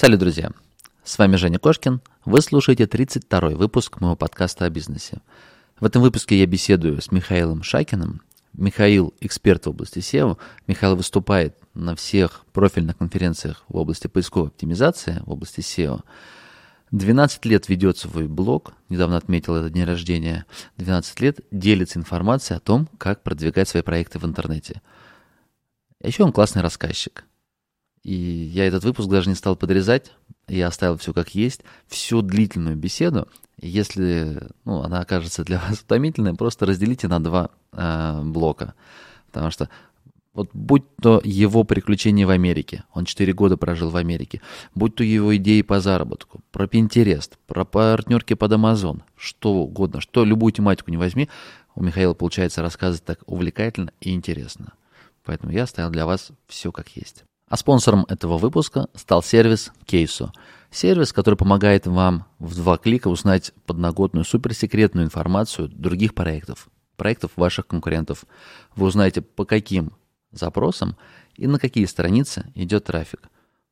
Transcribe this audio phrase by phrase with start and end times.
[0.00, 0.50] Салют, друзья!
[1.04, 2.00] С вами Женя Кошкин.
[2.24, 5.20] Вы слушаете 32-й выпуск моего подкаста о бизнесе.
[5.78, 8.22] В этом выпуске я беседую с Михаилом Шакиным.
[8.54, 10.38] Михаил– эксперт в области SEO.
[10.66, 16.00] Михаил выступает на всех профильных конференциях в области поисковой оптимизации, в области SEO.
[16.92, 20.46] 12 лет ведет свой блог, недавно отметил этот день рождения.
[20.78, 24.80] 12 лет делится информацией о том, как продвигать свои проекты в интернете.
[26.02, 27.26] Еще он классный рассказчик.
[28.02, 30.12] И я этот выпуск даже не стал подрезать,
[30.48, 33.28] я оставил все как есть, всю длительную беседу.
[33.60, 38.74] Если ну, она окажется для вас утомительной, просто разделите на два э, блока.
[39.26, 39.68] Потому что
[40.32, 44.40] вот будь то его приключения в Америке, он 4 года прожил в Америке,
[44.74, 50.24] будь то его идеи по заработку, про Pinterest, про партнерки под Amazon, что угодно, что
[50.24, 51.28] любую тематику не возьми,
[51.74, 54.72] у Михаила получается рассказывать так увлекательно и интересно.
[55.24, 57.24] Поэтому я оставил для вас все как есть.
[57.50, 60.32] А спонсором этого выпуска стал сервис Кейсо.
[60.70, 67.66] Сервис, который помогает вам в два клика узнать подноготную суперсекретную информацию других проектов, проектов ваших
[67.66, 68.24] конкурентов.
[68.76, 69.92] Вы узнаете, по каким
[70.30, 70.96] запросам
[71.34, 73.28] и на какие страницы идет трафик.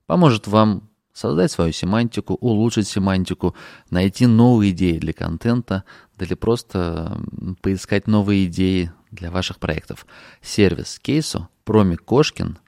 [0.06, 3.54] Поможет вам создать свою семантику, улучшить семантику,
[3.90, 5.84] найти новые идеи для контента,
[6.16, 7.16] да или просто
[7.62, 10.04] поискать новые идеи для ваших проектов.
[10.42, 12.58] Сервис Кейсо, промик Кошкин–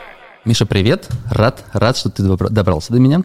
[0.43, 1.07] Миша, привет.
[1.29, 3.21] Рад, рад, что ты добрался до меня.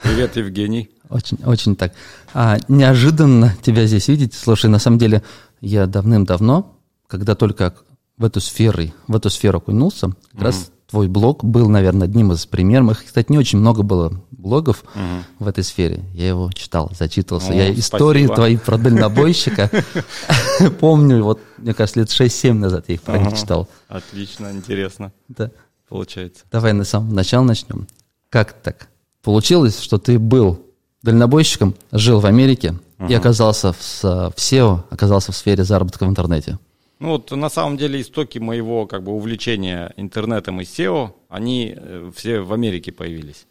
[0.00, 0.88] Привет, Евгений.
[1.10, 1.92] Очень, очень так.
[2.32, 4.32] А, неожиданно тебя здесь видеть.
[4.32, 5.24] Слушай, на самом деле,
[5.60, 7.74] я давным-давно, когда только
[8.16, 10.44] в эту сферу, в эту сферу окунулся, как mm-hmm.
[10.44, 12.92] раз твой блог был, наверное, одним из примеров.
[12.92, 15.22] Их, кстати, не очень много было блогов mm-hmm.
[15.40, 16.04] в этой сфере.
[16.12, 17.50] Я его читал, зачитывался.
[17.50, 18.34] О, я истории спасибо.
[18.36, 19.68] твои про дальнобойщика
[20.80, 23.68] помню, вот, мне кажется, лет 6-7 назад я их про них читал.
[23.88, 25.12] Отлично, интересно.
[25.26, 25.50] Да
[25.94, 26.44] получается.
[26.50, 27.86] Давай на самом начале начнем.
[28.28, 28.88] Как так?
[29.22, 30.58] Получилось, что ты был
[31.02, 33.08] дальнобойщиком, жил в Америке uh-huh.
[33.08, 36.58] и оказался в, в SEO, оказался в сфере заработка в интернете.
[36.98, 42.10] Ну вот на самом деле истоки моего как бы увлечения интернетом и SEO, они э,
[42.16, 43.46] все в Америке появились.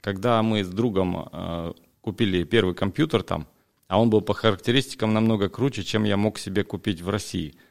[0.00, 3.46] Когда мы с другом э, купили первый компьютер там,
[3.86, 7.54] а он был по характеристикам намного круче, чем я мог себе купить в России–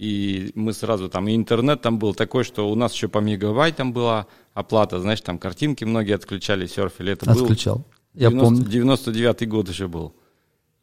[0.00, 3.92] и мы сразу там, и интернет там был такой, что у нас еще по мегабайтам
[3.92, 7.12] была оплата, знаешь, там картинки многие отключали, серфили.
[7.12, 7.76] Это Отключал.
[7.76, 7.84] Был
[8.14, 8.64] Я 90, помню.
[8.64, 10.14] 99 год еще был.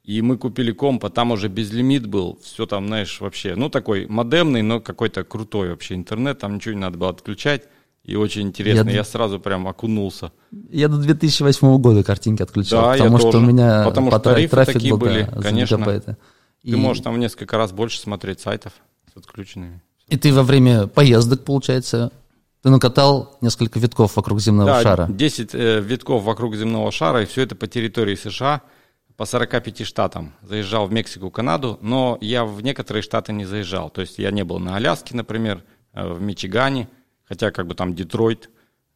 [0.03, 4.05] И мы купили комп, а там уже безлимит был, все там, знаешь, вообще, ну, такой
[4.05, 7.63] модемный, но какой-то крутой вообще интернет, там ничего не надо было отключать.
[8.03, 10.31] И очень интересно, я, я сразу прям окунулся.
[10.69, 13.43] Я до 2008 года картинки отключал, да, потому что тоже.
[13.43, 15.83] у меня потому что тарифы трафик такие был, были, да, конечно.
[15.83, 16.15] Ты
[16.61, 16.75] и...
[16.75, 18.73] можешь там в несколько раз больше смотреть сайтов
[19.17, 19.81] отключенными.
[20.07, 22.11] И ты во время поездок, получается,
[22.61, 25.07] ты накатал несколько витков вокруг земного да, шара.
[25.09, 28.61] 10 э, витков вокруг земного шара, и все это по территории США,
[29.17, 30.33] по 45 штатам.
[30.41, 33.89] Заезжал в Мексику, Канаду, но я в некоторые штаты не заезжал.
[33.89, 35.63] То есть я не был на Аляске, например,
[35.93, 36.87] э, в Мичигане,
[37.23, 38.49] хотя как бы там Детройт,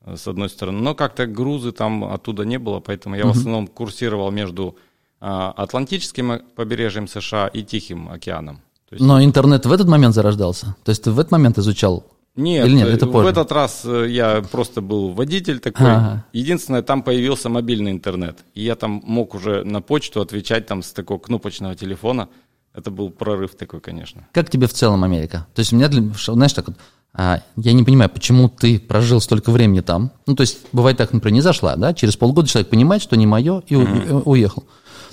[0.05, 0.79] э, с одной стороны.
[0.79, 4.75] Но как-то грузы там оттуда не было, поэтому я в основном курсировал между
[5.19, 8.61] э, Атлантическим побережьем США и Тихим океаном.
[8.95, 9.05] Есть...
[9.05, 10.75] Но интернет в этот момент зарождался?
[10.83, 13.27] То есть ты в этот момент изучал нет, Или нет это позже?
[13.27, 15.91] в этот раз э, я просто был водитель такой.
[15.91, 16.25] Ага.
[16.31, 18.39] Единственное, там появился мобильный интернет.
[18.53, 22.29] И я там мог уже на почту отвечать там с такого кнопочного телефона.
[22.73, 24.27] Это был прорыв такой, конечно.
[24.31, 25.45] Как тебе в целом Америка?
[25.53, 26.77] То есть у меня, для, знаешь, так вот,
[27.13, 30.11] а, я не понимаю, почему ты прожил столько времени там.
[30.25, 31.93] Ну, то есть бывает так, например, не зашла, да?
[31.93, 34.21] Через полгода человек понимает, что не мое, и mm-hmm.
[34.23, 34.63] уехал.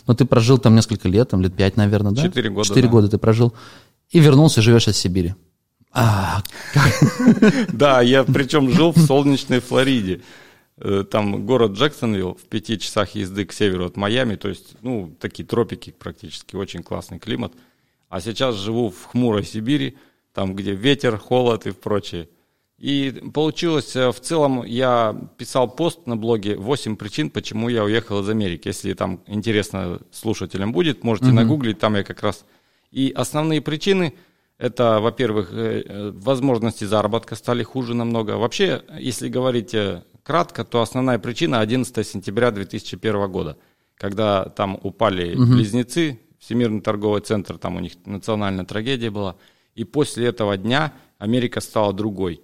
[0.08, 2.22] Но ты прожил там несколько лет, там лет пять, наверное, да?
[2.22, 2.66] Четыре года.
[2.66, 2.92] Четыре да.
[2.92, 3.52] года ты прожил.
[4.10, 5.34] И вернулся, живешь из Сибири.
[5.92, 6.42] А,
[7.72, 10.22] да, я причем жил в солнечной Флориде.
[10.78, 15.14] Э, там город Джексонвилл в пяти часах езды к северу от Майами, то есть, ну,
[15.20, 17.52] такие тропики практически, очень классный климат.
[18.08, 19.98] А сейчас живу в хмурой Сибири,
[20.32, 22.30] там, где ветер, холод и прочее.
[22.78, 28.20] И получилось, э, в целом, я писал пост на блоге «8 причин, почему я уехал
[28.20, 28.68] из Америки».
[28.68, 31.32] Если там интересно слушателям будет, можете mm-hmm.
[31.32, 32.44] нагуглить, там я как раз...
[32.92, 34.14] И основные причины–
[34.58, 38.38] это, во-первых, э, возможности заработка стали хуже намного.
[38.38, 39.74] Вообще, если говорить
[40.22, 43.56] кратко, то основная причина 11 сентября 2001 года,
[43.96, 49.36] когда там упали близнецы, Всемирный торговый центр, там у них национальная трагедия была.
[49.74, 52.40] И после этого дня Америка стала другой.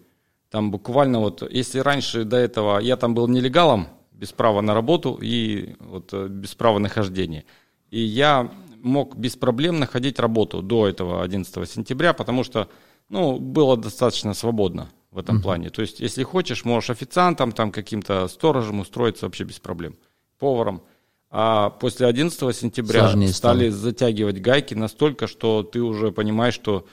[0.54, 5.18] Там буквально вот, если раньше до этого я там был нелегалом, без права на работу
[5.20, 7.44] и вот э, без права нахождения.
[7.90, 12.68] И я мог без проблем находить работу до этого 11 сентября, потому что
[13.08, 15.42] ну, было достаточно свободно в этом uh-huh.
[15.42, 15.70] плане.
[15.70, 19.96] То есть, если хочешь, можешь официантом, там каким-то сторожем устроиться вообще без проблем,
[20.38, 20.82] поваром.
[21.30, 23.82] А после 11 сентября Сложнее стали стало.
[23.82, 26.86] затягивать гайки настолько, что ты уже понимаешь, что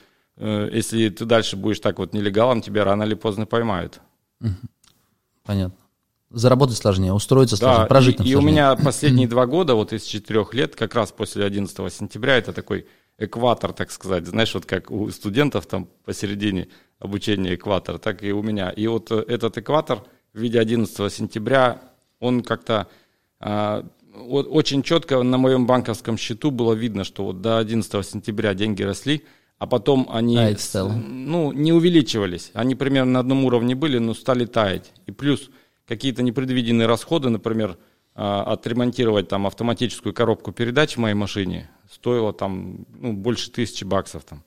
[0.46, 4.02] если ты дальше будешь так вот нелегалом, тебя рано или поздно поймают.
[5.44, 5.78] Понятно.
[6.30, 10.04] Заработать сложнее, устроиться сложнее, да, прожить и, и у меня последние два года, вот из
[10.04, 14.26] четырех лет, как раз после 11 сентября, это такой экватор, так сказать.
[14.26, 18.70] Знаешь, вот как у студентов там посередине обучения экватор, так и у меня.
[18.70, 20.04] И вот э, этот экватор
[20.34, 21.82] в виде 11 сентября,
[22.20, 22.88] он как-то
[23.40, 28.84] а, очень четко на моем банковском счету было видно, что вот до 11 сентября деньги
[28.84, 29.24] росли,
[29.62, 30.36] а потом они
[30.98, 32.50] ну, не увеличивались.
[32.56, 34.92] Они примерно на одном уровне были, но стали таять.
[35.06, 35.52] И плюс
[35.88, 37.78] какие-то непредвиденные расходы, например,
[38.16, 44.24] а, отремонтировать там автоматическую коробку передач в моей машине стоило там ну, больше тысячи баксов
[44.24, 44.44] там.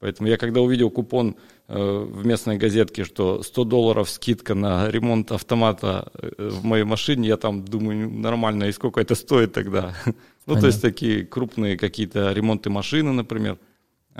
[0.00, 1.36] Поэтому я когда увидел купон
[1.66, 7.28] э, в местной газетке, что 100 долларов скидка на ремонт автомата э, в моей машине,
[7.28, 9.94] я там думаю, нормально, и сколько это стоит тогда?
[10.46, 13.58] ну, то есть такие крупные какие-то ремонты машины, например.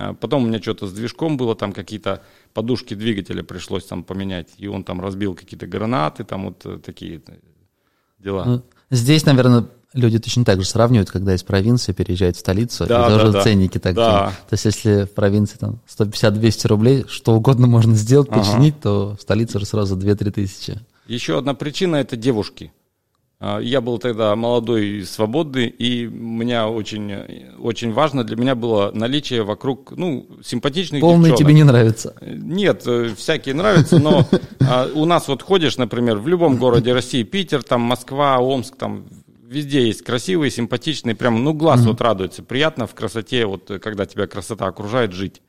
[0.01, 2.23] А потом у меня что-то с движком было, там какие-то
[2.55, 7.21] подушки двигателя пришлось там поменять, и он там разбил какие-то гранаты, там вот э, такие
[8.21, 8.45] дела.
[8.45, 13.07] Ну, здесь, наверное, люди точно так же сравнивают, когда из провинции переезжают в столицу, да,
[13.07, 13.97] и тоже да, ценники такие.
[13.97, 14.33] Да.
[14.49, 18.83] То есть если в провинции там 150-200 рублей, что угодно можно сделать, починить, ага.
[18.83, 20.79] то в столице уже сразу 2-3 тысячи.
[21.09, 22.71] Еще одна причина– это девушки.
[23.41, 28.91] А, я был тогда молодой и свободный, и меня очень, очень важно для меня было
[28.93, 31.39] наличие вокруг, ну, симпатичных Полные девчонок.
[31.39, 32.17] тебе не нравятся?
[32.21, 34.27] Нет, э, всякие нравятся, но
[34.61, 39.07] а, у нас вот ходишь, например, в любом городе России, Питер, там, Москва, Омск, там,
[39.47, 42.43] везде есть красивые, симпатичные, прям, ну, глаз вот радуется.
[42.43, 45.43] Приятно в красоте, вот когда тебя красота окружает, жить.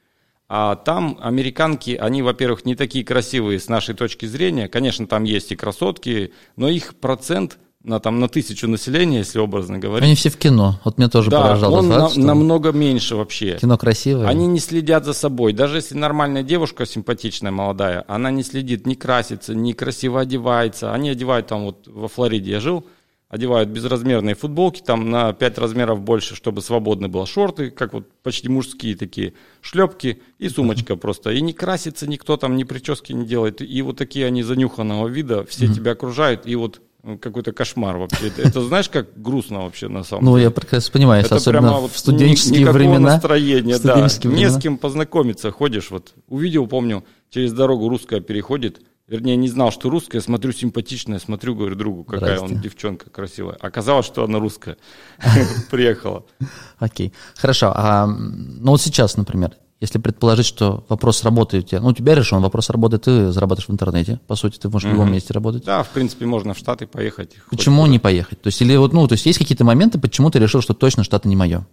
[0.47, 4.68] А там американки, они, во-первых, не такие красивые с нашей точки зрения.
[4.68, 9.80] Конечно, там есть и красотки, но их процент на, там, на тысячу населения, если образно
[9.80, 10.06] говорить.
[10.06, 10.80] Они все в кино.
[10.84, 11.78] Вот мне тоже да, поражало.
[11.78, 13.58] он факт, на, намного меньше вообще.
[13.60, 14.28] Кино красивое.
[14.28, 15.54] Они не следят за собой.
[15.54, 20.94] Даже если нормальная девушка, симпатичная, молодая, она не следит, не красится, не красиво одевается.
[20.94, 22.86] Они одевают там вот во Флориде я жил,
[23.30, 28.50] одевают безразмерные футболки, там на 5 размеров больше, чтобы свободны было шорты, как вот почти
[28.50, 31.31] мужские такие, шлепки и сумочка просто.
[31.31, 33.62] И не красится никто там, ни прически не делает.
[33.62, 35.74] И вот такие они занюханного вида, все mm-hmm.
[35.74, 36.81] тебя окружают, и вот
[37.22, 38.28] какой-то кошмар вообще.
[38.28, 40.46] Это, это знаешь, как грустно вообще на самом ну, деле.
[40.46, 43.13] Ну, я прекрасно понимаю, это особенно вот в студенческие времена.
[43.13, 44.07] настроения, да.
[44.25, 45.51] Не с кем познакомиться.
[45.51, 51.19] Ходишь, вот увидел, помню, через дорогу русская переходит, вернее, не знал, что русская, смотрю, симпатичная,
[51.19, 53.56] смотрю, говорю другу, какая он девчонка красивая.
[53.56, 54.78] Оказалось, что она русская.
[55.72, 56.25] Приехала.
[56.78, 57.72] Окей, хорошо.
[57.75, 62.14] А, ну вот сейчас, например, если предположить, что вопрос работы у тебя, ну, у тебя
[62.14, 65.64] решен вопрос работы, ты зарабатываешь в интернете, по сути, ты можешь в любом месте работать.
[65.64, 67.38] Да, в принципе, можно в Штаты поехать.
[67.50, 68.42] Почему не поехать?
[68.42, 71.04] То есть, или вот, ну, то есть есть какие-то моменты, почему ты решил, что точно
[71.04, 71.66] Штаты не мое?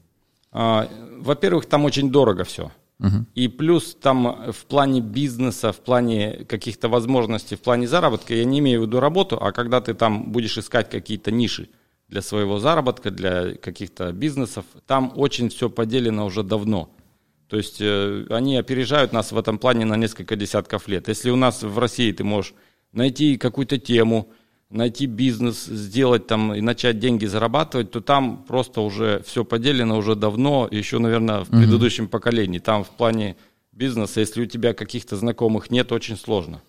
[0.52, 2.70] А, во-первых, там очень дорого все.
[3.00, 3.26] Угу.
[3.34, 8.60] И плюс там в плане бизнеса, в плане каких-то возможностей, в плане заработка, я не
[8.60, 11.68] имею в виду работу, а когда ты там будешь искать какие-то ниши
[12.08, 16.88] для своего заработка, для каких-то бизнесов, там очень все поделено уже давно.
[17.48, 21.08] То есть э, они опережают нас в этом плане на несколько десятков лет.
[21.08, 22.54] Если у нас в России ты можешь
[22.92, 24.28] найти какую-то тему,
[24.70, 30.16] найти бизнес, сделать там и начать деньги зарабатывать, то там просто уже все поделено уже
[30.16, 32.08] давно, еще, наверное, в предыдущем mm-hmm.
[32.08, 32.58] поколении.
[32.58, 33.36] Там в плане
[33.72, 36.60] бизнеса, если у тебя каких-то знакомых нет, очень сложно.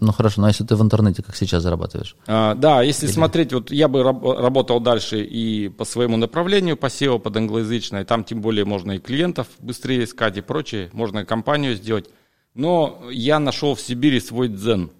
[0.00, 2.16] Ну хорошо, но если ты в интернете, как сейчас зарабатываешь?
[2.26, 3.12] А, да, если Или...
[3.12, 8.04] смотреть, вот я бы раб- работал дальше и по своему направлению, по SEO, под англоязычной,
[8.04, 12.08] там тем более можно и клиентов быстрее искать и прочее, можно и компанию сделать.
[12.54, 14.90] Но я нашел в Сибири свой дзен,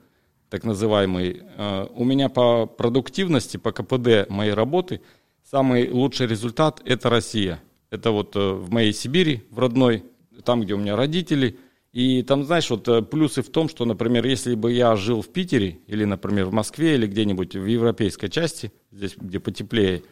[0.50, 1.42] так называемый.
[1.56, 5.00] А, у меня по продуктивности, по КПД моей работы,
[5.50, 7.62] самый лучший результат– это Россия.
[7.90, 10.04] Это вот э, в моей Сибири, в родной,
[10.44, 11.58] там, где у меня родители–
[11.92, 15.28] и там, знаешь, вот э, плюсы в том, что, например, если бы я жил в
[15.28, 20.02] Питере или, например, в Москве или где-нибудь в европейской части, здесь где потеплее,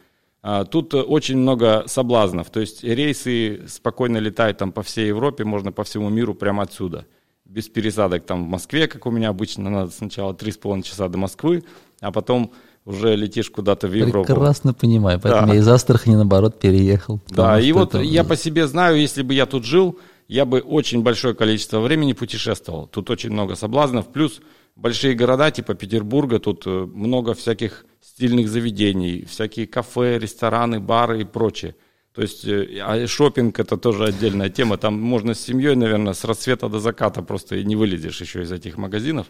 [0.43, 2.51] а, тут очень много соблазнов.
[2.51, 7.05] То есть рейсы спокойно летают там по всей Европе, можно по всему миру прямо отсюда.
[7.45, 11.63] Без пересадок там в Москве, как у меня обычно, надо сначала 3,5 часа до Москвы,
[11.99, 12.51] а потом
[12.85, 14.27] уже летишь куда-то в Европу.
[14.27, 15.53] Прекрасно понимаю, поэтому Да.
[15.53, 17.19] я из Астрахани, наоборот, переехал.
[17.29, 19.99] Да, и вот это- я по себе знаю, если бы я тут жил,
[20.31, 22.87] я бы очень большое количество времени путешествовал.
[22.87, 24.07] Тут очень много соблазнов.
[24.13, 24.39] Плюс
[24.77, 31.25] большие города типа Петербурга, тут э, много всяких стильных заведений, всякие кафе, рестораны, бары и
[31.25, 31.75] прочее.
[32.15, 34.77] То есть э, а шопинг это тоже отдельная тема.
[34.77, 38.53] Там можно с семьей, наверное, с рассвета до заката просто и не вылезешь еще из
[38.53, 39.27] этих магазинов.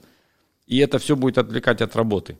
[0.67, 2.37] И это все будет отвлекать от работы.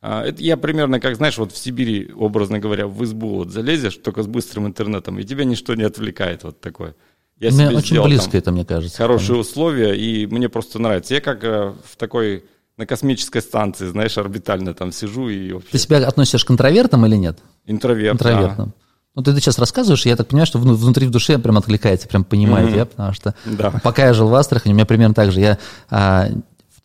[0.00, 3.96] А, Это я примерно, как знаешь, вот в Сибири, образно говоря, в избу вот залезешь,
[3.96, 6.94] только с быстрым интернетом, и тебя ничто не отвлекает, вот такое.
[7.40, 8.96] Я Мне себе очень сделал близко там это, мне кажется.
[8.96, 11.14] хорошие условия, и мне просто нравится.
[11.14, 12.44] Я как э, в такой,
[12.76, 17.16] на космической станции, знаешь, орбитально там сижу и вообще Ты себя относишь к интровертам или
[17.16, 17.38] нет?
[17.66, 18.18] интроверт.
[18.18, 18.30] да.
[18.30, 18.74] Интровертам.
[19.14, 21.58] Ну, ты, ты сейчас рассказываешь, и я так понимаю, что вну- внутри в душе прям
[21.58, 23.70] откликается, прям понимаю тебя, потому что Да.
[23.82, 25.40] пока я жил в Астрахани, у меня примерно так же.
[25.40, 25.58] Я
[25.90, 26.28] а,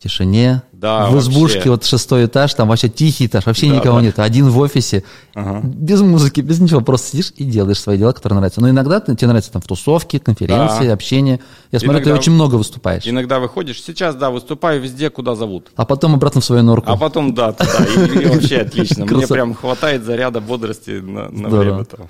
[0.04, 1.70] тишине, Да, в избушке, вообще.
[1.70, 4.04] вот шестой этаж, там вообще тихий этаж, вообще Да, никого да.
[4.04, 4.18] нет.
[4.18, 5.02] Один в офисе,
[5.34, 8.60] без музыки, без ничего, просто сидишь и делаешь свои дела, которые нравятся.
[8.60, 10.92] Но иногда ты- тебе нравится там в тусовке, конференции, Да.
[10.92, 11.40] общение.
[11.72, 13.02] Я смотрю, Иногда- ты очень много выступаешь.
[13.06, 15.72] Иногда выходишь, сейчас, да, выступаю везде, куда зовут.
[15.76, 16.90] А потом обратно в свою норку.
[16.90, 19.06] А потом, да, туда, и, вообще отлично.
[19.06, 22.08] Мне прям хватает заряда бодрости на, время там.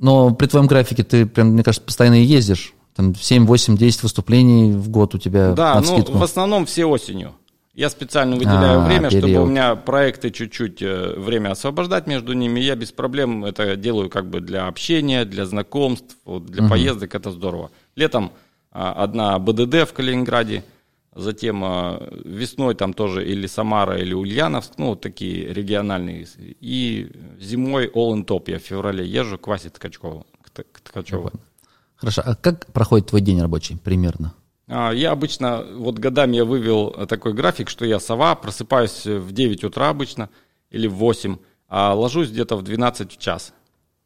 [0.00, 2.72] Но при твоем графике ты прям, мне кажется, постоянно ездишь.
[2.98, 6.84] Там 7, 8, 10 выступлений в год у тебя Да, на ну, в основном все
[6.84, 7.32] осенью.
[7.72, 9.46] Я специально выделяю А, время, чтобы период.
[9.46, 12.58] у меня проекты чуть-чуть э, время освобождать между ними.
[12.58, 17.14] Я без проблем это делаю как бы для общения, для знакомств, для поездок.
[17.14, 17.70] Это здорово.
[17.94, 18.32] Летом
[18.72, 20.64] а, одна БДД в Калининграде,
[21.14, 26.26] затем а, весной там тоже или Самара, или Ульяновск, ну, вот такие региональные.
[26.36, 28.50] И зимой All in Top.
[28.50, 30.26] Я в феврале езжу к Васе Ткачкову.
[30.52, 31.30] к Ткачеву.
[31.98, 34.34] Хорошо, а как проходит твой день рабочий примерно?
[34.68, 39.32] А, Я обычно, вот годами я вывел э, такой график, что я сова, просыпаюсь в
[39.32, 40.30] 9 утра обычно
[40.70, 41.36] или в 8,
[41.68, 43.52] а ложусь где-то в 12 в час.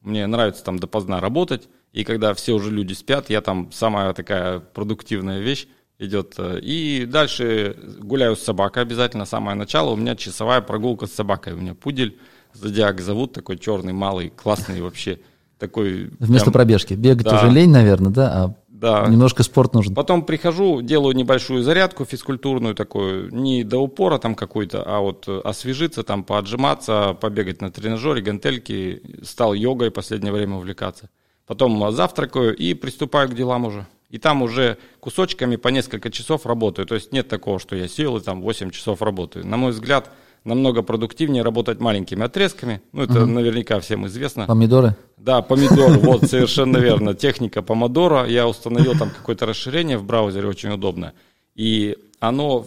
[0.00, 4.58] Мне нравится там допоздна работать, и когда все уже люди спят, я там самая такая
[4.60, 5.66] продуктивная вещь
[5.98, 6.34] идет.
[6.38, 9.90] э, И дальше гуляю с собакой обязательно, самое начало.
[9.90, 11.52] У меня часовая прогулка с собакой.
[11.52, 12.18] У меня пудель,
[12.54, 15.20] зодиак зовут, такой черный, малый, классный вообще.
[15.62, 16.94] Такой Вместо прям- пробежки.
[16.94, 17.36] Бегать Да.
[17.36, 18.32] уже лень, наверное, да?
[18.44, 19.06] А Да.
[19.08, 19.94] немножко спорт нужен.
[19.94, 26.02] Потом прихожу, делаю небольшую зарядку физкультурную такую, не до упора там какой-то, а вот освежиться,
[26.02, 29.02] там поотжиматься, побегать на тренажере, гантельки.
[29.22, 31.10] Стал йогой в последнее время увлекаться.
[31.46, 33.86] Потом завтракаю и приступаю к делам уже.
[34.10, 36.86] И там уже кусочками по несколько часов работаю.
[36.86, 39.46] То есть нет такого, что я сел и там 8 часов работаю.
[39.46, 40.10] На мой взгляд,
[40.44, 42.82] намного продуктивнее работать маленькими отрезками.
[42.92, 44.46] Ну, это наверняка всем известно.
[44.46, 44.96] Помидоры?
[45.16, 47.14] Да, помидор, вот, совершенно верно.
[47.14, 48.26] Техника помодора.
[48.26, 51.12] Я установил там какое-то расширение в браузере, очень удобно.
[51.54, 52.66] И оно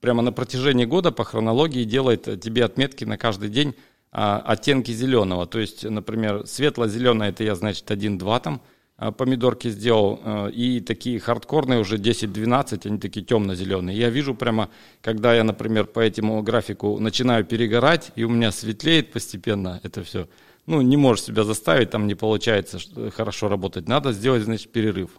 [0.00, 3.74] прямо на протяжении года по хронологии делает тебе отметки на каждый день
[4.12, 5.46] а, оттенки зеленого.
[5.46, 8.62] То есть, например, светло-зеленое, это я, значит, 1-2 там
[9.10, 10.20] помидорки сделал.
[10.24, 13.98] а, И такие хардкорные уже 10-12, они такие темно-зеленые.
[13.98, 14.68] Я вижу прямо,
[15.00, 20.28] когда я, например, по этому графику начинаю перегорать, и у меня светлеет постепенно это все.
[20.66, 22.78] Ну, не можешь себя заставить, там не получается
[23.16, 23.88] хорошо работать.
[23.88, 25.10] Надо сделать, значит, перерыв.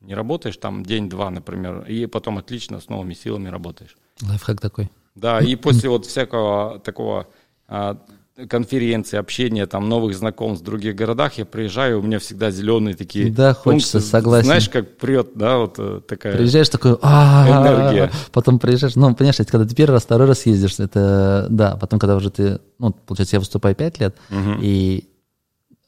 [0.00, 3.96] Не работаешь там день-два, например, и потом отлично с новыми силами работаешь.
[4.22, 4.90] Лайфхак такой.
[5.14, 7.26] Да, и после вот всякого такого
[7.68, 7.96] а,
[8.48, 13.30] конференции, общения, там, новых знакомств в других городах, я приезжаю, у меня всегда зеленые такие
[13.32, 14.10] Да, хочется, пункты.
[14.10, 14.44] согласен.
[14.46, 16.36] Знаешь, как прет, да, вот э, такая...
[16.36, 18.10] Приезжаешь такой, а Энергия.
[18.32, 21.98] потом приезжаешь, ну, понимаешь, это когда ты первый раз, второй раз ездишь, это, да, потом,
[21.98, 24.16] когда уже ты, ну, получается, я выступаю пять лет,
[24.60, 25.07] и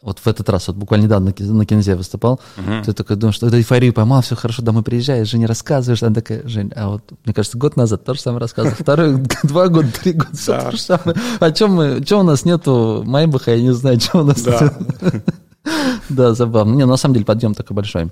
[0.03, 2.41] вот в этот раз, вот буквально недавно на, на Кинзе выступал,
[2.85, 6.47] ты такой думаешь, что это эйфорию поймал, все хорошо, домой приезжаешь, Жене рассказываешь, она такая,
[6.47, 10.13] Жень, а вот, мне кажется, год назад то же самое рассказывал, второй, два года, три
[10.13, 11.17] года, все то же самое.
[11.39, 14.73] О чем мы, что у нас нету Майбаха, я не знаю, что у нас Да.
[16.09, 16.75] Да, забавно.
[16.75, 18.11] Не, ну, на самом деле подъем такой большой.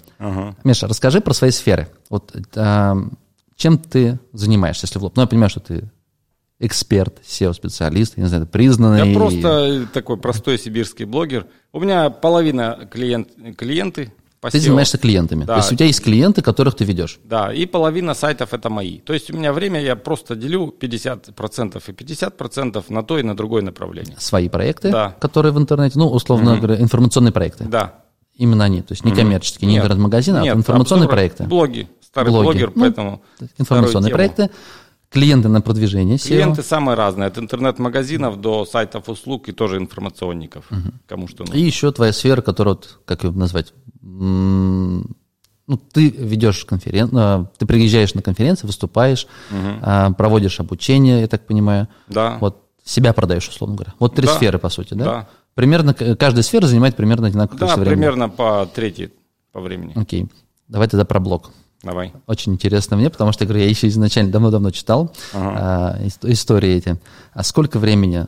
[0.65, 1.89] Миша, расскажи про свои сферы.
[2.11, 2.95] Вот а,
[3.57, 5.17] чем ты занимаешься, если в лоб?
[5.17, 5.91] Ну, я понимаю, что ты
[6.61, 9.09] эксперт, SEO-специалист, я не знаю, признанный.
[9.11, 11.47] Я просто такой простой сибирский блогер.
[11.73, 14.61] У меня половина клиент, клиенты по Ты SEO.
[14.63, 15.45] занимаешься клиентами.
[15.45, 15.55] Да.
[15.55, 17.19] То есть у тебя есть клиенты, которых ты ведешь.
[17.25, 18.99] Да, и половина сайтов это мои.
[18.99, 23.37] То есть у меня время я просто делю 50% и 50% на то и на
[23.37, 24.17] другое направление.
[24.19, 25.17] Свои проекты, Да.
[25.21, 27.65] которые в интернете, ну, условно говоря, информационные проекты.
[27.65, 27.95] Да.
[28.35, 28.83] Именно они.
[28.83, 29.85] То есть не коммерческие, не Нет.
[29.85, 31.45] интернет-магазин, а информационные обзоры, проекты.
[31.45, 31.89] Блоги.
[32.01, 32.45] Старый Блоги.
[32.45, 33.23] блогер, Ну, поэтому...
[33.59, 34.51] Информационные вторую тему.
[35.11, 36.29] Клиенты на продвижение SEO.
[36.29, 40.69] Клиенты самые разные, от интернет-магазинов до сайтов услуг и тоже информационников,
[41.07, 41.55] кому что нужно.
[41.59, 43.73] И еще твоя сфера, которую, вот, как ее назвать,
[44.03, 49.27] ну, ты ведешь конференцию, ты приезжаешь на конференции, выступаешь,
[49.83, 51.89] а, проводишь обучение, я так понимаю.
[52.09, 52.39] Да.
[52.41, 53.93] Вот Себя продаешь, условно говоря.
[53.99, 54.35] Вот три Да.
[54.35, 55.05] сферы, по сути, да?
[55.05, 55.29] Да.
[55.55, 58.01] Примерно, каждая сфера занимает примерно одинаковое Да, количество времени.
[58.01, 59.13] примерно по трети
[59.53, 59.93] по времени.
[59.95, 60.27] Окей.
[60.69, 61.51] Давай тогда про блог.
[61.83, 62.13] Давай.
[62.27, 66.71] Очень интересно мне, потому что, я говорю, я еще изначально давно-давно читал а, ис- истории
[66.75, 66.97] эти.
[67.33, 68.27] А сколько времени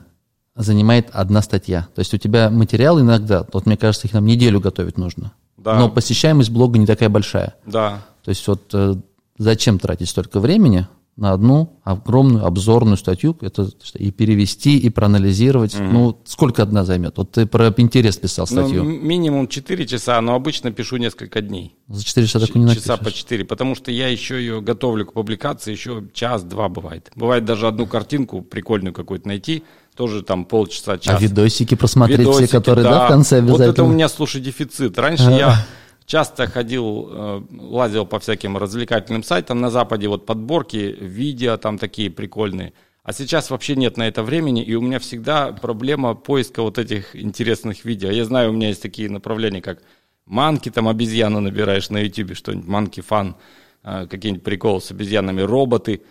[0.55, 1.89] занимает одна статья?
[1.95, 5.33] То есть у тебя материал иногда, вот мне кажется, их нам неделю готовить нужно.
[5.57, 5.79] Да.
[5.79, 7.55] Но посещаемость блога не такая большая.
[7.67, 8.03] Да.
[8.25, 8.95] То есть вот э,
[9.39, 10.87] зачем тратить столько времени
[11.21, 15.77] на одну огромную обзорную статью, это и перевести, и проанализировать.
[15.79, 17.19] Ну, сколько одна займет?
[17.19, 18.81] Вот ты про Pinterest писал Ну, статью.
[18.83, 21.77] м- минимум 4 часа, но обычно пишу несколько дней.
[21.89, 23.19] За 4 часа такую не часа по напишешь.
[23.21, 27.11] 4, потому что я еще ее готовлю к публикации, еще час-два бывает.
[27.15, 29.63] Бывает даже одну картинку прикольную какую-то найти,
[29.95, 31.15] тоже там полчаса, час.
[31.15, 33.73] А видосики просмотреть все, Видосики, которые, да, в конце Вот обязательно?
[33.73, 34.99] это у меня, слушай, дефицит.
[34.99, 35.67] Раньше я
[36.11, 42.11] часто ходил, э, лазил по всяким развлекательным сайтам на Западе, вот подборки, видео там такие
[42.11, 42.73] прикольные.
[43.05, 47.15] А сейчас вообще нет на это времени, и у меня всегда проблема поиска вот этих
[47.15, 48.11] интересных видео.
[48.11, 49.83] Я знаю, у меня есть такие направления, как
[50.27, 53.37] манки, там обезьяну набираешь на YouTube, что-нибудь, манки фан,
[53.85, 56.03] э, какие-нибудь приколы с обезьянами, роботы,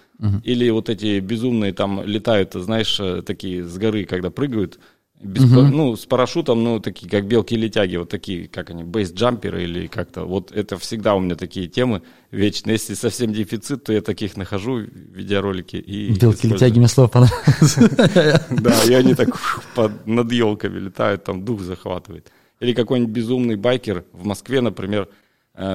[0.44, 4.80] или вот эти безумные там летают, знаешь, э, такие с горы, когда прыгают,
[5.22, 9.88] без па- ну, с парашютом, ну, такие, как белки-летяги, вот такие, как они, бейс-джамперы или
[9.88, 10.24] как-то.
[10.24, 12.76] Вот это всегда у меня такие темы вечные.
[12.76, 15.76] Если совсем дефицит, то я таких нахожу, видеоролики.
[15.76, 16.54] И Белки использую.
[16.54, 17.76] летяги мне слово понравилось.
[18.50, 19.30] Да, и они так
[20.06, 22.32] над елками летают, там дух захватывает.
[22.62, 25.10] Или какой-нибудь безумный байкер в Москве, например,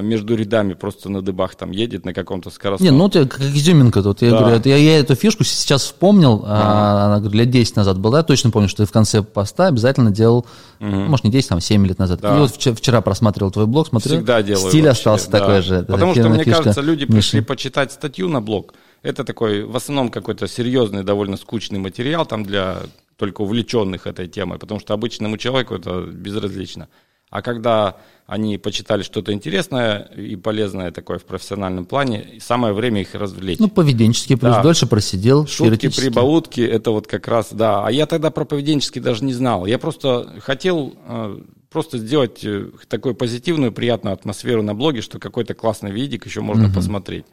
[0.01, 2.91] между рядами просто на дыбах там едет на каком-то скоростном.
[2.91, 4.23] Не, ну тебя как изюминка тут.
[4.23, 4.39] Я Да.
[4.39, 8.19] говорю, это я, я эту фишку сейчас вспомнил, а, она говорю, лет 10 назад была.
[8.19, 10.47] Я точно помню, что ты в конце поста обязательно делал,
[10.81, 12.21] ну, может, не 10, там 7 лет назад.
[12.21, 12.35] Да.
[12.35, 14.69] И вот вчера, вчера просматривал твой блог, смотрю, Всегда делаю.
[14.71, 15.39] стиль вообще, остался да.
[15.41, 15.75] такой же.
[15.77, 17.13] Это Потому что, мне фишка кажется, люди Миши.
[17.13, 18.73] пришли почитать статью на блог.
[19.03, 22.79] Это такой, в основном, какой-то серьезный, довольно скучный материал там для
[23.17, 26.89] только увлеченных этой темой, потому что обычному человеку это безразлично.
[27.35, 27.97] А когда
[28.29, 33.59] они почитали что-то интересное и полезное такое в профессиональном плане, самое время их развлечь.
[33.59, 34.63] Ну, поведенческий, плюс Да.
[34.63, 37.85] дольше просидел, Шутки, прибаутки, это вот как раз, да.
[37.85, 39.67] А я тогда про поведенческий даже не знал.
[39.67, 45.55] Я просто хотел э, просто сделать э, такую позитивную, приятную атмосферу на блоге, что какой-то
[45.55, 47.25] классный видик еще можно посмотреть.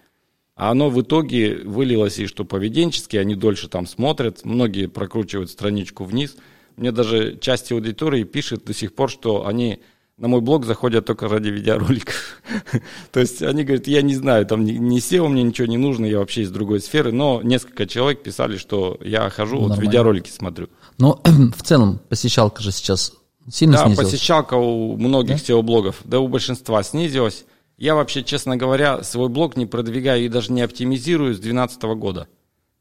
[0.56, 6.06] А оно в итоге вылилось и что поведенчески, они дольше там смотрят, многие прокручивают страничку
[6.06, 6.36] вниз.
[6.82, 9.84] Мне даже часть аудитории пишет до сих пор, что они
[10.18, 12.42] на мой блог заходят только ради видеороликов.
[13.12, 16.08] То есть они говорят, я не знаю, там ни, ни SEO мне ничего не нужно,
[16.08, 19.82] я вообще из другой сферы, но несколько человек писали, что я хожу, вот Нормально.
[19.84, 20.70] видеоролики смотрю.
[20.98, 21.22] Но
[21.56, 23.14] в целом посещалка же сейчас
[23.48, 24.10] сильно Да, снизилась.
[24.10, 27.46] посещалка у многих SEO-блогов, да у большинства снизилась.
[27.78, 32.28] Я вообще, честно говоря, свой блог не продвигаю и даже не оптимизирую с 2012 года.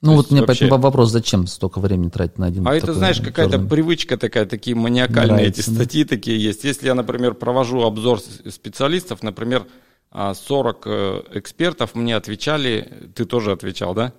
[0.03, 2.95] Ну То вот меня вообще- поэтому вопрос, зачем столько времени тратить на один А это,
[2.95, 5.75] знаешь, какая-то привычка такая, такие маниакальные Нравится, эти да.
[5.77, 6.65] статьи такие есть.
[6.65, 9.67] Если я, например, провожу обзор специалистов, например,
[10.11, 14.13] а, 40 э, экспертов мне отвечали, ты тоже отвечал, да?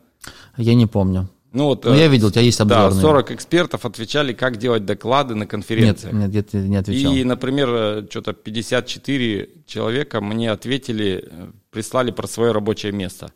[0.56, 1.30] Я не помню.
[1.52, 3.02] Ну, вот, Ну, э, я видел, у тебя есть Да, обзорные.
[3.02, 6.14] 40 экспертов отвечали, как делать доклады на Нет, конференциях.
[6.14, 7.12] нет, я тебе не отвечал.
[7.14, 13.34] И, например, что-то 54 человека мне ответили, э, прислали про свое рабочее место.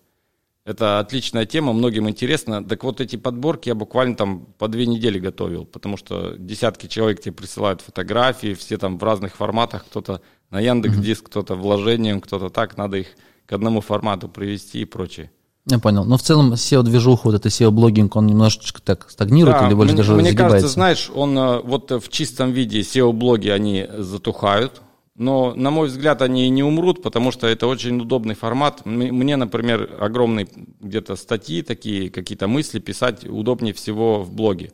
[0.65, 2.63] Это отличная тема, многим интересно.
[2.63, 7.21] Так вот эти подборки я буквально там по две недели готовил, потому что десятки человек
[7.21, 12.49] тебе присылают фотографии, все там в разных форматах, кто-то на Яндекс Диск, кто-то вложением, кто-то
[12.49, 13.07] так, надо их
[13.45, 15.29] к одному формату привести и прочее.
[15.67, 16.03] Я понял.
[16.03, 19.97] Но в целом SEO-движуха, вот это SEO-блогинг, он немножечко так стагнирует Да, или больше мне,
[19.97, 20.51] даже мне загибается?
[20.51, 24.81] кажется, знаешь, он э, вот в чистом виде SEO-блоги, они затухают,
[25.15, 28.85] но, на мой взгляд, они не умрут, потому что это очень удобный формат.
[28.85, 30.47] Мне, например, огромные
[30.81, 34.73] где-то статьи такие, какие-то мысли писать удобнее всего в блоге.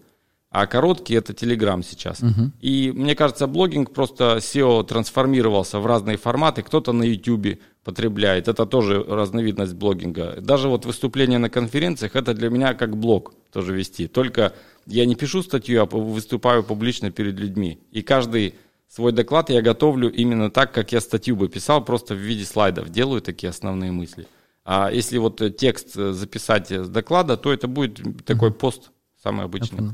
[0.49, 2.21] А короткие это Telegram сейчас.
[2.59, 6.61] И мне кажется, блогинг просто SEO трансформировался в разные форматы.
[6.61, 8.49] Кто-то на YouTube потребляет.
[8.49, 10.41] Это тоже разновидность блогинга.
[10.41, 14.07] Даже вот выступления на конференциях это для меня как блог тоже вести.
[14.07, 14.53] Только
[14.87, 17.79] я не пишу статью, а выступаю публично перед людьми.
[17.91, 18.55] И каждый
[18.93, 22.89] свой доклад я готовлю именно так, как я статью бы писал, просто в виде слайдов.
[22.89, 24.27] Делаю такие основные мысли.
[24.65, 28.91] А если вот э, текст э, записать э, с доклада, то это будет такой пост
[29.23, 29.93] самый обычный.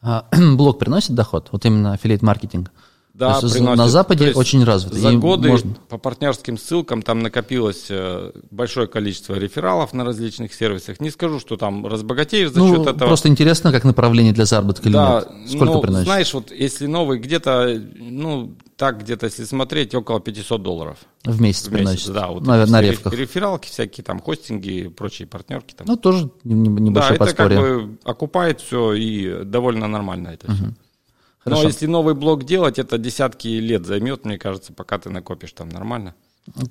[0.00, 1.48] А блог приносит доход?
[1.52, 2.72] Вот именно аффилиат-маркетинг?
[3.14, 3.76] Да, То есть приносит.
[3.78, 4.96] на Западе То есть очень развито.
[4.96, 10.54] За и годы можно- по партнерским ссылкам там накопилось э, большое количество рефералов на различных
[10.54, 10.98] сервисах.
[10.98, 13.08] Не скажу, что там разбогатеешь за ну, счет этого.
[13.08, 15.50] просто интересно, как направление для заработка или да, нет.
[15.50, 16.04] Сколько ну, приносит?
[16.06, 21.68] знаешь, вот если новый где-то, ну, так где-то, если смотреть, около 500 долларов в месяц,
[21.68, 21.84] в месяц.
[21.84, 22.12] приносит.
[22.14, 23.12] Да, вот на, на все ревках.
[23.12, 25.74] Рефералки всякие, там, хостинги, прочие партнерки.
[25.74, 25.86] Там.
[25.86, 27.58] Ну, тоже не- не- да, небольшое это подспорье.
[27.58, 30.64] как бы окупает все и довольно нормально это все.
[31.44, 31.68] Но Хорошо.
[31.68, 36.14] если новый блок делать, это десятки лет займет, мне кажется, пока ты накопишь там нормально.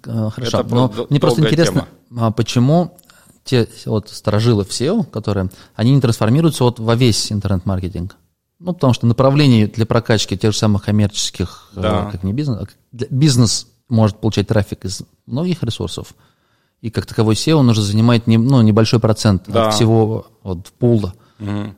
[0.06, 2.98] Э, Хорошо, Это но мне просто интересно, а почему
[3.44, 8.16] те вот сторожилы в SEO, которые, они не трансформируются вот во весь интернет-маркетинг?
[8.60, 12.10] Ну, потому что направлений для прокачки тех же самых коммерческих, э, Да.
[12.12, 12.66] как не бизнес, а
[13.10, 16.14] бизнес может получать трафик из многих ресурсов,
[16.82, 19.68] и как таковой SEO нужно занимать не, ну, небольшой процент Да.
[19.68, 21.14] от всего вот, пула.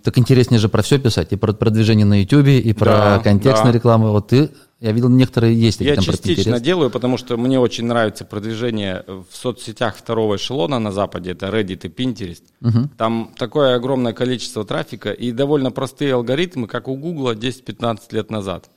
[0.03, 3.71] Так интереснее же про все писать, и про продвижение на YouTube, и про Да, контекстные
[3.71, 3.77] да.
[3.77, 4.11] рекламы.
[4.11, 4.49] Вот ты,
[4.79, 9.05] я видел, некоторые есть такие Я там частично делаю, потому что мне очень нравится продвижение
[9.07, 12.89] в соцсетях второго эшелона на Западе, это Reddit и Pinterest.
[12.97, 18.69] Там такое огромное количество трафика и довольно простые алгоритмы, как у Гугла 10-15 лет назад.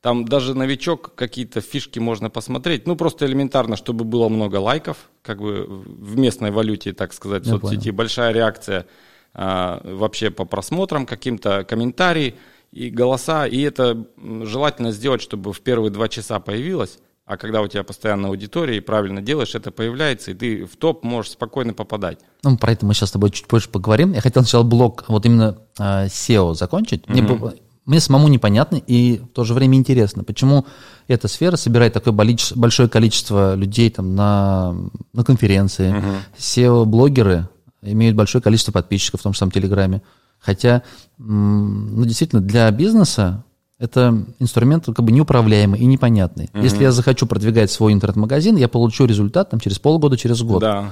[0.00, 2.88] Там даже новичок какие-то фишки можно посмотреть.
[2.88, 7.46] Ну, просто элементарно, чтобы было много лайков, как бы в местной валюте, так сказать, в
[7.46, 7.90] Я соцсети.
[7.90, 8.86] Большая реакция
[9.34, 12.34] вообще по просмотрам, каким-то комментарии
[12.72, 13.46] и голоса.
[13.46, 14.06] И это
[14.44, 16.98] желательно сделать, чтобы в первые два часа появилось.
[17.24, 21.04] А когда у тебя постоянно аудитория и правильно делаешь, это появляется, и ты в топ
[21.04, 22.18] можешь спокойно попадать.
[22.42, 24.12] Ну, про это мы сейчас с тобой чуть позже поговорим.
[24.12, 27.08] Я хотел сначала блок вот именно э, SEO закончить.
[27.08, 27.54] Мне, было-
[27.86, 30.66] мне самому непонятно и в то же время интересно, почему
[31.06, 34.74] эта сфера собирает такое большое количество людей там на,
[35.12, 35.90] на конференции.
[36.38, 37.48] SEO-блогеры
[37.82, 40.02] имеют большое количество подписчиков в том же самом Телеграме.
[40.38, 40.82] Хотя,
[41.18, 43.44] ну, действительно, для бизнеса
[43.78, 46.50] это инструмент как бы неуправляемый и непонятный.
[46.54, 50.60] Если я захочу продвигать свой интернет-магазин, я получу результат там, через полгода, через год.
[50.60, 50.90] Да.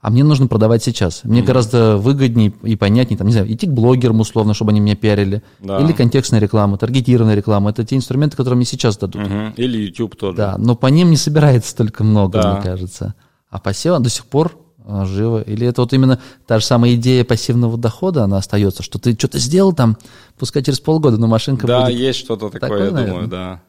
[0.00, 1.22] А мне нужно продавать сейчас.
[1.22, 4.96] Мне гораздо выгоднее и понятнее, там, не знаю, идти к блогерам условно, чтобы они меня
[4.96, 5.44] пиарили.
[5.60, 5.78] Да.
[5.78, 7.70] Или контекстная реклама, таргетированная реклама.
[7.70, 9.22] Это те инструменты, которые мне сейчас дадут.
[9.22, 9.54] Мгм.
[9.56, 10.36] Или YouTube тоже.
[10.36, 12.54] Да, но по ним не собирается столько много, Да.
[12.54, 13.14] мне кажется.
[13.48, 14.56] А по SEO до сих пор
[15.04, 15.42] живо.
[15.42, 19.38] Или это вот именно та же самая идея пассивного дохода, она остается, что ты что-то
[19.38, 19.96] сделал там,
[20.38, 21.96] пускай через полгода, но машинка Да, будет.
[21.98, 23.12] есть что-то такое, Такое, я наверное.
[23.12, 23.62] думаю, да.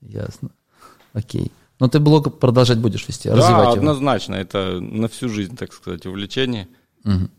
[0.00, 0.50] Ясно.
[1.12, 1.52] Окей.
[1.80, 3.72] Но ты блог продолжать будешь вести, Да, развивать его.
[3.72, 6.68] однозначно, это на всю жизнь, так сказать, увлечение.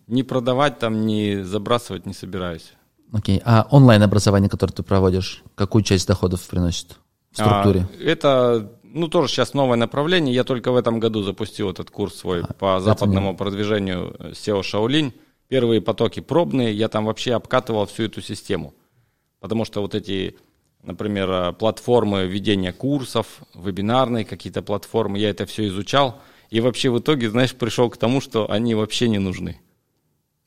[0.08, 2.74] Не продавать там, не забрасывать не собираюсь.
[3.14, 3.42] Окей.
[3.46, 6.98] А онлайн-образование, которое ты проводишь, какую часть доходов приносит
[7.32, 7.88] в структуре?
[7.90, 10.34] А, это, ну, тоже сейчас новое направление.
[10.36, 15.14] Я только в этом году запустил этот курс свой по западному продвижению э, SEO Shaolin.
[15.48, 18.74] Первые потоки пробные, я там вообще обкатывал всю эту систему.
[19.40, 20.38] Потому что вот эти,
[20.84, 26.22] например, э, платформы ведения курсов, вебинарные какие-то платформы, я это все изучал.
[26.52, 29.60] И вообще в итоге, знаешь, пришел к тому, что они вообще не нужны.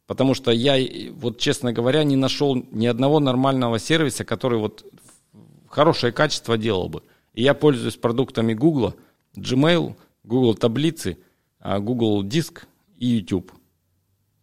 [0.07, 4.85] Потому что я, э, вот честно говоря, не нашел ни одного нормального сервиса, который вот
[5.69, 7.03] хорошее качество делал бы.
[7.37, 8.95] И я пользуюсь продуктами Google,
[9.37, 9.95] Gmail,
[10.25, 11.19] Google таблицы,
[11.61, 12.67] а, Google Диск
[12.99, 13.53] и YouTube.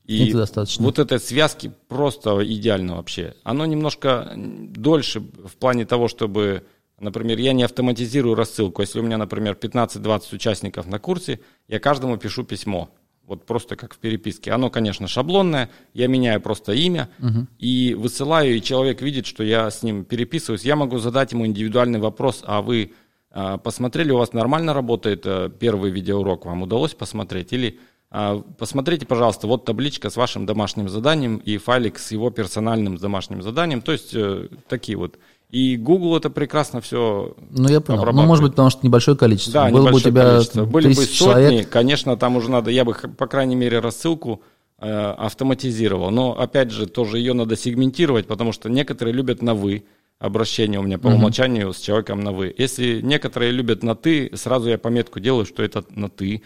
[0.05, 0.85] И Это достаточно.
[0.85, 3.35] вот этой связки просто идеально вообще.
[3.43, 6.65] Оно немножко дольше в плане того, чтобы,
[6.99, 8.81] например, я не автоматизирую рассылку.
[8.81, 12.89] Если у меня, например, 15-20 участников на курсе, я каждому пишу письмо.
[13.25, 14.51] Вот просто как в переписке.
[14.51, 15.69] Оно, конечно, шаблонное.
[15.93, 17.09] Я меняю просто имя
[17.57, 20.63] и высылаю, и человек видит, что я с ним переписываюсь.
[20.63, 22.91] Я могу задать ему индивидуальный вопрос, а вы
[23.31, 27.51] а, посмотрели, у вас нормально работает э, первый видеоурок, вам удалось посмотреть?
[27.51, 27.79] Или
[28.11, 33.41] а, посмотрите, пожалуйста, вот табличка с вашим домашним заданием и файлик с его персональным домашним
[33.41, 33.81] заданием.
[33.81, 35.17] То есть э, такие вот.
[35.53, 38.03] И Google это прекрасно все Ну, я понял.
[38.11, 39.53] Ну, может быть, потому что небольшое количество.
[39.53, 40.65] Да, Было бы у небольшое тебя количество.
[40.65, 44.41] Были бы сотни, человек, конечно, там уже надо, я бы, по крайней мере, рассылку
[44.79, 46.09] э, автоматизировал.
[46.09, 49.85] Но, опять же, тоже ее надо сегментировать, потому что некоторые любят на «вы»
[50.17, 52.55] обращение у меня по умолчанию с человеком на «вы».
[52.57, 56.41] Если некоторые любят на «ты», сразу я пометку делаю, что это на «ты».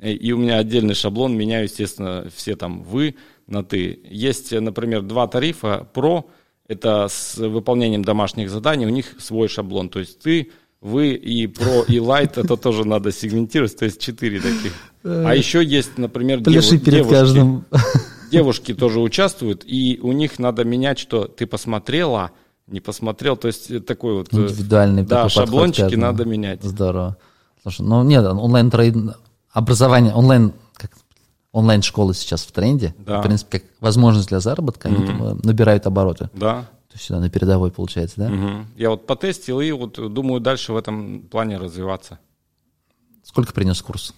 [0.00, 3.14] Э, И у меня отдельный шаблон, меняю, естественно, все там «вы»
[3.46, 4.00] на «ты».
[4.10, 6.28] Есть, э, например, два тарифа «Про»,
[6.68, 9.88] это с выполнением домашних заданий, у них свой шаблон.
[9.88, 10.50] То есть ты,
[10.80, 14.72] вы и про, и лайт, это тоже надо сегментировать, то есть четыре таких.
[15.02, 17.10] А еще есть, например, пляши деву- перед девушки.
[17.12, 17.64] каждым.
[18.30, 22.32] Девушки тоже участвуют, и у них надо менять, что ты посмотрела,
[22.66, 24.28] не посмотрел, то есть такой вот...
[24.32, 26.62] э, Индивидуальный Да, шаблончики надо менять.
[26.62, 27.16] Здорово.
[27.62, 28.94] Слушай, ну нет, онлайн трейд
[29.50, 30.52] образование, онлайн
[31.52, 32.94] как онлайн школы сейчас в тренде.
[32.98, 33.20] Да.
[33.20, 36.30] В принципе, как возможность для заработка, они там, э, набирают обороты.
[36.34, 36.62] Да.
[36.88, 38.28] То есть сюда на передовой получается, да?
[38.28, 38.66] Мгм.
[38.76, 42.18] Я вот потестил и вот думаю дальше в этом плане развиваться.
[43.22, 44.14] Сколько принес курс?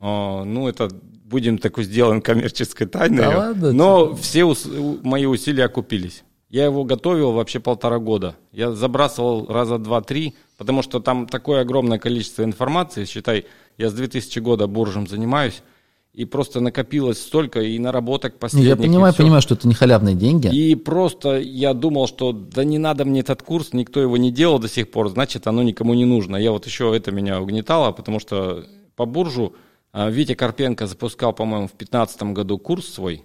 [0.00, 0.88] А, ну, это
[1.24, 3.18] будем такой сделаем коммерческой тайной.
[3.18, 3.72] Да ладно?
[3.72, 4.66] Но все ус-
[5.02, 6.24] мои усилия окупились.
[6.48, 8.34] Я его готовил вообще полтора года.
[8.52, 13.04] Я забрасывал раза два-три, потому что там такое огромное количество информации.
[13.04, 13.44] Считай,
[13.76, 15.62] я с 2000 года буржем занимаюсь,
[16.12, 18.68] и просто накопилось столько и наработок Не, последних.
[18.70, 20.48] Я понимаю, понимаю, что это не халявные деньги.
[20.48, 24.58] И просто я думал, что да не надо мне этот курс, никто его не делал
[24.58, 26.36] до сих пор, значит, оно никому не нужно.
[26.36, 28.64] Я вот еще это меня угнетало, потому что
[28.96, 29.54] по буржу
[29.92, 33.22] а, Витя Карпенко запускал, по-моему, в 2015 году курс свой,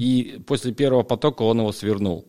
[0.00, 2.26] и после первого потока он его свернул.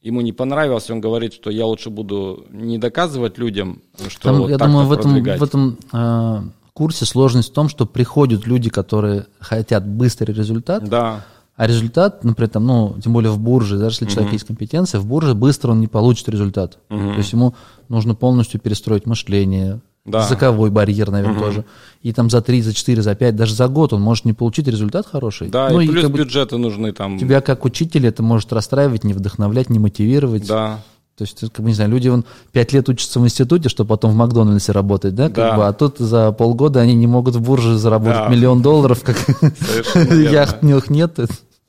[0.00, 4.50] Ему не понравился, он говорит, что я лучше буду не доказывать людям, что Там, вот
[4.50, 6.42] я так-то думаю, в этом, в этом э,
[6.74, 12.48] курсе сложность в том, что приходят люди, которые хотят быстрый результат, Да, а результат, например,
[12.48, 15.80] там, ну, тем более в бурже, даже если человек есть компетенция, в бурже быстро он
[15.80, 16.78] не получит результат.
[16.88, 17.54] То есть ему
[17.88, 20.24] нужно полностью перестроить мышление, Да.
[20.24, 21.64] языковой барьер, наверное, тоже.
[22.00, 24.66] И там за 3, за 4, за 5, даже за год он может не получить
[24.66, 25.48] результат хороший.
[25.48, 27.18] да, Ну, и плюс как бы бюджеты нужны там.
[27.18, 30.48] тебя как учителя это может расстраивать, не вдохновлять, не мотивировать.
[30.48, 30.80] Да,
[31.16, 34.12] То есть, как бы, не знаю, люди вон пять лет учатся в институте, чтобы потом
[34.12, 35.56] в Макдональдсе работать, да, как Да.
[35.56, 38.28] бы, а тут за полгода они не могут в бурже заработать Да.
[38.28, 39.16] миллион долларов, как
[40.10, 41.18] яхт у них нет.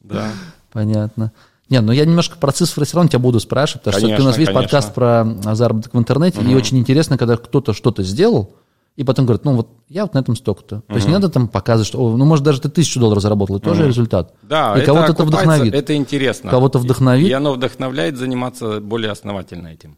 [0.02, 0.28] да.
[0.72, 1.32] Понятно.
[1.70, 4.26] Не, ну я немножко про цифры все равно тебя буду спрашивать, потому что ты у
[4.26, 4.62] нас Конечно, весь конечно.
[4.64, 8.52] подкаст про а, заработок в интернете, и очень интересно, когда кто-то что-то сделал,
[8.96, 10.82] и потом говорит, ну вот я вот на этом столько-то.
[10.82, 13.58] То есть не надо там показывать, что, о, ну может даже ты тысячу долларов заработал,
[13.58, 14.36] и тоже результат.
[14.44, 15.74] Да, и кого-то это вдохновит.
[15.74, 16.52] Это интересно.
[16.52, 17.26] Кого-то вдохновит.
[17.26, 19.98] И, и оно вдохновляет заниматься более основательно этим.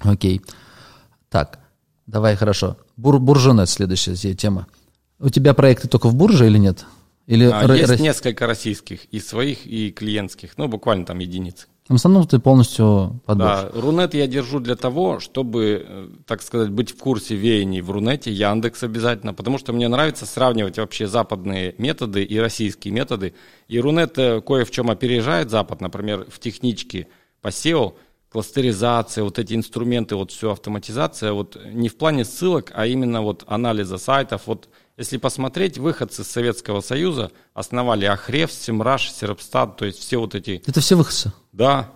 [0.00, 0.42] Окей.
[1.28, 1.60] Так,
[2.06, 2.76] давай, хорошо.
[2.96, 4.66] Бур, буржонет следующая тема.
[5.18, 6.84] У тебя проекты только в бурже или нет?
[7.26, 10.56] Или А, ро- есть ро- несколько российских, и своих, и клиентских.
[10.58, 11.66] Ну, буквально там единицы.
[11.88, 13.70] В основном ты полностью под Да.
[13.72, 18.32] Рунет я держу для того, чтобы, э, так сказать, быть в курсе веяний в Рунете,
[18.32, 23.34] Яндекс обязательно, потому что мне нравится сравнивать вообще западные методы и российские методы.
[23.68, 27.06] И Рунет э, кое в чем опережает Запад, например, в техничке
[27.40, 27.94] по SEO,
[28.30, 33.44] кластеризация, вот эти инструменты, вот все автоматизация, вот не в плане ссылок, а именно вот
[33.46, 34.42] анализа сайтов.
[34.46, 40.34] Вот если посмотреть, выходцы из Советского Союза основали Ахрев, Симраш, Серпстат, то есть все вот
[40.34, 41.32] эти Это все выходцы.
[41.56, 41.92] Да,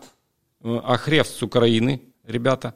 [0.63, 2.75] Э, Ахрев с Украины, ребята.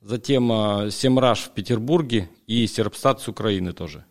[0.00, 4.04] Затем э, Семраж в Петербурге и Серпстат с Украины тоже.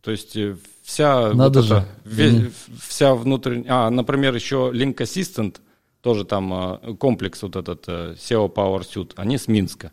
[0.00, 1.74] То есть э, вся Надо вот же.
[1.74, 2.52] эта, ве- Мгм.
[2.88, 3.66] вся внутренняя...
[3.86, 5.56] А, например, еще Link Assistant,
[6.00, 9.92] тоже там комплекс вот этот SEO Power Suite, они с Минска.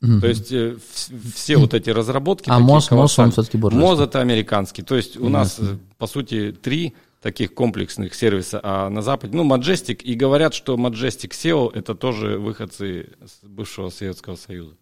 [0.00, 2.50] То есть э, вс- все вот эти разработки...
[2.50, 3.88] А МОЗ- МОЗ, он всё-таки буржуйский.
[3.88, 4.82] МОЗ это американский.
[4.82, 6.92] То есть у нас, э, по сути, три
[7.22, 12.38] таких комплексных сервиса, а на Западе, ну, Majestic, и говорят, что Majestic SEO это тоже
[12.38, 14.74] выходцы с бывшего Советского Союза.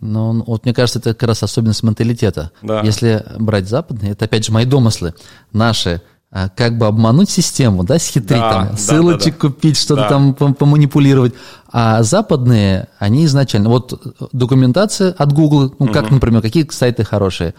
[0.00, 2.50] Он- вот мне кажется, это как раз особенность менталитета.
[2.62, 2.80] Да.
[2.82, 5.12] Если брать западные, это опять же мои домыслы,
[5.52, 6.00] наши,
[6.32, 9.48] как бы обмануть систему, да, схитрить Да, там, да, ссылочек да, да.
[9.48, 10.08] купить, что-то Да.
[10.08, 11.34] там пом- поманипулировать.
[11.70, 17.54] А западные, они изначально, вот документация от Google, ну, как, например, какие сайты хорошие.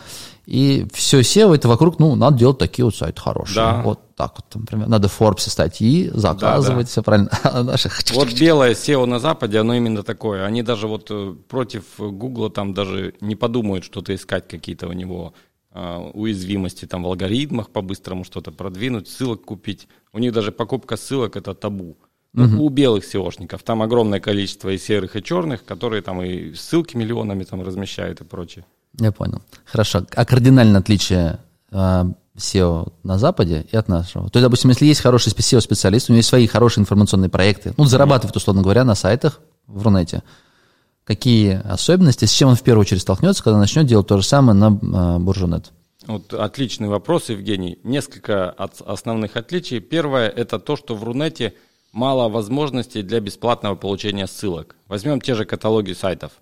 [0.45, 3.55] И все SEO это вокруг, ну, надо делать такие вот сайты хорошие.
[3.55, 3.81] Да.
[3.83, 6.91] Вот так вот, например, надо в Forbes статьи заказывать, да.
[6.91, 7.29] все правильно.
[7.43, 10.45] А наши Вот белое SEO на Западе, оно именно такое.
[10.45, 15.33] Они даже вот э, против Гугла там даже не подумают что-то искать, какие-то у него
[15.35, 19.87] а, уязвимости там в алгоритмах по-быстрому что-то продвинуть, ссылок купить.
[20.11, 21.97] У них даже покупка ссылок это табу.
[22.33, 26.97] Ну, У белых SEOшников там огромное количество и серых, и черных, которые там и ссылки
[26.97, 28.65] миллионами там размещают и прочее.
[28.99, 29.41] Я понял.
[29.65, 30.05] Хорошо.
[30.15, 31.39] А кардинальное отличие
[31.71, 32.03] э,
[32.35, 34.29] SEO на Западе и от нашего?
[34.31, 37.85] То есть, допустим, если есть хороший SEO-специалист, у него есть свои хорошие информационные проекты, ну,
[37.85, 40.23] зарабатывает, условно говоря, на сайтах в Рунете,
[41.03, 44.57] какие особенности, с чем он в первую очередь столкнется, когда начнет делать то же самое
[44.57, 45.71] на Буржунет?
[46.05, 47.79] Вот отличный вопрос, Евгений.
[47.83, 49.79] Несколько от- основных отличий.
[49.79, 51.53] Первое– это то, что в Рунете
[51.93, 54.75] мало возможностей для бесплатного получения ссылок.
[54.87, 56.33] Возьмем те же каталоги сайтов.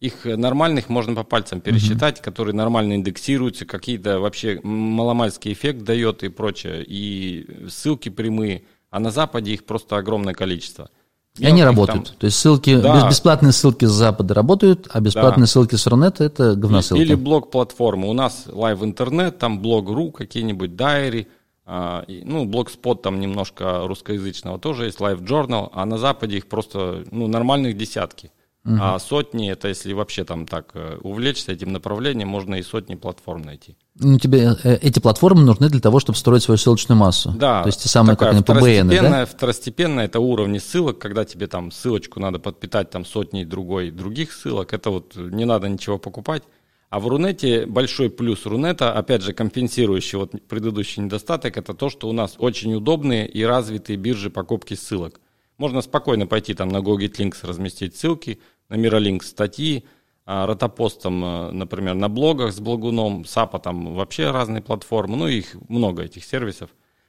[0.00, 6.28] Их нормальных можно по пальцам пересчитать, которые нормально индексируются, какие-то вообще маломальский эффект дает и
[6.28, 8.62] прочее, и ссылки прямые.
[8.90, 10.90] А на Западе их просто огромное количество.
[11.38, 12.06] И они работают.
[12.08, 13.08] там- То есть ссылки, Да.
[13.08, 17.02] бесплатные ссылки с Запада работают, а бесплатные ссылки с Рунета это говносылки.
[17.02, 18.08] Или блог-платформы.
[18.08, 21.28] У нас LiveInternet, там blog.ru какие-нибудь, diary,
[21.66, 27.26] а, ну, Blogspot там немножко русскоязычного тоже есть, LiveJournal, а на Западе их просто, ну,
[27.26, 28.30] нормальных десятки.
[28.64, 33.40] А сотни, это если вообще там так э, увлечься этим направлением, можно и сотни платформ
[33.40, 33.76] найти.
[34.00, 37.34] Ну, тебе э, эти платформы нужны для того, чтобы строить свою ссылочную массу.
[37.36, 37.62] Да.
[37.62, 39.26] То есть те самые, как они, второстепенная, да?
[39.26, 44.72] второстепенная это уровни ссылок, когда тебе там ссылочку надо подпитать там сотней другой других ссылок.
[44.72, 46.42] Это вот не надо ничего покупать.
[46.90, 52.08] А в Рунете большой плюс Рунета, опять же, компенсирующий вот предыдущий недостаток, это то, что
[52.08, 55.20] у нас очень удобные и развитые биржи покупки ссылок.
[55.58, 59.84] Можно спокойно пойти там на GoGetLinks разместить ссылки, на Miralinks статьи,
[60.28, 66.02] Ротопостом, э, например, на блогах с Благуном, Сапа там вообще разные платформы, ну их много
[66.02, 66.68] этих сервисов.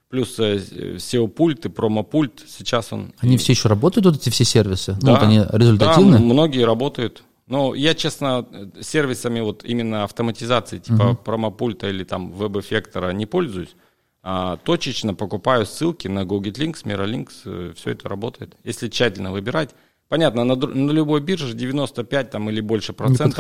[0.09, 0.55] Плюс э,
[0.95, 3.13] SEO-пульт и промо-пульт, сейчас он...
[3.19, 4.93] Они все еще работают, вот эти все сервисы?
[5.01, 5.11] Ну, Да.
[5.15, 6.17] вот они результативны?
[6.17, 7.23] Да, многие работают.
[7.47, 8.47] Но я, честно,
[8.79, 13.75] сервисами вот именно автоматизации, типа промопульта или там веб-эффектора не пользуюсь.
[14.23, 18.55] А точечно покупаю ссылки на GoGetLinks, Miralinks, все это работает.
[18.63, 19.71] Если тщательно выбирать.
[20.09, 23.35] Понятно, на, на любой бирже 95 там, или больше процентов,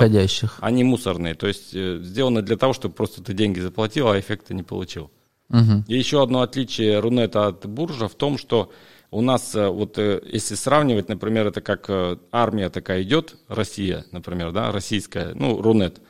[0.61, 1.33] они мусорные.
[1.33, 5.11] То есть э, сделаны для того, чтобы просто ты деньги заплатил, а эффекта не получил.
[5.49, 5.83] Мгм.
[5.87, 8.71] И еще одно отличие Рунета от Буржа в том, что
[9.11, 14.05] у нас, э, вот э, если сравнивать, например, это как э, армия такая идет, Россия,
[14.11, 16.01] например, да, российская, ну, Рунет,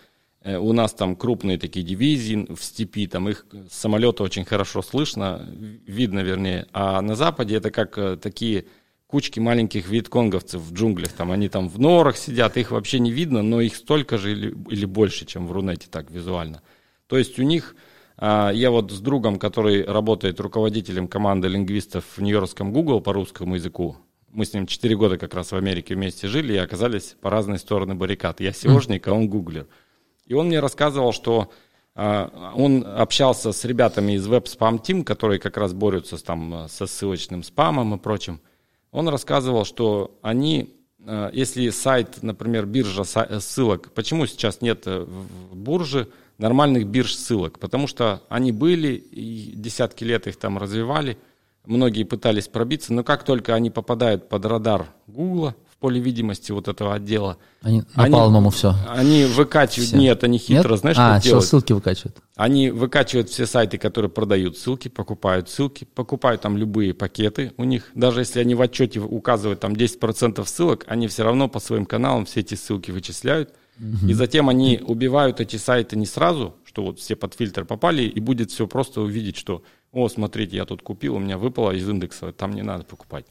[0.46, 5.46] у нас там крупные такие дивизии в степи, там их с самолета очень хорошо слышно,
[5.86, 8.66] видно вернее, а на Западе это как такие
[9.10, 13.42] кучки маленьких вьетконговцев в джунглях, там они там в норах сидят, их вообще не видно,
[13.42, 16.62] но их столько же или, или больше, чем в Рунете так визуально.
[17.08, 17.76] То есть у них
[18.18, 23.56] а, Я вот с другом, который работает руководителем команды лингвистов в Нью-Йоркском Google по русскому
[23.56, 23.98] языку,
[24.32, 27.58] мы с ним 4 года как раз в Америке вместе жили и оказались по разные
[27.58, 28.42] стороны баррикад.
[28.42, 29.66] Я SEOшник, а он гуглер.
[30.28, 31.52] И он мне рассказывал, что
[31.96, 36.68] а, он общался с ребятами из Web Spam Team, которые как раз борются с, там,
[36.70, 38.40] со ссылочным спамом и прочим.
[38.92, 40.76] Он рассказывал, что они,
[41.06, 47.14] э, если сайт, например, биржа э, ссылок, почему сейчас нет э, в бурже нормальных бирж
[47.14, 47.60] ссылок?
[47.60, 51.18] Потому что они были, и десятки лет их там развивали,
[51.66, 56.94] многие пытались пробиться, но как только они попадают под радар Гугла поле видимости вот этого
[56.94, 58.76] отдела, Они Они- полному все.
[58.88, 61.46] они выкачивают, нет, они хитро, знаешь, а, что все, делают?
[61.46, 62.18] ссылки выкачивают.
[62.36, 67.92] Они выкачивают все сайты, которые продают ссылки, покупают ссылки, покупают там любые пакеты у них.
[67.96, 72.26] Даже если они в отчете указывают там 10% ссылок, они все равно по своим каналам
[72.26, 73.54] все эти ссылки вычисляют.
[74.06, 78.20] И затем они убивают эти сайты не сразу, что вот все под фильтр попали, и
[78.20, 79.64] будет все просто увидеть, что,
[79.94, 83.26] о, смотрите, я тут купил, у меня выпало из индекса, там не надо покупать.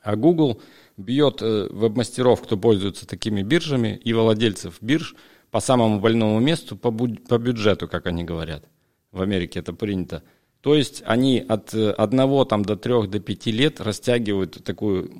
[0.00, 0.60] А Google
[0.96, 5.14] бьет э, веб-мастеров, кто пользуется такими биржами, и владельцев бирж
[5.50, 8.64] по самому больному месту, по, по бюджету, как они говорят.
[9.10, 10.22] В Америке это принято.
[10.62, 15.10] То есть они от э, одного там, до трех, до пяти лет растягивают такую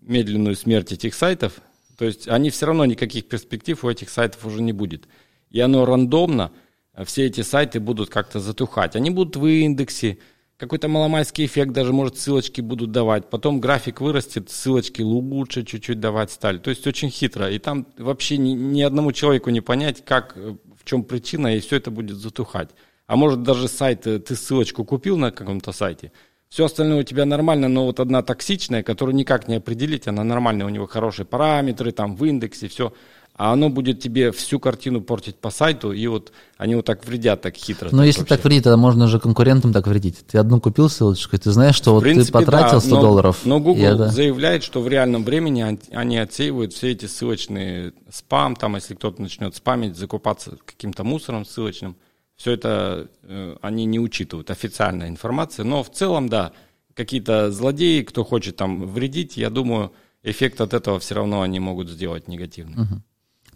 [0.00, 1.60] медленную смерть этих сайтов.
[1.98, 5.06] То есть они все равно никаких перспектив у этих сайтов уже не будет.
[5.50, 6.50] И оно рандомно,
[6.94, 8.96] э, все эти сайты будут как-то затухать.
[8.96, 10.18] Они будут в индексе,
[10.56, 13.28] какой-то маломайский эффект, даже, может, ссылочки будут давать.
[13.28, 16.58] Потом график вырастет, ссылочки лучше чуть-чуть давать стали.
[16.58, 17.50] То есть очень хитро.
[17.50, 21.60] И там вообще ни, ни одному человеку не понять, как, э, в чем причина, и
[21.60, 22.70] все это будет затухать.
[23.06, 26.12] А может, даже сайт, э, ты ссылочку купил на каком-то сайте,
[26.48, 30.66] все остальное у тебя нормально, но вот одна токсичная, которую никак не определить, она нормальная,
[30.66, 32.92] у него хорошие параметры, там в индексе, все.
[33.38, 37.42] А оно будет тебе всю картину портить по сайту, и вот они вот так вредят,
[37.42, 37.90] так хитро.
[37.92, 38.34] Но если вообще.
[38.34, 40.24] так вредить, тогда можно же конкурентам так вредить.
[40.26, 42.94] Ты одну купил ссылочку, и ты знаешь, что В вот принципе, ты потратил да, 100
[42.96, 43.40] но- долларов.
[43.44, 48.56] Но Google это- заявляет, что в реальном времени он- они отсеивают все эти ссылочные спам,
[48.56, 51.96] там, если кто-то начнет спамить, закупаться каким-то мусором ссылочным,
[52.36, 55.64] все это э, они не учитывают, официальная информация.
[55.64, 56.52] Но в целом, да,
[56.94, 61.90] какие-то злодеи, кто хочет там вредить, я думаю, эффект от этого все равно они могут
[61.90, 62.76] сделать негативный.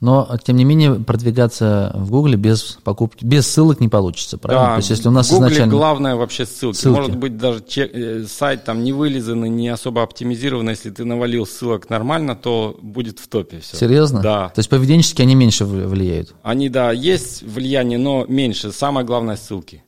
[0.01, 4.69] Но, тем не менее, продвигаться в Гугле без покупки, без ссылок не получится, правильно?
[4.69, 5.75] Да, То есть, если у нас в Гугле изначально...
[5.75, 6.77] главное вообще ссылки.
[6.79, 6.97] Ссылки.
[6.97, 10.73] Может быть, даже чек- э, сайт там не вылизанный, не особо оптимизированный.
[10.73, 13.77] Если ты навалил ссылок нормально, то будет в топе все.
[13.77, 14.23] Серьезно?
[14.23, 14.49] Да.
[14.49, 16.35] То есть, поведенчески они меньше влияют.
[16.43, 18.73] Они, да, есть влияние, но меньше.
[18.73, 19.85] Самое главное ссылки.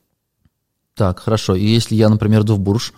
[0.95, 1.55] Так, хорошо.
[1.55, 2.93] И если я, например, иду в бурж,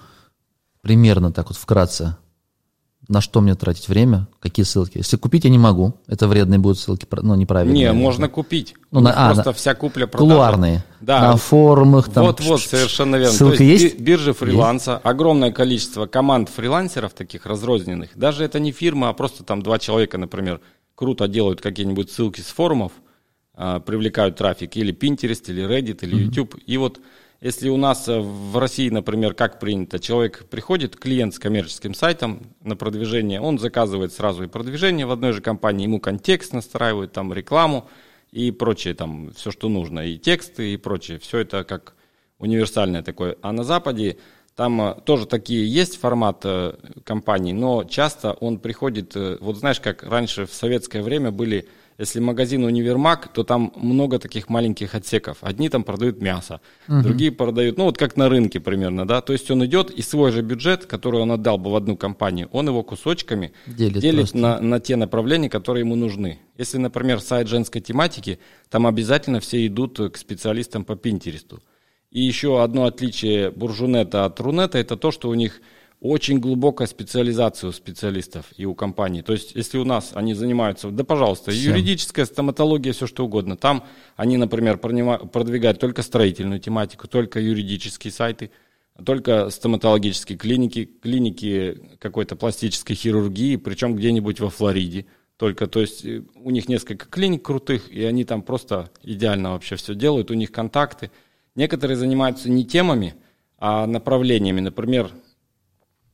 [0.80, 2.16] примерно так вот вкратце,
[3.08, 4.98] на что мне тратить время, какие ссылки?
[4.98, 7.76] Если купить я не могу, это вредные будут ссылки, ну, неправильные.
[7.86, 8.74] Не, можно купить.
[8.90, 10.30] Ну, на- а, просто на- вся купля продажа.
[10.30, 10.84] Кулуарные.
[11.00, 11.20] Да.
[11.32, 12.24] На форумах там.
[12.26, 13.32] Вот-вот, совершенно верно.
[13.34, 13.98] Ссылка То есть есть?
[13.98, 18.10] би- биржи фриланса, огромное количество команд фрилансеров, таких разрозненных.
[18.16, 20.60] Даже это не фирма, а просто там два человека, например,
[20.94, 22.92] круто делают какие-нибудь ссылки с форумов,
[23.56, 26.56] а, привлекают трафик, или Pinterest, или Reddit, или YouTube.
[26.66, 27.00] И вот
[27.40, 32.42] если у нас э, в России, например, как принято, человек приходит, клиент с коммерческим сайтом
[32.62, 37.32] на продвижение, он заказывает сразу и продвижение в одной же компании, ему контекст настраивают, там
[37.32, 37.88] рекламу,
[38.32, 41.18] и прочее там, все, что нужно, и тексты, и прочее.
[41.18, 41.94] Все это как
[42.38, 43.36] универсальное такое.
[43.42, 44.18] А на Западе
[44.56, 50.02] там э, тоже такие есть формат э, компаний, но часто он приходит, вот знаешь, как
[50.02, 51.68] раньше в советское время были
[51.98, 55.38] если магазин универмаг, то там много таких маленьких отсеков.
[55.42, 57.02] Одни там продают мясо, угу.
[57.02, 59.20] другие продают, ну вот как на рынке примерно, да.
[59.20, 62.48] То есть он идет и свой же бюджет, который он отдал бы в одну компанию,
[62.52, 66.38] он его кусочками делит, делит на, на те направления, которые ему нужны.
[66.58, 68.38] Если, например, сайт женской тематики,
[68.70, 71.62] там обязательно все идут к специалистам по Пинтересту.
[72.10, 75.60] И еще одно отличие буржунета от рунета, это то, что у них
[76.04, 79.22] очень глубокая специализация у специалистов и у компаний.
[79.22, 81.72] То есть, если у нас они занимаются, да, пожалуйста, Всем.
[81.72, 83.56] юридическая, стоматология, все что угодно.
[83.56, 83.84] Там
[84.14, 88.50] они, например, продвигают только строительную тематику, только юридические сайты,
[89.02, 95.06] только стоматологические клиники, клиники какой-то пластической хирургии, причем где-нибудь во Флориде.
[95.38, 99.76] Только, то есть, э, у них несколько клиник крутых, и они там просто идеально вообще
[99.76, 101.10] все делают, у них контакты.
[101.54, 103.14] Некоторые занимаются не темами,
[103.56, 104.60] а направлениями.
[104.60, 105.10] Например,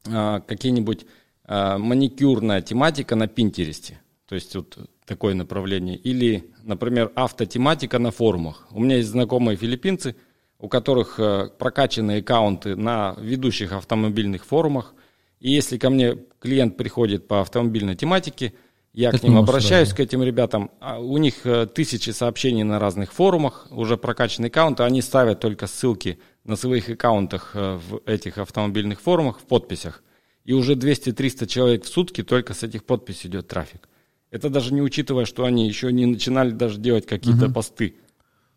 [0.04, 1.06] какие-нибудь
[1.52, 4.00] а, маникюрная тематика на Пинтересте.
[4.28, 5.96] То есть вот такое направление.
[5.96, 8.68] Или, например, автотематика на форумах.
[8.70, 10.14] У меня есть знакомые филиппинцы,
[10.60, 14.94] у которых а, прокачанные аккаунты на ведущих автомобильных форумах.
[15.40, 18.52] И если ко мне клиент приходит по автомобильной тематике,
[18.92, 19.96] я к ним обращаюсь, сразу.
[19.96, 20.70] к этим ребятам.
[21.00, 24.84] У них э, тысячи сообщений на разных форумах, уже прокачанные аккаунты.
[24.84, 30.02] Они ставят только ссылки на своих аккаунтах э, в этих автомобильных форумах, в подписях,
[30.44, 33.88] и уже 200-300 человек в сутки только с этих подписей идет трафик.
[34.30, 37.54] Это даже не учитывая, что они еще не начинали даже делать какие-то угу.
[37.54, 37.96] посты.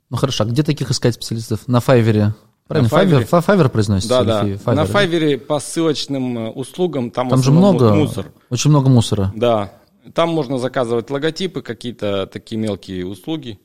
[0.10, 1.68] Ну хорошо, а где таких искать специалистов?
[1.68, 2.36] На Файвере?
[2.68, 4.24] Правильно, Файвер, Файвер произносится?
[4.24, 4.58] Да, да.
[4.58, 8.32] Файвер, на Файвере по ссылочным э, услугам там, там же много, мусор.
[8.50, 9.34] Очень много мусора.
[9.36, 9.74] Да.
[10.14, 13.60] Там можно заказывать логотипы, какие-то такие мелкие услуги.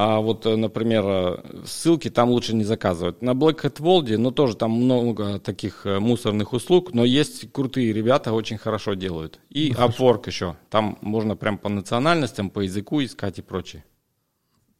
[0.00, 1.36] А вот, э, например, э,
[1.66, 3.20] ссылки там лучше не заказывать.
[3.20, 7.92] На Black Hat World, ну, тоже там много таких э, мусорных услуг, но есть крутые
[7.92, 9.40] ребята, очень хорошо делают.
[9.50, 10.54] И ну, Upwork еще.
[10.70, 13.84] Там можно прям по национальностям, по языку искать и прочее.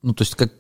[0.03, 0.53] Ну, то есть как,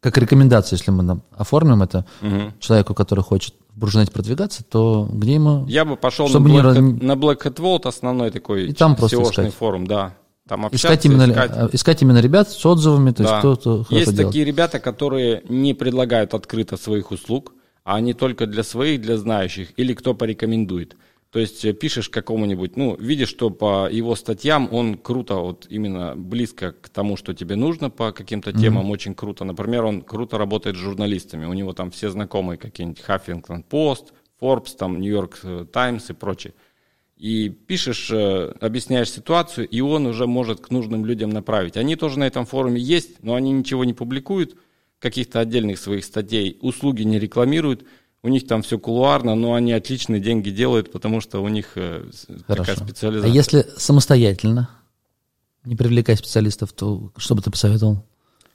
[0.00, 2.54] как рекомендация, если мы там оформим это угу.
[2.60, 5.66] человеку, который хочет в Буржунете продвигаться, то где ему...
[5.66, 6.92] Я бы пошел на Black, не...
[7.04, 9.52] на Black Hat World, основной такой и там просто искать.
[9.52, 10.14] форум, да.
[10.48, 11.50] Там общаться, искать, именно, искать...
[11.54, 13.28] А, искать именно ребят с отзывами, то да.
[13.28, 14.26] есть кто, кто Есть делает.
[14.28, 17.52] такие ребята, которые не предлагают открыто своих услуг,
[17.84, 20.96] а они только для своих, для знающих, или кто порекомендует.
[21.30, 26.14] То есть э, пишешь какому-нибудь, ну, видишь, что по его статьям он круто, вот именно
[26.16, 28.92] близко к тому, что тебе нужно по каким-то темам, mm-hmm.
[28.92, 29.44] очень круто.
[29.44, 34.76] Например, он круто работает с журналистами, у него там все знакомые какие-нибудь Huffington Post, Forbes,
[34.78, 35.40] там New York
[35.72, 36.54] Times и прочее
[37.18, 41.76] и пишешь, э, объясняешь ситуацию, и он уже может к нужным людям направить.
[41.76, 44.56] Они тоже на этом форуме есть, но они ничего не публикуют,
[45.00, 47.84] каких-то отдельных своих статей, услуги не рекламируют,
[48.22, 52.08] у них там все кулуарно, но они отличные деньги делают, потому что у них э,
[52.46, 52.72] Хорошо.
[52.72, 53.30] такая специализация.
[53.30, 54.70] А если самостоятельно,
[55.64, 58.04] не привлекая специалистов, то что бы ты посоветовал?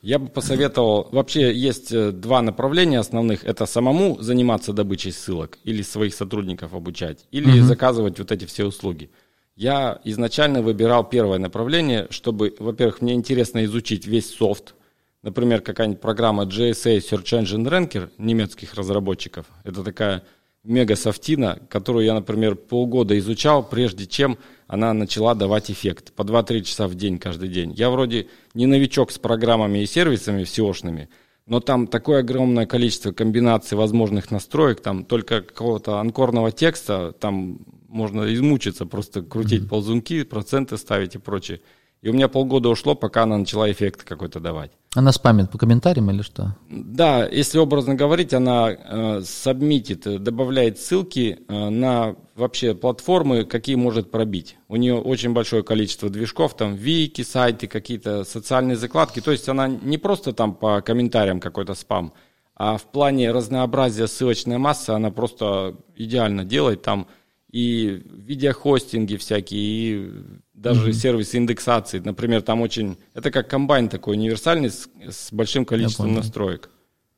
[0.03, 3.45] Я бы посоветовал, вообще есть э, два направления основных.
[3.45, 7.65] Это самому заниматься добычей ссылок или своих сотрудников обучать, или угу.
[7.65, 9.09] заказывать вот эти все услуги.
[9.55, 14.75] Я изначально выбирал первое направление, чтобы, во-первых, мне интересно изучить весь софт,
[15.21, 19.45] например, какая-нибудь программа GSA Search Engine Ranker немецких разработчиков.
[19.63, 20.23] Это такая
[20.63, 24.37] мега-софтина, которую я, например, полгода изучал, прежде чем
[24.67, 26.13] она начала давать эффект.
[26.13, 27.73] По 2-3 часа в день каждый день.
[27.73, 31.09] Я вроде не новичок с программами и сервисами SEO-шными,
[31.45, 37.59] но там такое огромное количество комбинаций возможных настроек, там только какого-то анкорного текста, там
[37.89, 39.67] можно измучиться, просто крутить mm-hmm.
[39.67, 41.61] ползунки, проценты ставить и прочее.
[42.03, 44.71] И у меня полгода ушло, пока она начала эффект какой-то давать.
[44.93, 46.53] Она спамит по комментариям или что?
[46.69, 53.77] Да, если образно говорить, она э, сабмитит, э, добавляет ссылки э, на вообще платформы, какие
[53.77, 54.57] может пробить.
[54.67, 59.21] У нее очень большое количество движков, там вики, сайты, какие-то социальные закладки.
[59.21, 62.11] То есть она не просто там по комментариям какой-то спам,
[62.53, 66.81] а в плане разнообразия ссылочной массы она просто идеально делает.
[66.81, 67.07] Там
[67.49, 70.11] и видеохостинги всякие, и
[70.63, 70.93] даже mm-hmm.
[70.93, 71.99] сервисы индексации.
[71.99, 72.97] Например, там очень...
[73.13, 76.69] Это как комбайн такой универсальный с, с большим количеством настроек.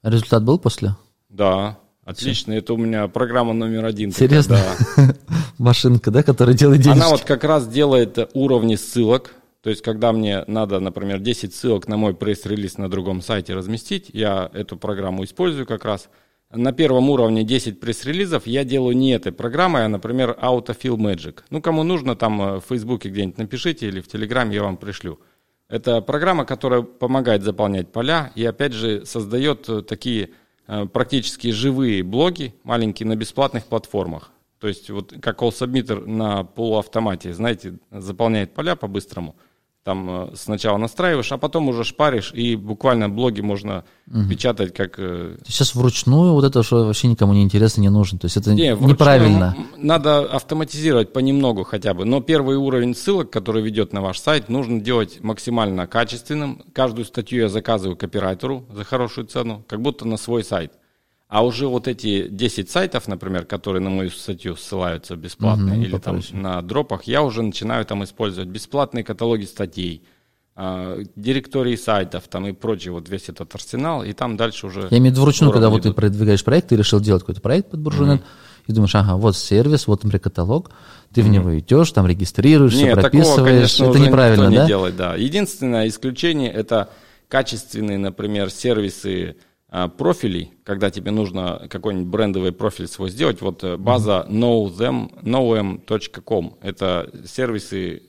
[0.03, 0.95] Результат был после?
[1.29, 2.53] Да, отлично.
[2.53, 2.59] Все.
[2.59, 4.11] Это у меня программа номер один.
[4.11, 4.59] Серьезно?
[4.97, 5.15] Да.
[5.57, 6.99] Машинка, да, которая делает денежки?
[6.99, 9.35] Она вот как раз делает уровни ссылок.
[9.61, 14.09] То есть, когда мне надо, например, 10 ссылок на мой пресс-релиз на другом сайте разместить,
[14.11, 16.09] я эту программу использую как раз–
[16.55, 21.41] на первом уровне 10 пресс-релизов я делаю не этой программой, а, например, Autofill Magic.
[21.49, 25.19] Ну, кому нужно, там э, в Фейсбуке где-нибудь напишите или в Телеграме я вам пришлю.
[25.67, 30.31] Это программа, которая помогает заполнять поля и, опять же, создает э, такие
[30.67, 34.31] э, практически живые блоги, маленькие, на бесплатных платформах.
[34.59, 39.35] То есть вот как All Submitter на полуавтомате, знаете, заполняет поля по-быстрому–
[39.85, 44.27] там э, сначала настраиваешь, а потом уже шпаришь, и буквально блоги можно угу.
[44.27, 44.95] печатать как...
[44.97, 48.17] Э, Сейчас вручную вот это что вообще никому не интересно, не нужно.
[48.17, 49.55] То есть это не, неправильно.
[49.77, 52.03] Надо автоматизировать понемногу хотя бы.
[52.03, 56.63] Но первый уровень ссылок, который ведет на ваш сайт, нужно делать максимально качественным.
[56.73, 60.71] Каждую статью я заказываю копирайтеру за хорошую цену, как будто на свой сайт.
[61.27, 65.97] А уже вот эти 10 сайтов, например, которые на мою статью ссылаются бесплатно угу, или
[65.97, 70.03] там на дропах, я уже начинаю там использовать бесплатные каталоги статей,
[70.55, 74.87] э, директории сайтов там и прочее, вот весь этот арсенал, и там дальше уже...
[74.91, 77.71] Я имею в виду вручную, когда вот ты продвигаешь проект, ты решил делать какой-то проект
[77.71, 78.27] под Буржунет, угу.
[78.67, 80.69] и думаешь, ага, вот сервис, вот, например, каталог,
[81.11, 84.61] ты в него идешь, там регистрируешься, Нет, прописываешь, такого, конечно, это неправильно, да?
[84.61, 85.15] не делать, да.
[85.15, 86.89] Единственное исключение– это
[87.29, 89.54] качественные, например, сервисы, а,
[89.97, 97.11] профилей, когда тебе нужно какой-нибудь брендовый профиль свой сделать, вот э, база knowthem, knowem.com, это
[97.25, 98.03] сервисы,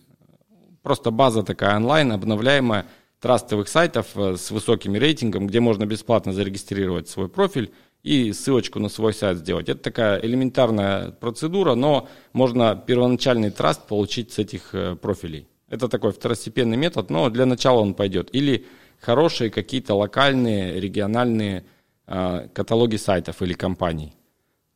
[0.82, 2.86] просто база такая онлайн, обновляемая,
[3.20, 8.88] трастовых сайтов э, с высоким рейтингом, где можно бесплатно зарегистрировать свой профиль и ссылочку на
[8.88, 9.68] свой сайт сделать.
[9.68, 15.48] Это такая элементарная процедура, но можно первоначальный траст получить с этих э, профилей.
[15.68, 18.28] Это такой второстепенный метод, но для начала он пойдет.
[18.32, 18.66] Или
[19.01, 21.64] хорошие какие-то локальные, региональные
[22.07, 24.14] э, каталоги сайтов или компаний.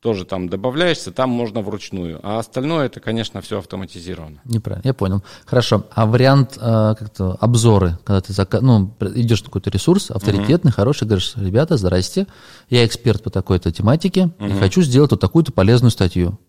[0.01, 2.19] Тоже там добавляешься, там можно вручную.
[2.23, 4.41] А остальное это, конечно, все автоматизировано.
[4.45, 5.23] Неправильно, я понял.
[5.45, 5.85] Хорошо.
[5.91, 8.61] А вариант э, как-то обзоры, когда ты зака...
[8.61, 10.75] ну, идешь на какой-то ресурс, авторитетный, uh-huh.
[10.75, 12.25] хороший, говоришь, ребята, здрасте,
[12.69, 14.49] я эксперт по такой-то тематике uh-huh.
[14.49, 16.39] и хочу сделать вот такую-то полезную статью.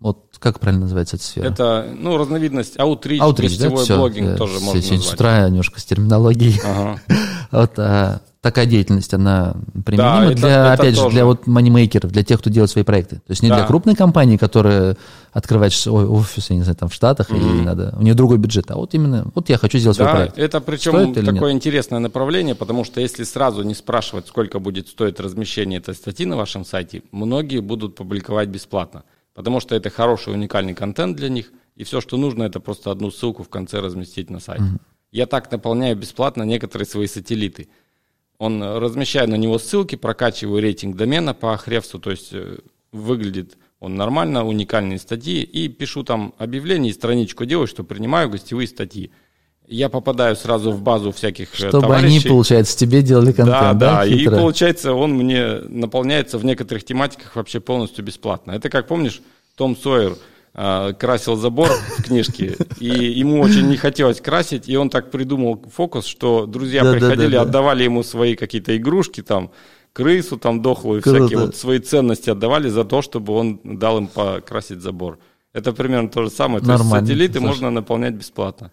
[0.00, 1.46] Вот как правильно называется эта сфера?
[1.46, 3.96] Это, ну, разновидность аутрич, аутрич гостевой да?
[3.96, 5.02] блогинг Все, тоже можно назвать.
[5.02, 6.60] с утра немножко с терминологией.
[6.64, 7.00] Ага.
[7.50, 11.14] вот а, такая деятельность, она применима да, для, это, опять это же, тоже.
[11.14, 13.16] для вот манимейкеров, для тех, кто делает свои проекты.
[13.16, 13.56] То есть не да.
[13.56, 14.96] для крупной компании, которая
[15.32, 17.58] открывает офис, я не знаю, там в Штатах, mm-hmm.
[17.58, 20.16] и надо, у нее другой бюджет, а вот именно, вот я хочу сделать да, свой
[20.16, 20.38] проект.
[20.38, 25.18] это причем Стоит такое интересное направление, потому что если сразу не спрашивать, сколько будет стоить
[25.18, 29.02] размещение этой статьи на вашем сайте, многие будут публиковать бесплатно
[29.38, 33.12] потому что это хороший уникальный контент для них, и все, что нужно, это просто одну
[33.12, 34.64] ссылку в конце разместить на сайте.
[34.64, 34.80] Mm-hmm.
[35.12, 37.68] Я так наполняю бесплатно некоторые свои сателлиты.
[38.38, 42.58] Он размещаю на него ссылки, прокачиваю рейтинг домена по Ahrefs, то есть э,
[42.90, 48.66] выглядит он нормально, уникальные статьи, и пишу там объявление и страничку делаю, что принимаю гостевые
[48.66, 49.12] статьи.
[49.70, 52.06] Я попадаю сразу в базу всяких э, Чтобы товарищей.
[52.06, 53.74] они, получается, тебе делали контент, да?
[53.74, 58.52] Да, да, и получается он мне наполняется в некоторых тематиках вообще полностью бесплатно.
[58.52, 59.20] Это как, помнишь,
[59.56, 60.16] Том Сойер
[60.54, 65.62] э, красил забор в книжке, и ему очень не хотелось красить, и он так придумал
[65.74, 69.50] фокус, что друзья да, приходили, да, да, отдавали ему свои какие-то игрушки там,
[69.92, 71.18] крысу там дохлую, Круто.
[71.18, 75.18] всякие вот свои ценности отдавали за то, чтобы он дал им покрасить забор.
[75.52, 76.64] Это примерно то же самое.
[76.64, 78.70] То есть сателлиты можно наполнять бесплатно.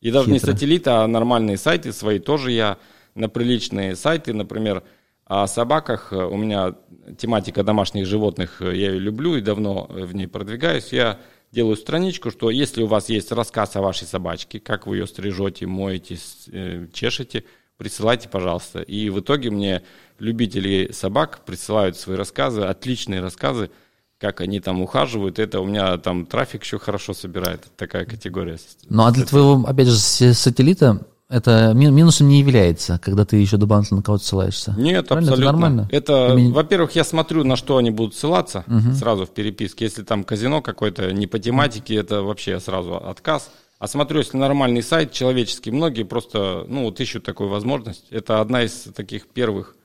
[0.00, 0.32] И даже Хитро.
[0.32, 2.78] не сателлиты, а нормальные сайты свои тоже я
[3.14, 4.84] на приличные сайты, например,
[5.24, 6.12] о собаках.
[6.12, 6.74] У меня
[7.18, 10.92] тематика домашних животных, я ее люблю и давно в ней продвигаюсь.
[10.92, 11.18] Я
[11.52, 15.66] делаю страничку, что если у вас есть рассказ о вашей собачке, как вы ее стрижете,
[15.66, 16.18] моете,
[16.52, 17.44] э, чешете,
[17.76, 18.80] присылайте, пожалуйста.
[18.82, 19.82] И в итоге мне
[20.18, 23.70] любители собак присылают свои рассказы, отличные рассказы,
[24.18, 28.58] как они там ухаживают, это у меня там трафик еще хорошо собирает, такая категория.
[28.88, 33.98] Ну а для твоего, опять же, сателлита это минусом не является, когда ты еще дополнительно
[33.98, 34.74] на кого-то ссылаешься.
[34.78, 35.32] Нет, Правильно?
[35.32, 35.34] абсолютно.
[35.34, 35.88] Это нормально.
[35.92, 36.52] Это, Имени...
[36.52, 38.94] во-первых, я смотрю, на что они будут ссылаться угу.
[38.94, 39.84] сразу в переписке.
[39.84, 43.50] Если там казино какое-то не по тематике, это вообще сразу отказ.
[43.78, 48.06] А смотрю, если нормальный сайт, человеческий, многие просто, ну, вот ищут такую возможность.
[48.10, 49.76] Это одна из таких первых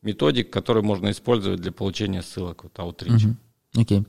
[0.00, 3.26] методик, которые можно использовать для получения ссылок, вот Outreach.
[3.26, 3.36] Угу.
[3.76, 4.04] Окей.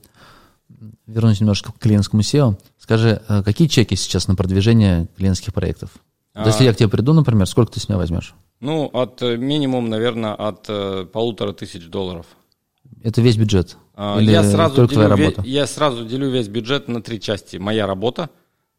[1.06, 2.58] Вернусь немножко к клиентскому SEO.
[2.78, 5.90] Скажи, а какие чеки сейчас на продвижение клиентских проектов?
[6.34, 6.46] А...
[6.46, 8.34] Если я к тебе приду, например, сколько ты с меня возьмешь?
[8.60, 12.26] Ну, от э, минимум, наверное, от э, полутора тысяч долларов.
[13.02, 13.76] Это весь бюджет?
[13.94, 15.42] А, Или я сразу, только делю, твоя работа?
[15.48, 17.56] я сразу делю весь бюджет на три части.
[17.56, 18.30] Моя работа,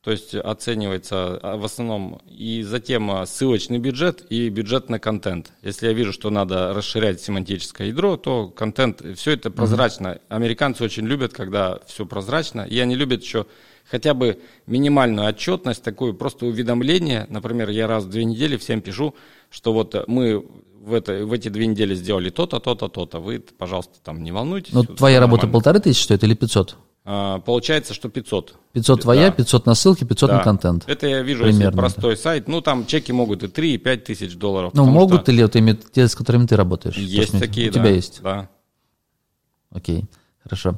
[0.08, 5.52] то есть оценивается а, в основном и затем а, ссылочный бюджет и бюджет на контент.
[5.64, 10.08] Если я вижу, что надо расширять семантическое ядро, то контент, все это прозрачно.
[10.08, 10.22] Mm-hmm.
[10.30, 13.48] Американцы очень любят, когда все прозрачно, и они любят еще
[13.92, 17.28] хотя бы минимальную отчетность, такое просто уведомление.
[17.30, 19.14] Например, я раз в две недели всем пишу,
[19.50, 20.42] что вот мы
[20.80, 23.20] в, это, в эти две недели сделали то-то, то-то, то-то.
[23.20, 24.72] Вы, пожалуйста, там не волнуйтесь.
[24.72, 26.78] Ну, твоя работа полторы тысячи стоит или пятьсот?
[27.10, 28.56] А, Получается, что 500.
[28.74, 29.32] 500 твоя, Да.
[29.32, 30.44] 500 на ссылке, 500 на Да.
[30.44, 30.84] контент.
[30.88, 32.50] Это я вижу, Примерно если простой сайт.
[32.50, 34.72] Ну, там чеки могут и 3, и 5 тысяч долларов.
[34.74, 36.98] Ну, могут что или вот именно те, с которыми ты работаешь?
[36.98, 37.80] Есть То такие, У да.
[37.80, 38.20] тебя есть?
[38.22, 38.50] Да.
[39.72, 40.04] Окей,
[40.44, 40.78] хорошо.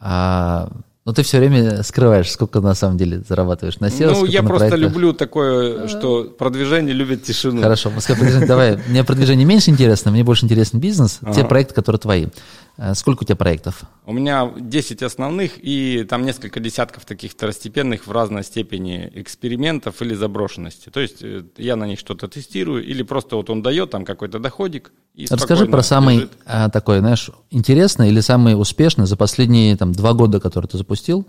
[0.00, 0.68] А,
[1.04, 4.48] ну, ты все время скрываешь, сколько на самом деле зарабатываешь на SEO, ну, я на
[4.48, 4.92] просто проектах.
[4.92, 7.62] люблю такое, что продвижение любит тишину.
[7.62, 8.80] Хорошо, продвижение- давай.
[8.88, 12.26] Мне продвижение меньше интересно, мне больше интересен бизнес, те проекты, которые твои.
[12.80, 13.82] А, Сколько у тебя проектов?
[14.06, 20.14] У меня 10 основных и там несколько десятков таких второстепенных в разной степени экспериментов или
[20.14, 20.88] заброшенности.
[20.88, 24.38] То есть э, я на них что-то тестирую или просто вот он дает там какой-то
[24.38, 26.32] доходик и Расскажи про самый лежит.
[26.46, 31.26] а, такой, знаешь, интересный или самый успешный за последние там два года, который ты запустил.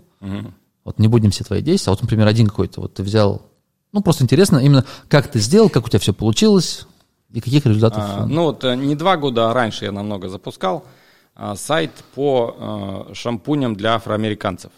[0.84, 3.42] Вот не будем все твои действия, а вот, например, один какой-то, вот ты взял,
[3.92, 6.86] ну, просто интересно именно, как ты сделал, как у тебя все получилось
[7.32, 8.02] и каких результатов.
[8.02, 10.86] А, ну вот э, не два года, а раньше я намного запускал
[11.56, 14.72] сайт по э, шампуням для афроамериканцев.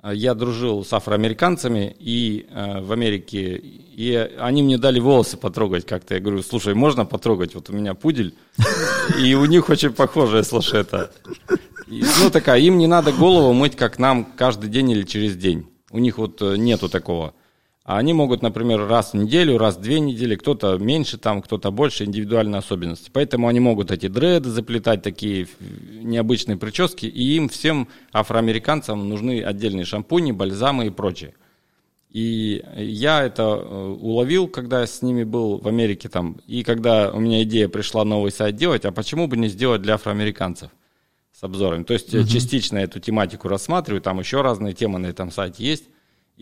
[0.00, 6.14] А, Я дружил с афроамериканцами и в Америке, и они мне дали волосы потрогать как-то.
[6.14, 7.54] Я говорю, слушай, можно потрогать?
[7.54, 8.34] Вот у меня пудель,
[9.18, 11.12] и у них очень похоже, слушай, это.
[11.86, 15.66] И, ну, такая, им не надо голову мыть, как нам, каждый день или через день.
[15.90, 17.34] У них вот э, нету такого.
[17.84, 21.72] А они могут, например, раз в неделю, раз в две недели, кто-то меньше там, кто-то
[21.72, 23.10] больше, индивидуальные особенности.
[23.12, 29.84] Поэтому они могут эти дреды заплетать, такие необычные прически, и им всем афроамериканцам нужны отдельные
[29.84, 31.34] шампуни, бальзамы и прочее.
[32.08, 37.18] И я это э, уловил, когда с ними был в Америке там, и когда у
[37.18, 40.70] меня идея пришла новый сайт делать, а почему бы не сделать для афроамериканцев
[41.32, 41.84] с обзорами?
[41.84, 45.84] То есть э, частично эту тематику рассматриваю, там еще разные темы на этом сайте есть.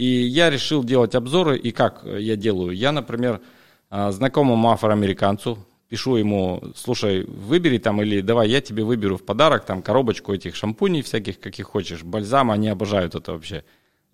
[0.01, 2.75] И я решил делать обзоры, и как э, я делаю?
[2.75, 3.43] Я, например,
[3.91, 5.59] а, знакомому афроамериканцу
[5.91, 10.55] пишу ему, слушай, выбери там, или давай я тебе выберу в подарок там коробочку этих
[10.57, 13.63] шампуней всяких, каких хочешь, бальзам, они обожают это вообще.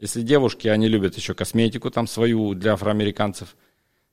[0.01, 3.55] Если девушки, они любят еще косметику там свою для афроамериканцев.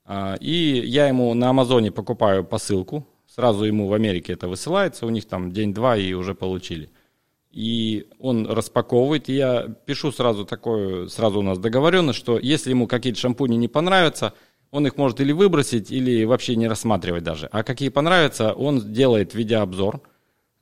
[0.06, 5.10] А, И я ему на Амазоне покупаю посылку, сразу ему в Америке это высылается, у
[5.10, 6.92] них там день-два и уже получили.
[7.54, 12.88] И он распаковывает, и я пишу сразу такое, сразу у нас договоренность, что если ему
[12.88, 14.34] какие-то шампуни не понравятся,
[14.72, 17.48] он их может или выбросить, или вообще не рассматривать даже.
[17.52, 20.02] А какие понравятся, он делает видеообзор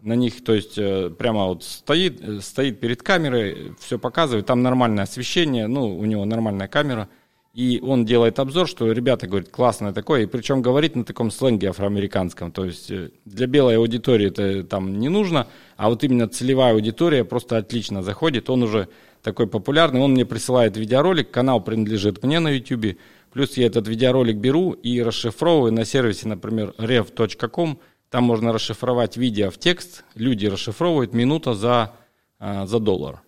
[0.01, 4.61] на них, то есть э, прямо вот стоит, э, стоит перед камерой, все показывает, там
[4.61, 7.07] нормальное освещение, ну, у него нормальная камера,
[7.53, 11.69] и он делает обзор, что ребята говорят, классное такое, и причем говорит на таком сленге
[11.69, 16.73] афроамериканском, то есть э, для белой аудитории это там не нужно, а вот именно целевая
[16.73, 18.87] аудитория просто отлично заходит, он уже
[19.21, 22.97] такой популярный, он мне присылает видеоролик, канал принадлежит мне на YouTube,
[23.33, 27.79] плюс я этот видеоролик беру и расшифровываю на сервисе, например, rev.com,
[28.09, 31.93] там можно расшифровать видео в текст, люди расшифровывают минута за,
[32.39, 33.21] а, за доллар.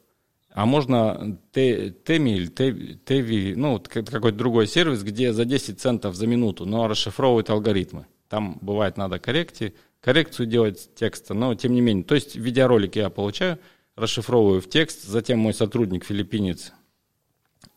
[0.54, 6.66] А можно Теми или Теви, ну, какой-то другой сервис, где за 10 центов за минуту,
[6.66, 8.06] но расшифровывают алгоритмы.
[8.30, 12.04] Там бывает надо корректи, коррекцию делать текста, но тем не менее.
[12.04, 13.58] То есть видеоролик я получаю,
[13.96, 16.72] расшифровываю в текст, затем мой сотрудник филиппинец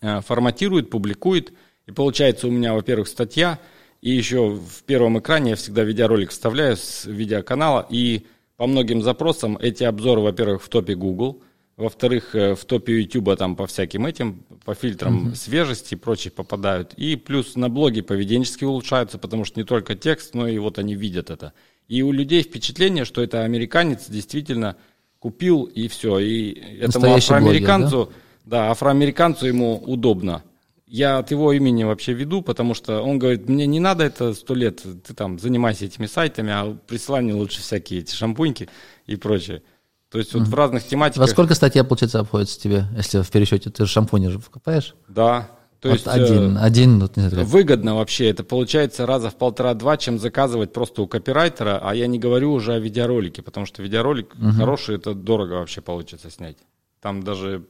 [0.03, 1.55] э, форматирует, публикует,
[1.87, 3.59] и получается у меня, во-первых, статья,
[4.03, 8.27] и еще в первом экране я всегда видеоролик вставляю с видеоканала, и
[8.59, 11.43] по многим запросам эти обзоры, во-первых, в топе Google,
[11.77, 16.95] во-вторых, э, в топе YouTube там по всяким этим, по фильтрам свежести и прочее попадают.
[16.95, 20.95] И плюс на блоге поведенчески улучшаются, потому что не только текст, но и вот они
[20.95, 21.53] видят это.
[21.89, 24.77] И у людей впечатление, что это американец действительно
[25.19, 26.19] купил и все.
[26.19, 28.13] И этому Настоящий блогер, афроамериканцу,
[28.45, 30.43] да, афроамериканцу ему удобно.
[30.87, 34.55] Я от его имени вообще веду, потому что он говорит, мне не надо это сто
[34.55, 38.69] лет, ты там занимайся этими сайтами, а присылай мне лучше всякие эти шампуньки
[39.07, 39.63] и прочее.
[40.11, 41.27] То есть вот в разных тематиках.
[41.27, 44.95] Во сколько статья, получается, обходится тебе, если в пересчете ты же шампуни же покупаешь?
[45.09, 45.51] Да.
[45.81, 48.31] То Вот есть э, один, один, вот, не знаю, выгодно вообще.
[48.31, 51.79] Это получается раза в полтора-два, чем заказывать просто у копирайтера.
[51.83, 56.31] А я не говорю уже о видеоролике, потому что видеоролик хороший, это дорого вообще получится
[56.31, 56.57] снять.
[57.01, 57.67] Там даже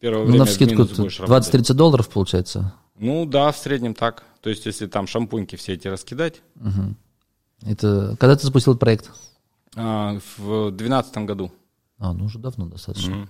[0.00, 1.54] первое ну, время на вскидку минус будешь работать.
[1.54, 2.72] 20-30 долларов получается.
[2.98, 4.24] Ну да, в среднем так.
[4.40, 6.42] То есть если там шампуньки все эти раскидать.
[7.62, 9.10] Это когда ты запустил проект?
[9.76, 11.52] а, в двенадцатом году.
[12.00, 13.28] А, ну уже давно достаточно.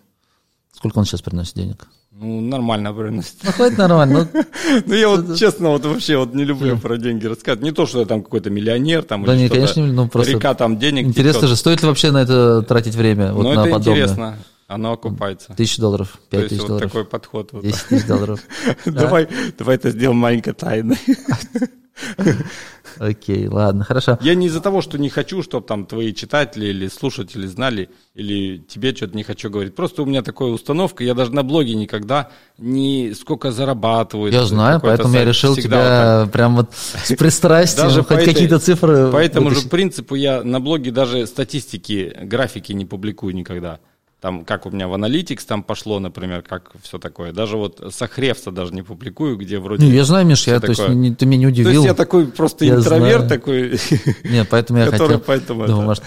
[0.72, 1.88] Сколько он сейчас приносит денег?
[2.12, 3.34] Ну, нормально приносит.
[3.42, 4.28] Ну, хватит нормально.
[4.32, 4.44] ну,
[4.86, 7.64] Ну, я вот, честно, вот вообще вот не люблю про деньги рассказывать.
[7.64, 9.60] Не то, что я там какой-то миллионер, там, Да или не, что-то.
[9.60, 12.94] конечно, не, ну, просто Река там денег Интересно же, стоит ли вообще на это тратить
[12.94, 13.32] время?
[13.32, 15.54] На это интересно, оно окупается.
[15.54, 17.50] Тысяча долларов, пять тысяч вот долларов, такой подход.
[17.62, 18.40] десять тысяч долларов.
[18.84, 20.98] Давай, давай это сделаем маленькой тайной.
[22.98, 24.18] Окей, ладно, хорошо.
[24.20, 28.58] Я не из-за того, что не хочу, чтобы там твои читатели или слушатели знали, или
[28.58, 29.74] тебе что-то не хочу говорить.
[29.74, 34.32] Просто у меня такая установка, я даже на блоге никогда не сколько зарабатываю.
[34.32, 39.10] Я знаю, поэтому я решил тебя вот прям вот с пристрастием, хоть какие-то цифры.
[39.10, 43.80] По этому же принципу я на блоге даже статистики, графики не публикую никогда
[44.20, 47.32] там, как у меня в Analytics там пошло, например, как все такое.
[47.32, 49.86] Даже вот Сахревса даже не публикую, где вроде...
[49.86, 51.70] Ну, я знаю, Миш, я, то есть, не, ты меня не удивил.
[51.70, 53.28] То есть я такой просто я интроверт знаю.
[53.28, 53.78] такой.
[54.24, 55.20] Нет, поэтому я который хотел...
[55.20, 56.04] Поэтому думаю, может,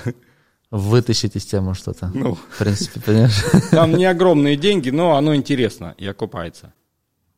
[0.70, 2.11] вытащить из темы что-то.
[2.14, 3.43] Ну, в принципе, понимаешь?
[3.72, 6.74] Там не огромные деньги, но оно интересно и окупается.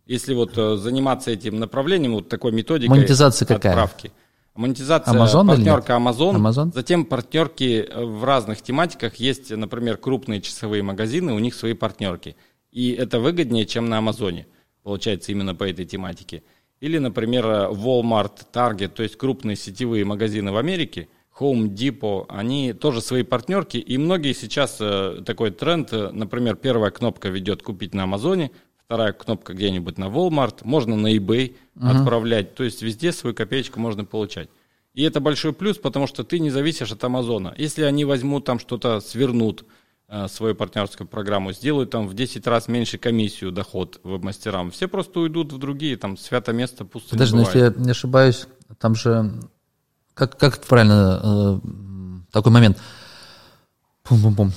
[0.06, 3.72] Если вот э, заниматься этим направлением, вот такой методикой Монетизация какая?
[3.72, 4.12] отправки.
[4.56, 6.36] Монетизация Amazon партнерка Amazon.
[6.36, 6.74] Amazon.
[6.74, 9.16] Затем партнерки в разных тематиках.
[9.16, 12.36] Есть, например, крупные часовые магазины, у них свои партнерки.
[12.72, 14.48] И это выгоднее, чем на Амазоне.
[14.84, 16.44] Получается, именно по этой тематике.
[16.80, 23.02] Или, например, Walmart, Target, то есть крупные сетевые магазины в Америке, Home Depot, они тоже
[23.02, 23.78] свои партнерки.
[23.78, 28.52] И многие сейчас э, такой тренд, э, например, первая кнопка ведет купить на Амазоне,
[28.86, 31.88] вторая кнопка где-нибудь на Walmart, можно на eBay угу.
[31.88, 32.56] отправлять.
[32.56, 34.50] То есть везде свою копеечку можно получать.
[34.94, 37.54] И это большой плюс, потому что ты не зависишь от Амазона.
[37.58, 39.66] Если они возьмут там что-то, свернут
[40.08, 45.20] э, свою партнерскую программу, сделают там в 10 раз меньше комиссию доход веб-мастерам, все просто
[45.20, 48.48] уйдут в другие, там свято место пусто Подожди, не если я не ошибаюсь,
[48.80, 49.34] там же,
[50.14, 51.60] как, как правильно, э,
[52.32, 52.78] такой момент,
[54.04, 54.54] Пум-пум-пум.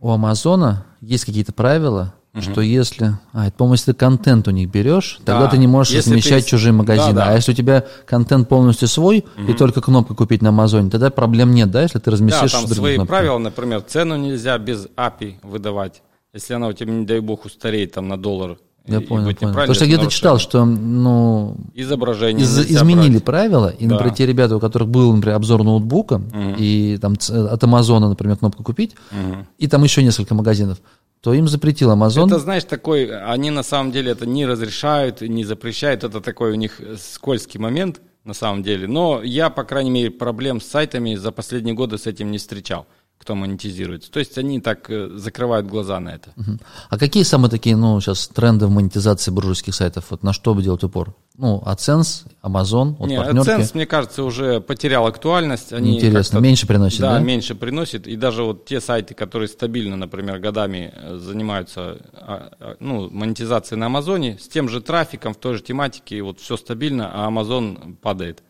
[0.00, 2.42] у Амазона есть какие-то правила, Угу.
[2.42, 5.92] Что если, а, это, по-моему, если ты контент у них берешь, тогда ты не можешь
[5.92, 6.50] если размещать ты...
[6.50, 7.12] чужие магазины.
[7.12, 7.32] Да, да.
[7.32, 9.50] А если у тебя контент полностью свой угу.
[9.50, 12.52] и только кнопка купить на Амазоне, тогда проблем нет, да, если ты разместишь.
[12.52, 13.08] Да, там свои кнопки.
[13.08, 16.02] правила, например, цену нельзя без API выдавать.
[16.32, 19.54] Если она у тебя, не дай бог, устареет там на доллар, я понял, понял.
[19.54, 23.24] Потому что я где-то читал, что ну, изображение из, изменили брать.
[23.24, 23.94] правила, и, да.
[23.94, 26.54] например, те ребята, у которых был, например, обзор ноутбука, угу.
[26.56, 29.46] и там от Амазона, например, кнопку купить, угу.
[29.58, 30.78] и там еще несколько магазинов,
[31.20, 32.26] то им запретил Amazon.
[32.26, 36.54] Это, знаешь, такой, они на самом деле это не разрешают, не запрещают, это такой у
[36.54, 38.86] них скользкий момент на самом деле.
[38.86, 42.86] Но я, по крайней мере, проблем с сайтами за последние годы с этим не встречал
[43.20, 44.10] кто монетизируется.
[44.10, 46.32] То есть они так э, закрывают глаза на это.
[46.36, 46.58] Uh-huh.
[46.88, 50.06] А какие самые такие, ну, сейчас тренды в монетизации буржуйских сайтов?
[50.08, 51.14] Вот на что бы делать упор?
[51.36, 53.46] Ну, AdSense, Amazon, вот Не, партнерки.
[53.46, 55.70] AdSense, мне кажется, уже потерял актуальность.
[55.74, 57.18] Они Интересно, меньше приносит, да?
[57.18, 58.06] Да, меньше приносит.
[58.06, 63.78] И даже вот те сайты, которые стабильно, например, годами э, занимаются а, а, ну, монетизацией
[63.78, 67.96] на Амазоне, с тем же трафиком, в той же тематике, вот все стабильно, а Amazon
[67.96, 68.42] падает,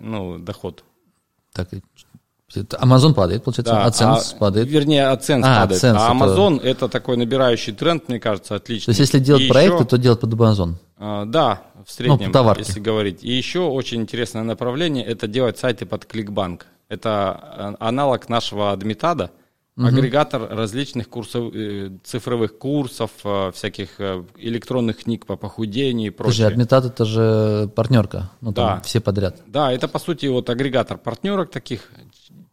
[0.00, 0.82] ну, доход.
[1.52, 1.68] Так,
[2.54, 4.68] Amazon падает, получается, да, AdSense а, падает.
[4.68, 5.82] Вернее, AdSense а, падает.
[5.82, 6.68] AdSense а Amazon это...
[6.68, 8.86] это такой набирающий тренд, мне кажется, отличный.
[8.86, 9.84] То есть, если делать И проекты, еще...
[9.84, 10.74] то делать под Amazon.
[10.98, 13.22] А, да, в среднем, ну, если говорить.
[13.22, 16.66] И еще очень интересное направление– это делать сайты под кликбанк.
[16.88, 19.30] Это а, аналог нашего Адмитада,
[19.76, 19.86] угу.
[19.86, 26.34] агрегатор различных курсов, э, цифровых курсов, э, всяких э, электронных книг по похудению и прочее.
[26.34, 28.80] Слушай, Адмитад– это же партнерка, ну там да.
[28.82, 29.40] все подряд.
[29.46, 31.90] Да, это по сути вот агрегатор партнерок таких,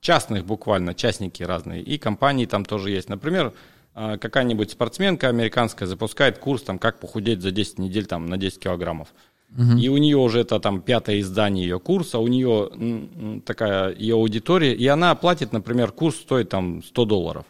[0.01, 3.09] частных буквально, частники разные, и компании там тоже есть.
[3.09, 3.53] Например,
[3.93, 8.59] а, какая-нибудь спортсменка американская запускает курс, там, как похудеть за 10 недель там, на 10
[8.59, 9.07] килограммов.
[9.55, 9.77] Угу.
[9.77, 14.73] И у нее уже это там пятое издание ее курса, у нее такая ее аудитория,
[14.73, 17.45] и она платит, например, курс стоит там 100 долларов.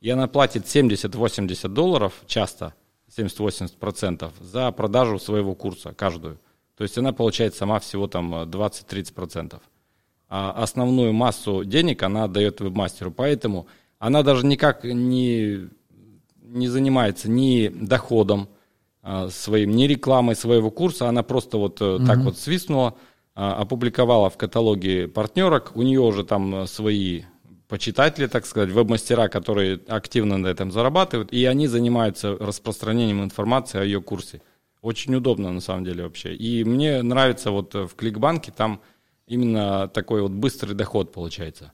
[0.00, 2.74] И она платит 70-80 долларов часто,
[3.16, 6.38] 70-80% за продажу своего курса каждую.
[6.76, 9.60] То есть она получает сама всего там 20-30% а
[10.28, 13.10] основную массу денег она отдает вебмастеру.
[13.10, 13.66] Поэтому
[13.98, 15.68] она даже никак не,
[16.42, 18.48] не занимается ни доходом
[19.02, 21.08] а, своим, ни рекламой своего курса.
[21.08, 22.04] Она просто вот угу.
[22.04, 22.94] так вот свистнула,
[23.34, 25.72] а, опубликовала в каталоге партнерок.
[25.74, 27.22] У нее уже там свои
[27.68, 33.84] почитатели, так сказать, веб-мастера, которые активно на этом зарабатывают, и они занимаются распространением информации о
[33.84, 34.40] ее курсе.
[34.80, 36.34] Очень удобно на самом деле вообще.
[36.34, 38.80] И мне нравится вот в Кликбанке там
[39.28, 41.72] именно такой вот быстрый доход получается.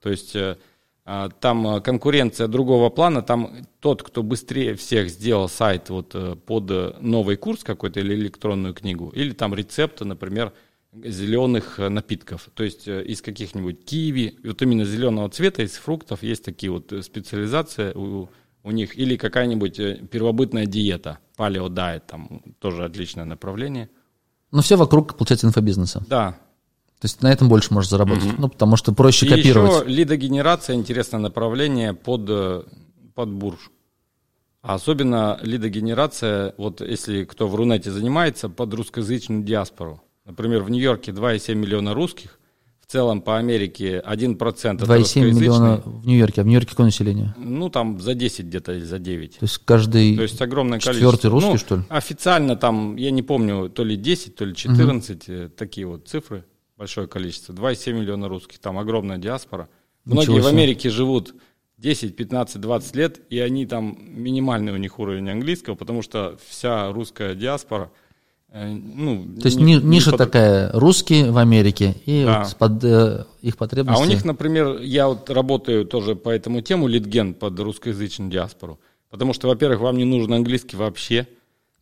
[0.00, 0.56] То есть э,
[1.04, 7.00] а, там конкуренция другого плана, там тот, кто быстрее всех сделал сайт вот э, под
[7.00, 10.52] новый курс какой-то или электронную книгу, или там рецепты, например,
[10.92, 16.44] зеленых напитков, то есть э, из каких-нибудь киви, вот именно зеленого цвета, из фруктов есть
[16.44, 18.30] такие вот специализации у,
[18.62, 23.90] у них, или какая-нибудь первобытная диета, палеодайет, там тоже отличное направление.
[24.52, 26.04] Но все вокруг, получается, инфобизнеса.
[26.08, 26.38] Да,
[27.04, 28.38] то есть на этом больше можешь заработать, mm-hmm.
[28.38, 29.84] ну, потому что проще и копировать.
[29.84, 32.62] еще лидогенерация– интересное направление под, э,
[33.14, 33.58] под бурж.
[34.62, 40.00] А особенно лидогенерация, вот если кто в Рунете занимается, под русскоязычную диаспору.
[40.24, 42.40] Например, в Нью-Йорке 2,7 миллиона русских,
[42.80, 45.32] в целом по Америке 1% это 2,7 русскоязычные.
[45.34, 46.40] миллиона в Нью-Йорке.
[46.40, 47.34] А в Нью-Йорке какое население?
[47.36, 49.32] Ну, там за 10 где-то или за 9.
[49.32, 50.16] То есть каждый...
[50.16, 51.30] То есть огромное Четвертый количество.
[51.30, 51.82] русский, Ну, что ли?
[51.90, 56.46] Официально там, я не помню, то ли 10, то ли 14, э, такие вот цифры,
[56.76, 57.52] большое количество.
[57.52, 59.68] 2,7 миллиона русских, там огромная диаспора.
[60.04, 60.46] Ничего Многие в.
[60.46, 61.34] Америке живут
[61.78, 66.92] 10, 15, 20 лет, и они там, минимальный у них уровень английского, потому что вся
[66.92, 67.90] русская диаспора,
[68.50, 69.24] э, ну...
[69.40, 72.44] То есть не- ни- не ниша под- такая, русские в Америке, и Да.
[72.44, 74.00] вот под, э, их потребности...
[74.00, 78.78] А у них, например, я вот работаю тоже по этому тему, литген под русскоязычную диаспору.
[79.10, 81.26] Потому что, во-первых, вам не нужен английский вообще,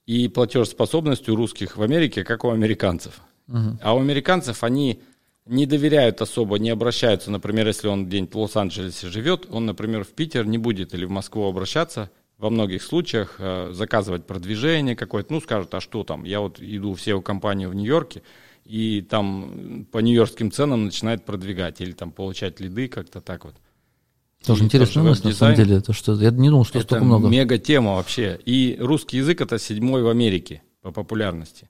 [0.07, 3.20] и платежеспособность у русских в Америке, как у американцев.
[3.49, 5.01] А у американцев они
[5.47, 10.09] не доверяют особо, не обращаются, например, если он где-нибудь в Лос-Анджелесе живет, он, например, в
[10.11, 15.40] Питер не будет или в Москву обращаться, во многих случаях э, заказывать продвижение какое-то, ну,
[15.40, 18.22] скажут, а что там, я вот иду в SEO-компанию в Нью-Йорке,
[18.64, 23.55] и там по нью-йоркским ценам начинает продвигать или там получать лиды как-то так вот.
[24.45, 25.80] Тоже интересная мысль, на самом деле.
[25.80, 27.28] То, что, я не думал, что Это столько много.
[27.28, 28.40] мега тема вообще.
[28.45, 31.68] И русский язык это седьмой в Америке по популярности.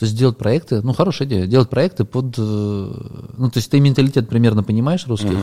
[0.00, 2.34] То есть делать проекты, ну, хорошая идея, делать проекты под...
[2.38, 5.36] э, Ну, то есть ты менталитет примерно понимаешь русский,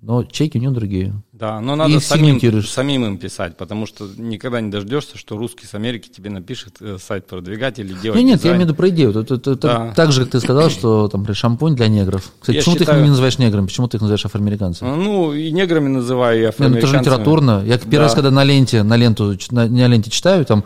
[0.00, 1.12] но чеки у него другие.
[1.32, 5.74] Да, но надо самим, самим им писать, потому что никогда не дождешься, что русский с
[5.74, 8.90] Америки тебе напишет э, сайт продвигать или делать Нет, нет, я имею в виду про
[8.90, 9.10] идею.
[9.10, 9.92] Это, это- это Да.
[9.96, 12.30] так же, как ты сказал, что там шампунь для негров.
[12.38, 13.66] Кстати, Я почему ты считаю- их не называешь неграми?
[13.66, 14.88] Почему ты их называешь афроамериканцами?
[14.88, 17.00] Ну, и неграми называю, и Не, ну, это же афроамериканцами.
[17.02, 17.62] литературно.
[17.66, 18.02] Я первый Да.
[18.02, 20.62] раз, когда на ленте, на ленту, на, на ленте читаю, там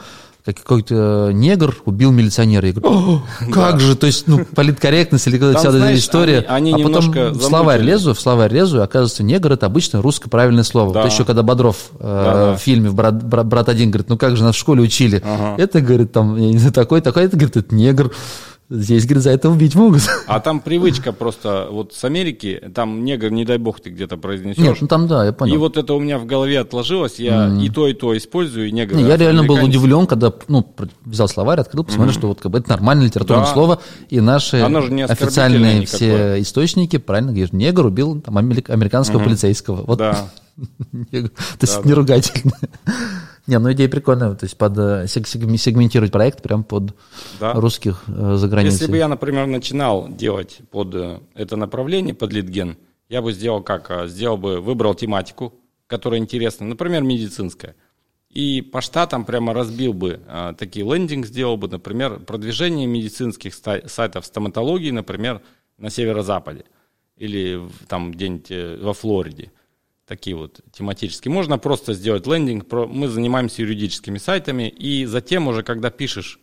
[0.52, 2.66] какой-то негр убил милиционера.
[2.66, 3.22] Я говорю, «О,
[3.52, 6.44] как же, то есть, ну, политкорректность или какая-то Там, вся эта знаешь, история.
[6.48, 10.02] они- они а потом в словарь лезу, в словарь лезу, и оказывается, негр это обычно
[10.02, 10.92] русское правильное слово.
[10.92, 11.02] Да.
[11.02, 14.42] Вот еще когда Бодров э, в фильме брат, брат, «Брат один» говорит, ну как же
[14.44, 15.22] нас в школе учили.
[15.24, 15.54] Ага.
[15.62, 18.12] Это, говорит, там, я не знаю, такой, такой, это, говорит, это негр.
[18.70, 20.02] Здесь, говорит, за это убить могут.
[20.26, 24.62] А там привычка просто, вот с Америки, там негр, не дай бог, ты где-то произнесешь.
[24.62, 25.54] Нет, ну там да, я понял.
[25.54, 28.72] И вот это у меня в голове отложилось, я и то, и то использую, и
[28.72, 28.94] негр.
[28.96, 30.70] Не, я реально был удивлен, когда ну,
[31.06, 33.52] взял словарь, открыл, посмотрел, что вот как бы это нормальное литературное Да.
[33.54, 35.86] слово, и наши официальные никакое.
[35.86, 39.82] все источники правильно говорят, негр убил там, амери- американского полицейского.
[39.86, 40.28] Вот, Да.
[41.10, 41.30] То
[41.62, 42.52] есть не ругательно.
[43.48, 46.94] Не, ну идея прикольная, то есть под э, сег- сег- сегментировать проект прям под
[47.40, 47.54] Да.
[47.54, 48.74] русских э, за границей.
[48.80, 52.76] Если бы я, например, начинал делать под э, это направление, под литген,
[53.08, 53.90] я бы сделал как?
[53.90, 55.54] А, Сделал бы, выбрал тематику,
[55.86, 57.74] которая интересна, например, медицинская.
[58.28, 64.26] И по штатам прямо разбил бы а, такие лендинг, сделал бы, например, продвижение медицинских сайтов
[64.26, 65.40] стоматологии, например,
[65.78, 66.64] на северо-западе
[67.16, 69.52] или там где-нибудь э, во Флориде.
[70.08, 71.30] Такие вот тематические.
[71.30, 72.64] Можно просто сделать лендинг.
[72.72, 76.40] Мы занимаемся юридическими сайтами, и затем уже, когда пишешь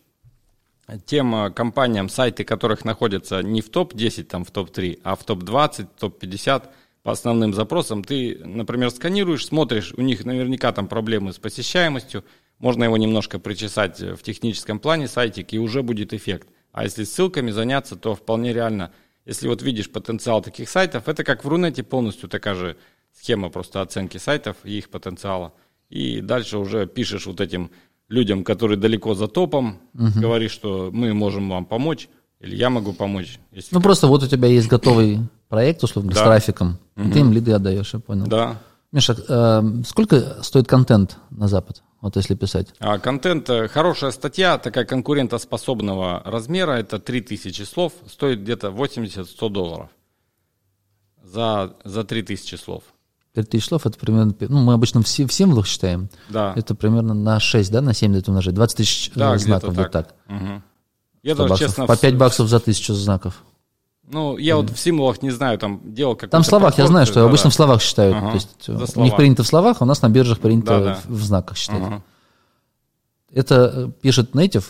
[1.06, 5.88] тем э, компаниям, сайты которых находятся не в топ-10, там в топ-3, а в топ-20,
[6.00, 6.70] топ-50
[7.02, 12.24] по основным запросам, ты, например, сканируешь, смотришь, у них наверняка там проблемы с посещаемостью,
[12.60, 16.50] можно его немножко причесать э, в техническом плане сайтик, и уже будет эффект.
[16.72, 18.94] А если ссылками заняться, то вполне реально,
[19.26, 22.78] если вот видишь потенциал таких сайтов, это как в Рунете полностью такая же
[23.20, 25.54] схема просто оценки сайтов и их потенциала.
[25.90, 27.72] И дальше уже пишешь вот этим
[28.10, 32.10] людям, которые далеко за топом, говоришь, что мы можем вам помочь,
[32.40, 33.40] или я могу помочь.
[33.52, 36.32] Если Ну просто вот у тебя есть готовый проект, условно, говоря, с Да.
[36.32, 38.28] трафиком, и ты им лиды отдаешь, я понял.
[38.28, 38.62] Да.
[38.92, 42.68] Миша, э, сколько стоит контент на Запад, вот если писать?
[42.80, 49.90] А контент, э, хорошая статья, такая конкурентоспособного размера, это 3000 слов, стоит где-то 80-100 долларов
[51.24, 52.84] за, за 3000 слов.
[53.36, 56.10] 5000 слов, это примерно, ну, мы обычно в, си- в символах считаем.
[56.30, 56.54] Да.
[56.56, 58.56] Это примерно на 6, да, на 7 это умножать.
[58.56, 60.08] 20 тысяч э, Да, знаков будет так.
[60.08, 60.16] так.
[60.28, 60.64] Мгм.
[61.24, 61.68] Я 100 даже, баксов.
[61.70, 63.44] честно, По в- 5 баксов за тысячу знаков.
[64.08, 67.06] Ну, я вот в символах не знаю, там делал какой-то Там в словах, я знаю,
[67.08, 67.28] что да-да.
[67.28, 68.16] обычно в словах считают.
[68.16, 69.06] Ага, То есть э, у слова.
[69.06, 70.94] них принято в словах, а у нас на биржах принято Да-да.
[71.06, 71.82] в, в знаках считать.
[71.82, 72.04] Ага.
[73.34, 74.64] Это э, пишет native,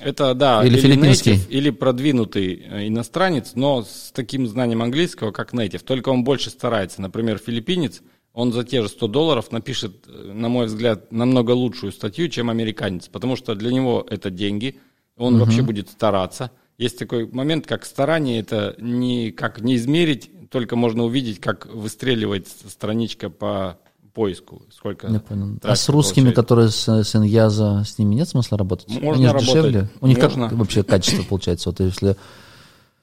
[0.00, 1.34] Это, да, Или филиппинский.
[1.34, 5.82] native, или продвинутый э, иностранец, но с таким знанием английского, как native.
[5.84, 7.02] Только он больше старается.
[7.02, 11.92] Например, филиппинец, он за те же 100 долларов напишет, э, на мой взгляд, намного лучшую
[11.92, 13.08] статью, чем американец.
[13.08, 14.78] Потому что для него это деньги,
[15.16, 16.52] он вообще будет стараться.
[16.78, 23.30] Есть такой момент, как старание, это никак не измерить, только можно увидеть, как выстреливает страничка
[23.30, 23.78] по
[24.18, 24.62] поиску.
[24.74, 25.58] Сколько я понял.
[25.62, 26.36] А с русскими, получает.
[26.36, 28.88] которые с, с Иньяза, с ними нет смысла работать?
[28.88, 29.46] Можно Они работать.
[29.46, 29.88] дешевле.
[30.00, 30.48] У них Можно.
[30.48, 31.70] как вообще качество получается?
[31.70, 32.16] Вот если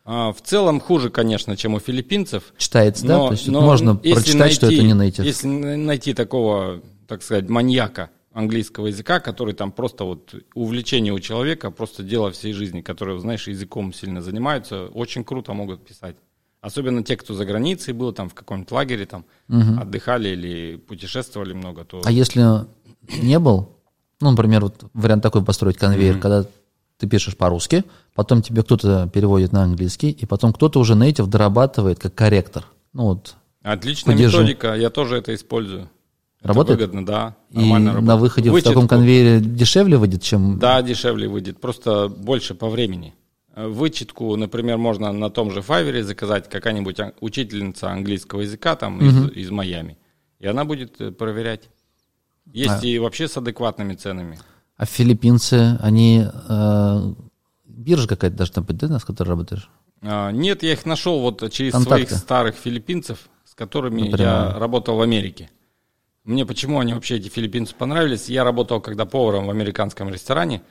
[0.03, 2.53] А, В целом хуже, конечно, чем у филиппинцев.
[2.57, 3.17] читается, да?
[3.17, 5.23] Но- То есть но можно прочитать, что найти- это не native.
[5.25, 11.19] Если на- найти такого, так сказать, маньяка английского языка, который там просто вот увлечение у
[11.19, 16.17] человека, просто дело всей жизни, которые, знаешь, языком сильно занимаются, очень круто могут писать.
[16.65, 19.79] Особенно те, кто за границей был, там в каком-нибудь лагере, там Мгм.
[19.79, 22.65] отдыхали или путешествовали много, то А если
[23.21, 23.69] не был,
[24.19, 26.43] ну, например, вот вариант такой построить конвейер, когда
[26.97, 27.83] ты пишешь по-русски,
[28.15, 32.65] потом тебе кто-то переводит на английский, и потом кто-то уже native дорабатывает как корректор.
[32.93, 34.39] Ну вот, отличная Поддержу.
[34.39, 35.89] методика, я тоже это использую.
[36.39, 36.79] Это Работает?
[36.79, 37.35] выгодно, да.
[37.51, 38.21] и нормально на работает.
[38.21, 40.57] выходе в Вычетку- таком конвейере дешевле выйдет, чем...
[40.57, 43.13] Да, дешевле выйдет, просто больше по времени.
[43.55, 49.31] Э, Вычетку, например, можно на том же Файвере заказать какая-нибудь учительница английского языка там из,
[49.31, 49.97] из Майами,
[50.39, 51.69] и она будет э, проверять.
[52.51, 52.85] Есть А.
[52.85, 54.37] и вообще с адекватными ценами.
[54.77, 56.25] А филиппинцы, они...
[56.49, 57.13] э,
[57.65, 59.69] биржа какая-то должна быть, да, с которой работаешь?
[60.01, 62.05] А, Нет, я их нашел вот через Контакты.
[62.07, 64.19] своих старых филиппинцев, с которыми Напрямую.
[64.19, 65.49] я работал в Америке.
[66.25, 68.27] Мне почему они вообще, эти филиппинцы, понравились?
[68.27, 70.61] Я работал когда поваром в американском ресторане.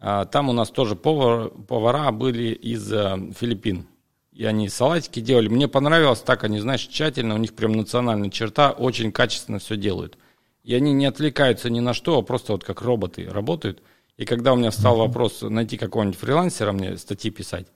[0.00, 3.86] А, Там у нас тоже повар, повара были из э, Филиппин.
[4.32, 5.48] И они салатики делали.
[5.48, 10.16] Мне понравилось, так они, знаешь, тщательно, у них прям национальная черта, очень качественно все делают.
[10.64, 13.82] И они не отвлекаются ни на что, а просто вот как роботы работают.
[14.16, 17.66] И когда у меня встал вопрос найти какого-нибудь фрилансера, мне статьи писать,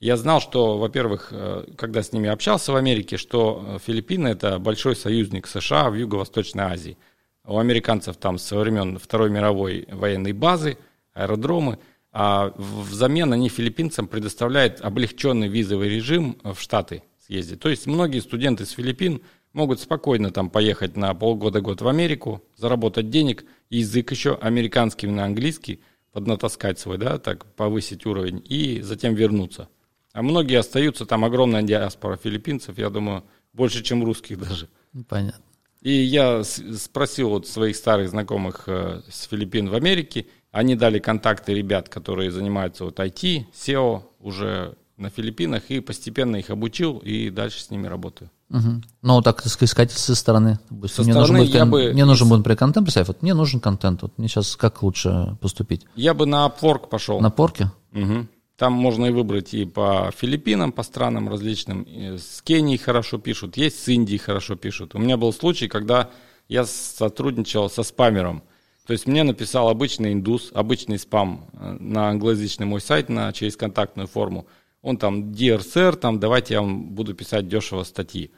[0.00, 4.58] я знал, что, во-первых, э, когда с ними общался в Америке, что э, Филиппины это
[4.58, 6.98] большой союзник США в Юго-Восточной Азии.
[7.46, 10.78] У американцев там со времен Второй мировой военной базы,
[11.14, 11.78] аэродромы,
[12.12, 17.60] а взамен они филиппинцам предоставляют облегченный визовый режим в Штаты съездить.
[17.60, 23.08] То есть многие студенты с Филиппин могут спокойно там поехать на полгода-год в Америку, заработать
[23.08, 25.80] денег, язык еще американский на английский,
[26.12, 29.68] поднатаскать свой, да, так повысить уровень и затем вернуться.
[30.12, 34.68] А многие остаются, там огромная диаспора филиппинцев, я думаю, больше, чем русских даже.
[35.08, 35.42] Понятно.
[35.80, 41.52] И я спросил вот своих старых знакомых э, с Филиппин в Америке, они дали контакты
[41.52, 47.60] ребят, которые занимаются вот IT, SEO уже на Филиппинах, и постепенно их обучил, и дальше
[47.60, 48.30] с ними работаю.
[48.50, 48.84] Мгм.
[49.02, 50.60] Ну, так искать со стороны.
[50.70, 53.34] Допустим, Со мне стороны нужен будет, я бы мне нужен будет, контент, представь, вот мне
[53.34, 55.86] нужен контент, вот мне сейчас как лучше поступить?
[55.96, 57.20] Я бы на Upwork пошел.
[57.20, 57.72] На порке?
[57.90, 58.28] Мгм.
[58.56, 61.84] Там можно и выбрать и по Филиппинам, по странам различным.
[62.16, 64.94] С Кенией хорошо пишут, есть с Индией хорошо пишут.
[64.94, 66.10] У меня был случай, когда
[66.46, 68.44] я сотрудничал со спамером.
[68.86, 73.56] То есть мне написал обычный индус, обычный спам э, на англоязычный мой сайт на, через
[73.56, 74.46] контактную форму.
[74.82, 78.30] Он там, dear sir, там, давайте я вам буду писать дешево статьи.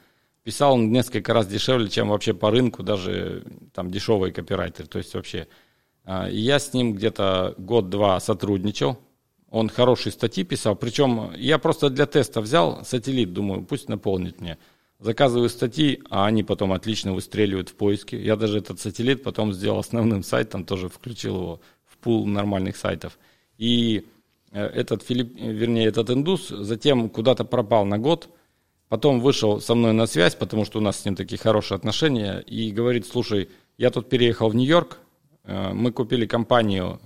[0.43, 3.43] Писал он несколько раз дешевле, чем вообще по рынку, даже
[3.73, 4.87] там дешевый копирайтер.
[4.87, 5.49] То есть вообще.
[6.05, 8.97] А, и Я с ним где-то год-два сотрудничал.
[9.49, 10.77] Он хорошие статьи писал.
[10.77, 14.57] Причем я просто для теста взял сателлит, думаю, пусть наполнит мне.
[14.99, 18.19] Заказываю статьи, а они потом отлично выстреливают в поиске.
[18.19, 23.19] Я даже этот сателлит потом сделал основным сайтом, тоже включил его в пул нормальных сайтов.
[23.59, 24.07] И
[24.51, 28.27] э, этот Филипп, э, вернее, этот индус затем куда-то пропал на год,
[28.89, 32.39] потом вышел со мной на связь, потому что у нас с ним такие хорошие отношения,
[32.39, 34.97] и говорит, слушай, я тут переехал в Нью-Йорк,
[35.43, 36.99] э, мы купили компанию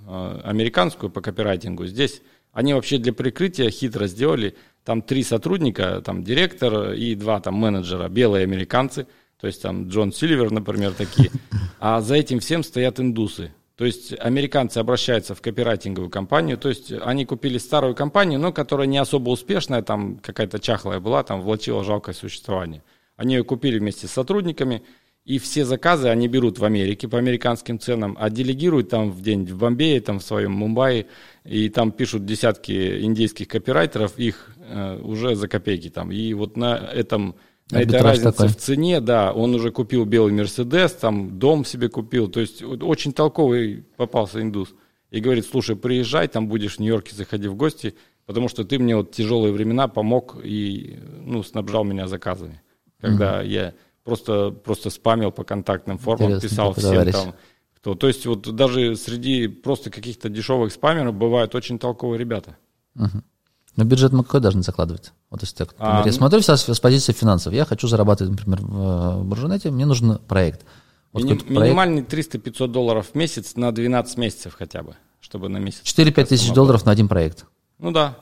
[0.46, 2.22] американскую по копирайтингу, здесь
[2.52, 8.10] они вообще для прикрытия хитро сделали, там три сотрудника, там директор и два там менеджера,
[8.10, 9.08] белые американцы,
[9.39, 11.32] то есть там Джон Сильвер, например, такие,
[11.80, 13.52] а за этим всем стоят индусы.
[13.76, 18.86] То есть американцы обращаются в копирайтинговую компанию, то есть они купили старую компанию, но которая
[18.86, 22.84] не особо успешная, там какая-то чахлая была, там влачила жалкое существование.
[23.16, 24.84] Они ее купили вместе с сотрудниками,
[25.26, 29.45] и все заказы они берут в Америке по американским ценам, а делегируют там в день
[29.45, 31.08] в Бомбее, там в своем Мумбаи,
[31.44, 36.12] и там пишут десятки индийских копирайтеров, их э, уже за копейки там.
[36.12, 37.36] И вот на этом
[37.72, 38.48] на этой разнице такой.
[38.50, 43.14] в цене, да, он уже купил белый Мерседес, там дом себе купил, то есть очень
[43.14, 44.74] толковый попался индус.
[45.10, 48.96] И говорит, слушай, приезжай, там будешь в Нью-Йорке, заходи в гости, потому что ты мне
[48.96, 52.62] вот тяжелые времена помог и, ну, снабжал меня заказами.
[53.00, 53.74] Когда я
[54.04, 57.14] просто, просто спамил по контактным формам, Интересно, писал всем товарищ.
[57.14, 57.34] там,
[57.82, 57.96] кто.
[57.96, 62.56] То есть вот даже среди просто каких-то дешевых спамеров бывают очень толковые ребята.
[62.96, 65.14] Но бюджет мы какой должны закладывать?
[65.30, 67.54] Вот если так, А, например, я ну- смотрю сейчас с позиции финансов.
[67.54, 70.66] Я хочу зарабатывать, например, в Буржунете, мне нужен проект.
[71.14, 71.64] Вот Мини- какой-то проект.
[71.66, 75.82] минимальный 300-500 долларов в месяц на 12 месяцев хотя бы, чтобы на месяц.
[75.84, 77.46] 4-5 тысяч долларов на один проект.
[77.80, 78.18] Ну да.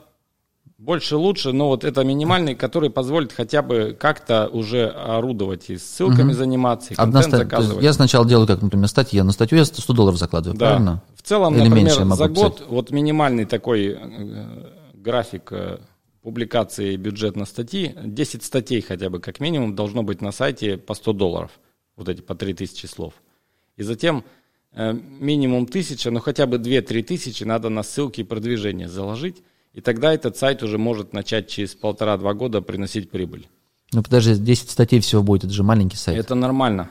[0.80, 6.32] Больше лучше, но вот это минимальный, который позволит хотя бы как-то уже орудовать и ссылками
[6.32, 7.84] заниматься, и Одна контент ста- есть заказывать.
[7.84, 9.22] Я сначала делаю, как, например, статья.
[9.22, 10.68] На статью я 100 долларов закладываю, Да.
[10.70, 11.02] правильно?
[11.14, 12.30] В целом, Или например, меньше за писать?
[12.32, 15.80] год вот минимальный такой э, график э,
[16.22, 21.12] публикации бюджетной статьи, 10 статей хотя бы как минимум должно быть на сайте по 100
[21.12, 21.50] долларов,
[21.96, 23.12] вот эти по 3000 слов.
[23.76, 24.24] И затем
[24.72, 29.42] э, минимум тысяча, но хотя бы 2-3 тысячи надо на ссылки и продвижение заложить,
[29.72, 33.48] и тогда этот сайт уже может начать через полтора-два года приносить прибыль.
[33.92, 36.18] Ну подожди, 10 статей всего будет, это же маленький сайт.
[36.18, 36.90] Это нормально.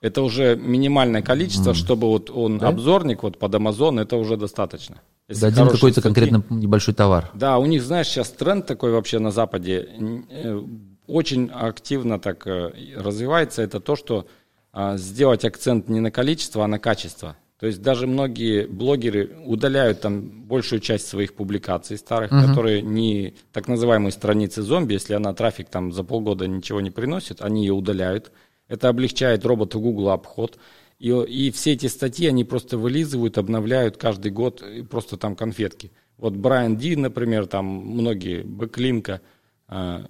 [0.00, 1.74] Это уже минимальное количество, mm.
[1.74, 2.68] чтобы вот он да?
[2.68, 5.00] обзорник вот под Amazon, это уже достаточно.
[5.28, 7.30] Если один какой-то статьи, конкретно небольшой товар.
[7.34, 9.88] Да, у них, знаешь, сейчас тренд такой вообще на Западе
[10.30, 10.60] э,
[11.06, 13.62] очень активно так э, развивается.
[13.62, 14.26] Это то, что
[14.72, 17.36] а, сделать акцент не на количество, а на качество.
[17.62, 22.48] То есть даже многие блогеры удаляют там большую часть своих публикаций старых, uh-huh.
[22.48, 27.40] которые не так называемые страницы зомби, если она трафик там за полгода ничего не приносит,
[27.40, 28.32] они ее удаляют.
[28.66, 30.58] Это облегчает роботу Google обход.
[30.98, 34.60] И, и все эти статьи они просто вылизывают, обновляют каждый год
[34.90, 35.92] просто там конфетки.
[36.16, 39.20] Вот Брайан Ди, например, там многие, Бэклинка
[39.68, 40.00] э,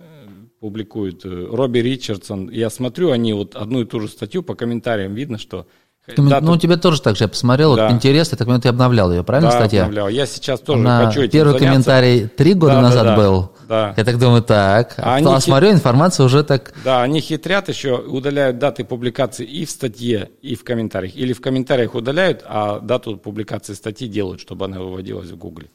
[0.59, 2.49] публикуют, э, Робби Ричардсон.
[2.49, 5.67] Я смотрю, они вот одну и ту же статью по комментариям видно, что
[6.05, 7.89] ты, да, ну, у тебя тоже так же, я посмотрел, да.
[7.89, 9.83] вот Pinterest, так ты обновлял ее, правильно, да, статья?
[9.83, 10.09] обновлял.
[10.09, 11.69] Я сейчас тоже На хочу этим Первый заняться.
[11.69, 13.53] комментарий три года да, назад да, был.
[13.69, 13.95] Да.
[13.97, 14.95] Я так думаю, так.
[14.97, 15.45] А, а хит...
[15.45, 16.75] смотрю, информация уже так...
[16.85, 21.15] Да, они хитрят еще, удаляют даты публикации и в статье, и в комментариях.
[21.15, 25.69] Или в комментариях удаляют, а дату публикации статьи делают, чтобы она выводилась в Гугле.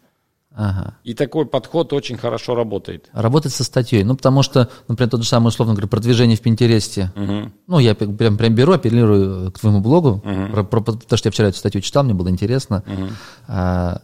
[0.60, 0.96] Ага.
[1.04, 3.10] И такой подход очень хорошо работает.
[3.14, 4.04] Работать со статьей.
[4.04, 7.12] Ну, потому что, например, тот же самый, условно говоря, продвижение в Пинтересте.
[7.16, 7.52] Угу.
[7.68, 10.52] Ну, я прям, прям беру, апеллирую к твоему блогу, Мгм.
[10.52, 12.84] про, про- потому что я вчера эту статью читал, мне было интересно.
[12.88, 13.10] Мгм.
[13.48, 14.02] А,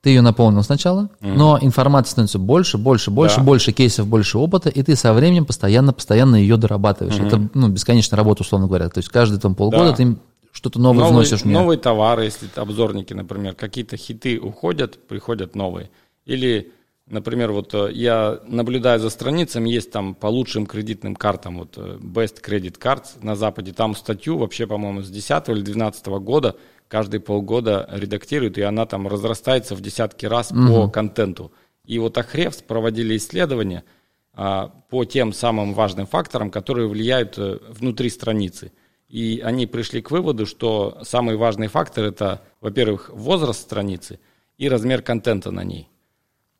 [0.00, 3.42] ты ее наполнил сначала, но информации становится больше, больше, больше, Да.
[3.42, 7.18] больше кейсов, больше опыта, и ты со временем постоянно, постоянно ее дорабатываешь.
[7.18, 8.88] Это ну, бесконечная работа, условно говоря.
[8.88, 9.96] То есть каждые там полгода Да.
[9.96, 10.16] ты
[10.52, 11.60] что-то новое Новые, вносишь в неё.
[11.60, 15.90] новые товары, если это обзорники, например, какие-то хиты уходят, приходят новые.
[16.24, 16.72] Или,
[17.06, 21.98] например, вот э, я наблюдаю за страницами, есть там по лучшим кредитным картам, вот э,
[22.00, 26.56] Best Credit Cards на Западе, там статью вообще, по-моему, с 10 или 12 года
[26.88, 31.52] каждые полгода редактируют, и она там разрастается в десятки раз по контенту.
[31.86, 33.84] И вот Ахревс проводили исследования
[34.32, 38.72] а, по тем самым важным факторам, которые влияют э, внутри страницы.
[39.10, 44.20] И они пришли к выводу, что самый важный фактор это, во-первых, возраст страницы
[44.56, 45.88] и размер контента на ней.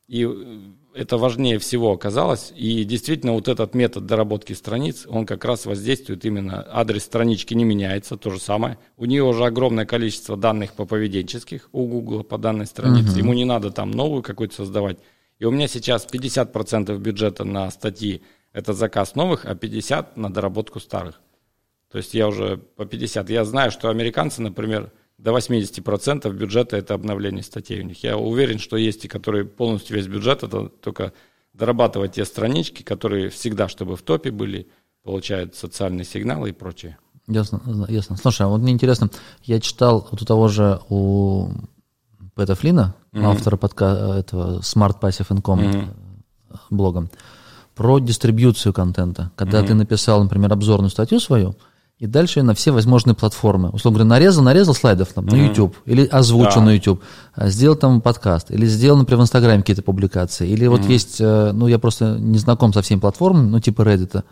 [0.09, 0.59] И э,
[0.93, 2.51] это важнее всего оказалось.
[2.53, 7.63] И действительно, вот этот метод доработки страниц, он как раз воздействует именно, адрес странички не
[7.63, 8.77] меняется, то же самое.
[8.97, 13.17] У нее уже огромное количество данных по поведенческих у Google по данной странице.
[13.17, 14.97] Ему не надо там новую какую-то создавать.
[15.39, 18.21] И у меня сейчас 50% бюджета на статьи–
[18.51, 21.21] это заказ новых, а 50% на доработку старых.
[21.91, 23.29] То есть я уже по 50.
[23.29, 28.03] Я знаю, что американцы, например, до 80% бюджета это обновление статей у них.
[28.03, 31.13] Я уверен, что есть и которые полностью весь бюджет, это только
[31.53, 34.67] дорабатывать те странички, которые всегда, чтобы в топе были,
[35.03, 36.97] получают социальные сигналы и прочее.
[37.27, 38.17] Ясно, ясно.
[38.17, 39.09] Слушай, а вот мне интересно,
[39.43, 41.51] я читал вот у того же, у
[42.35, 45.93] Пэта Флина, автора подка этого Smart Passive Income
[46.49, 47.09] э, блога,
[47.75, 49.31] про дистрибьюцию контента.
[49.35, 51.55] Когда ты написал, например, обзорную статью свою,
[52.01, 53.69] и дальше на все возможные платформы.
[53.69, 56.65] Условно говоря, нарезал, нарезал слайдов там, на YouTube, или озвучил Да.
[56.65, 56.99] на YouTube,
[57.35, 61.51] а, сделал там подкаст, или сделал, например, в Инстаграме какие-то публикации, или вот есть, э,
[61.53, 64.23] ну, я просто не знаком со всеми платформами, ну, типа Reddit.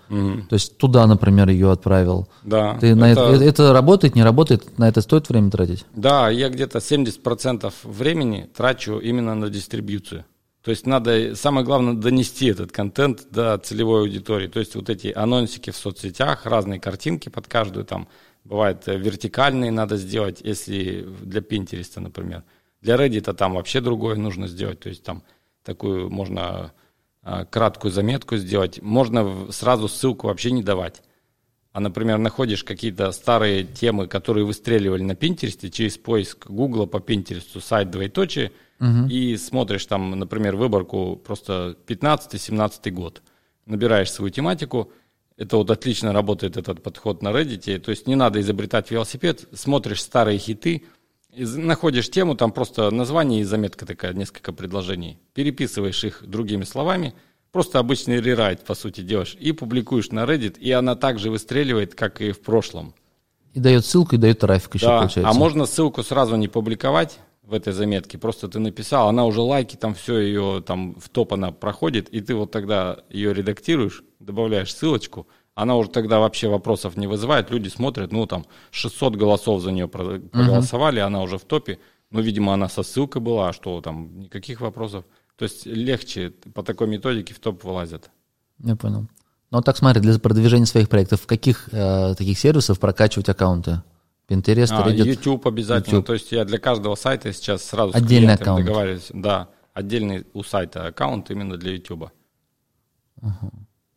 [0.49, 2.27] То есть туда, например, ее отправил.
[2.43, 5.85] Да, Ты на это, это- это работает, не работает, на это стоит время тратить?
[5.95, 10.25] Да, я где-то 70% времени трачу именно на дистрибьюцию.
[10.61, 14.47] То есть надо, самое главное, донести этот контент до целевой аудитории.
[14.47, 18.07] То есть вот эти анонсики в соцсетях, разные картинки под каждую там.
[18.43, 22.43] Бывает э, вертикальные надо сделать, если для Пинтереста, например.
[22.81, 24.79] Для Reddit там вообще другое нужно сделать.
[24.79, 25.23] То есть там
[25.63, 26.73] такую можно
[27.21, 28.81] а, краткую заметку сделать.
[28.81, 31.01] Можно сразу ссылку вообще не давать.
[31.71, 37.61] А, например, находишь какие-то старые темы, которые выстреливали на Пинтересте через поиск Гугла по Пинтересту,
[37.61, 38.51] сайт двоеточие,
[39.09, 43.21] и смотришь там, например, выборку просто 15-17 год.
[43.65, 44.91] Набираешь свою тематику,
[45.35, 50.01] это вот отлично работает этот подход на Reddit, то есть не надо изобретать велосипед, смотришь
[50.01, 50.85] старые хиты,
[51.35, 57.13] находишь тему, там просто название и заметка такая, несколько предложений, переписываешь их другими словами,
[57.51, 62.21] просто обычный рерайт, по сути, делаешь, и публикуешь на Reddit, и она также выстреливает, как
[62.21, 62.93] и в прошлом.
[63.53, 65.29] И дает ссылку, и дает трафик еще, Да, получается.
[65.29, 69.75] а можно ссылку сразу не публиковать в этой заметке, просто ты написал, она уже лайки,
[69.75, 74.73] там все ее, там в топ она проходит, и ты вот тогда ее редактируешь, добавляешь
[74.73, 79.71] ссылочку, она уже тогда вообще вопросов не вызывает, люди смотрят, ну там 600 голосов за
[79.71, 81.79] нее про- проголосовали, она уже в топе,
[82.11, 85.05] ну, видимо, она со ссылкой была, а что там, никаких вопросов.
[85.39, 88.11] То есть легче по такой методике в топ вылазят.
[88.59, 89.07] Я понял.
[89.51, 93.81] Ну, вот так смотри, для продвижения своих проектов, в каких э, таких сервисов прокачивать аккаунты?
[94.27, 95.07] Pinterest, А, Reddit.
[95.07, 95.95] YouTube обязательно.
[95.95, 96.05] YouTube.
[96.07, 98.63] То есть я для каждого сайта сейчас сразу Отдельный с аккаунт.
[98.65, 99.07] договариваюсь.
[99.13, 102.11] Да, отдельный у сайта аккаунт именно для YouTube.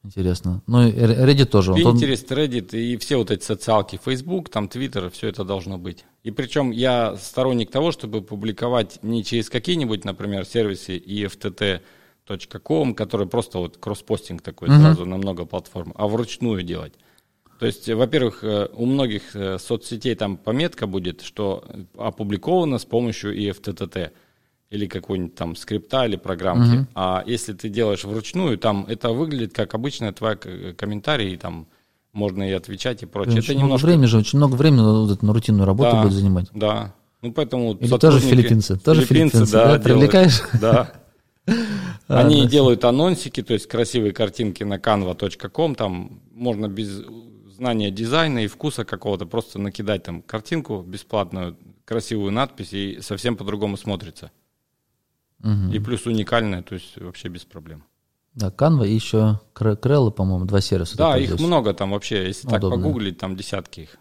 [0.04, 0.62] Интересно.
[0.66, 1.72] Ну, и Reddit тоже.
[1.72, 6.04] Pinterest, Reddit и все вот эти социалки, Facebook, там Twitter, все это должно быть.
[6.24, 13.58] И причем я сторонник того, чтобы публиковать не через какие-нибудь, например, сервисы EFTT.com, которые просто
[13.58, 16.94] вот кросспостинг такой сразу на много платформ, а вручную делать.
[17.62, 21.64] То есть, э, во-первых, э, у многих э, соцсетей там пометка будет, что
[21.96, 24.10] опубликовано с помощью EFTTT
[24.72, 26.86] или какой-нибудь там скрипта или программки.
[26.94, 31.66] А если ты делаешь вручную, там это выглядит как обычная твоя к- комментарий, и там
[32.12, 33.34] можно и отвечать и прочее.
[33.34, 33.86] Это очень много немножко...
[33.86, 36.46] времени же, очень много времени надо вот это на рутинную работу Да, будет занимать.
[36.54, 36.94] Да.
[37.20, 38.78] Ну, поэтому Или тоже филиппинцы?
[38.78, 39.82] Тоже филиппинцы, да, делают.
[39.82, 40.42] привлекаешь?
[40.60, 40.92] Да.
[42.08, 42.48] Они да.
[42.48, 47.02] делают анонсики, то есть красивые картинки на canva.com, там можно без
[47.56, 53.76] знания дизайна и вкуса какого-то просто накидать там картинку бесплатную, красивую надпись, и совсем по-другому
[53.76, 54.30] смотрится.
[55.72, 57.84] И плюс уникальная, то есть вообще без проблем.
[58.34, 60.96] Да, Canva и еще Кре- Крелла, по-моему, два сервиса.
[60.96, 61.46] Да, их пользуешься.
[61.46, 62.76] много там вообще, если так Удобно.
[62.84, 63.96] погуглить, там десятки их.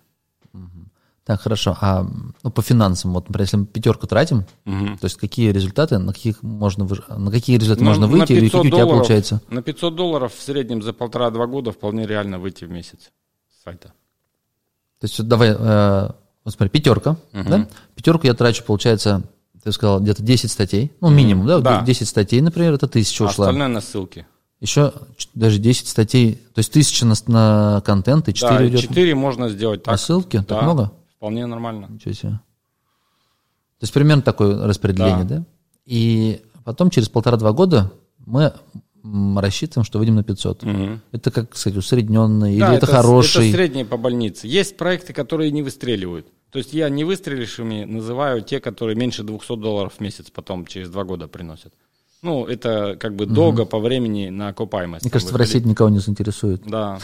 [1.24, 1.78] Так, хорошо.
[1.82, 2.06] А
[2.44, 4.98] ну, по финансам, вот, например, если мы пятерку тратим, Мгм.
[4.98, 6.88] то есть какие результаты, на каких можно,
[7.18, 9.42] на какие результаты Ну, можно на выйти, или 500 какие у тебя долларов- получается?
[9.50, 13.12] На 500 долларов в среднем за полтора-два года вполне реально выйти в месяц
[13.50, 13.90] с сайта.
[15.00, 16.10] То есть давай, э,
[16.44, 17.68] вот смотри, пятерка, да?
[17.96, 19.24] Пятерку я трачу, получается,
[19.64, 21.60] ты сказал, где-то 10 статей, ну, минимум, да?
[21.60, 21.82] Да.
[21.82, 23.46] 10 статей, например, это тысяча А ушла.
[23.46, 24.26] остальное на ссылке.
[24.60, 24.94] Еще
[25.34, 29.50] даже 10 статей, то есть тысяча на, на контент и 4 Да, идет 4 можно
[29.50, 29.94] сделать так.
[29.94, 30.38] на ссылки?
[30.38, 30.92] Да, Так много?
[31.18, 31.88] Вполне нормально.
[31.90, 32.32] Ничего себе.
[32.32, 35.38] То есть примерно такое распределение, да?
[35.38, 35.46] Да.
[35.86, 37.92] И потом через полтора-два года
[38.26, 38.54] мы
[39.04, 40.64] рассчитываем, что выйдем на 500.
[40.64, 41.02] Мгм.
[41.12, 43.48] Это, как сказать, усредненный, Да, или это, с- хороший?
[43.50, 44.48] Это средние по больнице.
[44.48, 46.28] Есть проекты, которые не выстреливают.
[46.52, 50.90] То есть я не выстрелившими называю те, которые меньше 200 долларов в месяц потом через
[50.90, 51.74] два года приносят.
[52.24, 55.04] Ну, это как бы долго по времени на окупаемость.
[55.04, 55.38] Мне кажется, в.
[55.38, 56.62] России это никого не заинтересует.
[56.68, 57.00] Да,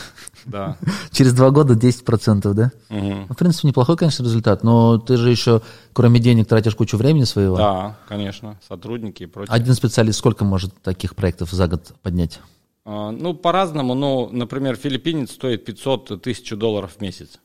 [0.46, 0.78] да.
[1.12, 2.72] Через два года 10%, да?
[2.90, 5.64] Ну, в принципе, неплохой, конечно, результат, но ты же еще,
[5.94, 7.58] кроме денег, тратишь кучу времени своего.
[7.58, 9.52] Да, конечно, сотрудники и прочее.
[9.56, 12.40] Один специалист сколько может таких проектов за год поднять?
[12.86, 17.40] А, Ну, по-разному, но, например, филиппинец стоит 500 тысяч долларов в месяц.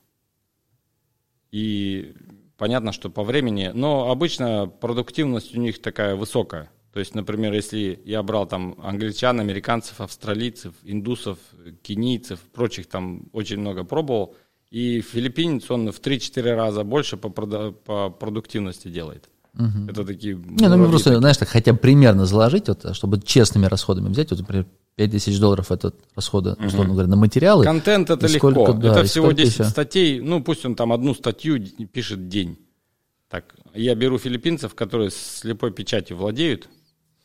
[1.51, 2.15] И
[2.59, 6.71] понятно, что по времени, но обычно продуктивность у них такая высокая.
[6.93, 11.39] То есть, например, если я брал там англичан, американцев, австралийцев, индусов,
[11.83, 14.35] кенийцев, прочих там очень много пробовал,
[14.71, 19.29] и филиппинец, он в 3-4 раза больше по, прода- по продуктивности делает.
[19.89, 20.35] Это такие...
[20.35, 24.31] Не, ну, мне просто, знаешь, так хотя бы примерно заложить, вот, чтобы честными расходами взять,
[24.31, 24.67] вот, например,
[24.97, 27.65] 5000 долларов это расходы, условно говоря, на материалы.
[27.65, 28.73] Контент это сколько, легко.
[28.75, 29.65] да, это всего сколько 10 еще?
[29.65, 30.21] статей.
[30.21, 32.59] Ну, пусть он там одну статью пишет день.
[33.29, 36.69] Так, я беру филиппинцев, которые слепой печатью владеют.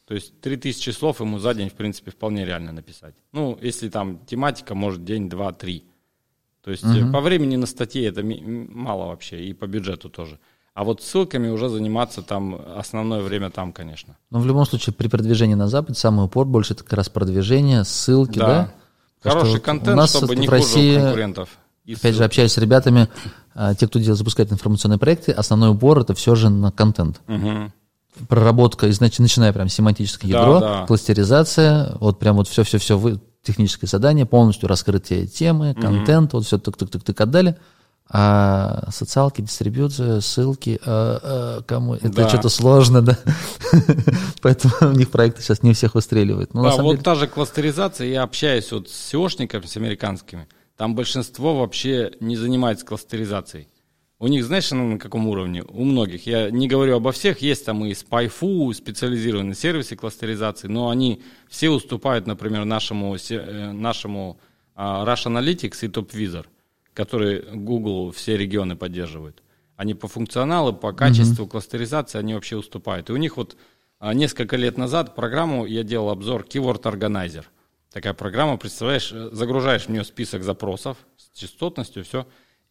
[0.07, 3.13] То есть 3000 слов ему за день, в принципе, вполне реально написать.
[3.33, 5.83] Ну, если там тематика, может, день, два, три.
[6.63, 10.39] То есть э, по времени на статье это мало вообще, и по бюджету тоже.
[10.73, 14.15] А вот ссылками уже заниматься там, основное время там, конечно.
[14.29, 17.83] Но в любом случае, при продвижении на Запад самый упор больше это как раз продвижение,
[17.83, 18.73] ссылки, да?
[19.21, 21.49] Потому Хороший контент, у нас чтобы не в хуже России, у конкурентов.
[21.83, 22.25] И Опять же, ссылки.
[22.25, 23.09] общаясь с ребятами,
[23.55, 27.21] а, те, кто делает, запускает информационные проекты, основной упор это все же на контент.
[27.27, 27.73] Мгм.
[28.27, 30.85] Проработка, значит, начиная прям семантическое Да, ядро, да.
[30.87, 37.55] кластеризация, вот прям вот все-все-все, техническое задание, полностью раскрытие темы, контент, вот все тык-тык-тык-тык отдали.
[38.09, 42.29] А социалки, дистрибьюция, ссылки, а, а, кому это Да.
[42.29, 43.17] что-то сложно, да.
[44.41, 46.53] Поэтому у них проекты сейчас не всех выстреливают.
[46.53, 50.95] На да, вот деле- та же кластеризация, я общаюсь вот с SEOшниками, с американскими, там
[50.95, 53.67] большинство вообще не занимается кластеризацией.
[54.19, 55.63] У них, знаешь, на каком уровне?
[55.63, 56.25] У многих.
[56.25, 61.69] Я не говорю обо всех, есть там и SpyFu, специализированные сервисы кластеризации, но они все
[61.69, 64.39] уступают, например, нашему, э, нашему
[64.73, 66.47] а, Rush Analytics и TopVisor,
[66.95, 69.43] которые Google все регионы поддерживают.
[69.75, 73.11] Они по функционалу, по качеству кластеризации, они вообще уступают.
[73.11, 73.55] И у них вот
[73.99, 77.45] а, несколько лет назад программу я делал обзор Keyword Organizer.
[77.91, 82.25] Такая программа, представляешь, э, загружаешь в нее список запросов с частотностью, все.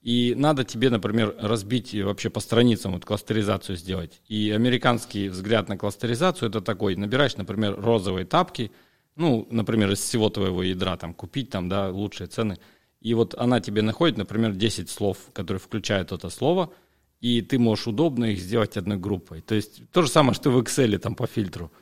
[0.06, 4.20] И надо тебе, например, разбить вообще по страницам вот кластеризацию сделать.
[4.28, 8.70] И американский взгляд на кластеризацию это такой, набираешь, например, розовые тапки,
[9.16, 12.56] ну, например, из всего твоего ядра там купить там, да, лучшие цены.
[13.00, 16.72] И вот она тебе находит, например, 10 слов, которые включают это слово,
[17.20, 19.40] и ты можешь удобно их сделать одной группой.
[19.40, 21.72] То есть то же самое, что в Excel там по фильтру.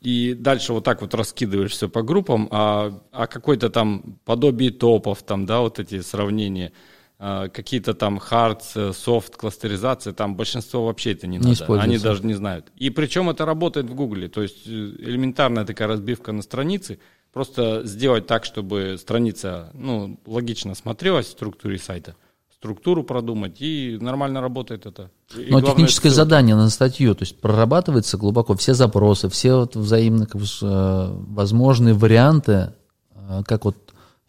[0.00, 5.22] И дальше вот так вот раскидываешь все по группам, а, а какой-то там подобие топов,
[5.22, 6.72] там, да, вот эти сравнения,
[7.18, 11.80] какие-то там hard, э, soft, кластеризация, там большинство вообще это не, Не надо.
[11.80, 12.66] Они даже не знают.
[12.76, 14.28] И причем это работает в Гугле.
[14.28, 17.00] То есть э, элементарная такая разбивка на страницы.
[17.32, 22.14] Просто сделать так, чтобы страница ну, логично смотрелась в структуре сайта,
[22.52, 25.10] структуру продумать, и нормально работает это.
[25.36, 26.16] И Но главное, техническое ссылки.
[26.16, 30.60] задание на статью, то есть прорабатывается глубоко все запросы, все вот взаимно как бы, с,
[30.62, 32.72] э, возможные варианты,
[33.14, 33.76] э, как вот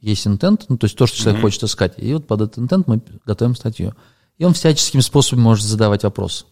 [0.01, 2.87] есть интент, ну, то есть то, что человек хочет искать, и вот под этот интент
[2.87, 3.93] мы готовим статью.
[4.37, 6.45] И он всяческими способами может задавать вопрос.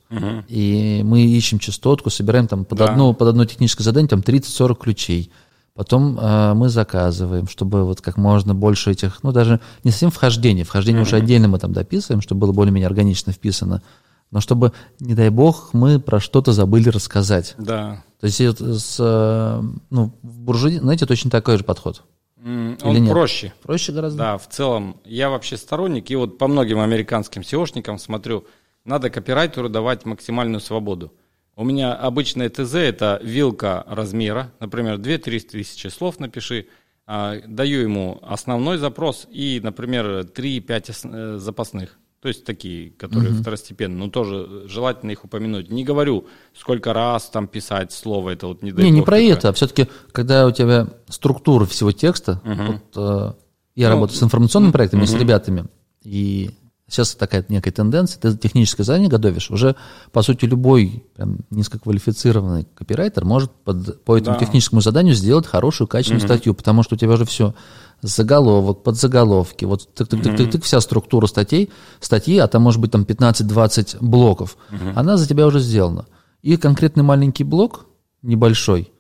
[0.50, 2.86] И мы ищем частотку, собираем там под, Да.
[2.90, 5.32] одно, под одно техническое задание там 30-40 ключей.
[5.74, 10.66] Потом э, мы заказываем, чтобы вот как можно больше этих, ну даже не совсем вхождение,
[10.66, 13.84] вхождение уже отдельно мы там дописываем, чтобы было более-менее органично вписано,
[14.32, 17.54] но чтобы, не дай бог, мы про что-то забыли рассказать.
[17.60, 18.04] Да.
[18.20, 19.62] То есть вот с, э,
[19.92, 22.04] ну, в буржуи, знаете, точно такой же подход.
[22.48, 23.12] Или Он нет?
[23.12, 23.54] проще.
[23.62, 24.18] Проще гораздо.
[24.18, 28.46] Да, в целом, я вообще сторонник, и вот по многим американским SEOшникам смотрю,
[28.86, 31.14] надо копирайтеру давать максимальную свободу.
[31.56, 36.68] У меня обычное ТЗ– это вилка размера, например, 2-3 тысячи слов напиши,
[37.10, 41.98] А, даю ему основной запрос и, например, 3-5 ос- э, запасных.
[42.22, 45.70] То есть такие, которые второстепенные, но тоже желательно их упомянуть.
[45.70, 46.26] Не говорю,
[46.56, 49.34] сколько раз там писать слово, это вот не Не, не про такое.
[49.34, 53.34] это, а все-таки, когда у тебя структура всего текста, вот, э,
[53.76, 55.66] я Ну, работаю с информационными проектами, с ребятами,
[56.04, 56.50] и
[56.88, 59.76] сейчас такая некая тенденция, ты техническое задание готовишь, уже,
[60.12, 64.46] по сути, любой прям низкоквалифицированный копирайтер может под- по этому Да.
[64.46, 67.54] техническому заданию сделать хорошую, качественную статью, потому что у тебя уже все
[68.02, 71.70] заголовок, подзаголовки, вот тык-тык-тык-тык, вся структура статей,
[72.00, 74.58] статьи, а там может быть там 15-20 блоков,
[74.96, 76.06] она за тебя уже сделана.
[76.44, 77.86] И конкретный маленький блок,
[78.22, 78.92] небольшой,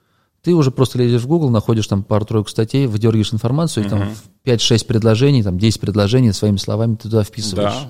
[0.43, 4.47] ты уже просто лезешь в Google, находишь там пару-тройку статей, выдергиваешь информацию, и там в
[4.47, 7.88] 5-6 предложений, там 10 предложений своими словами ты туда вписываешь.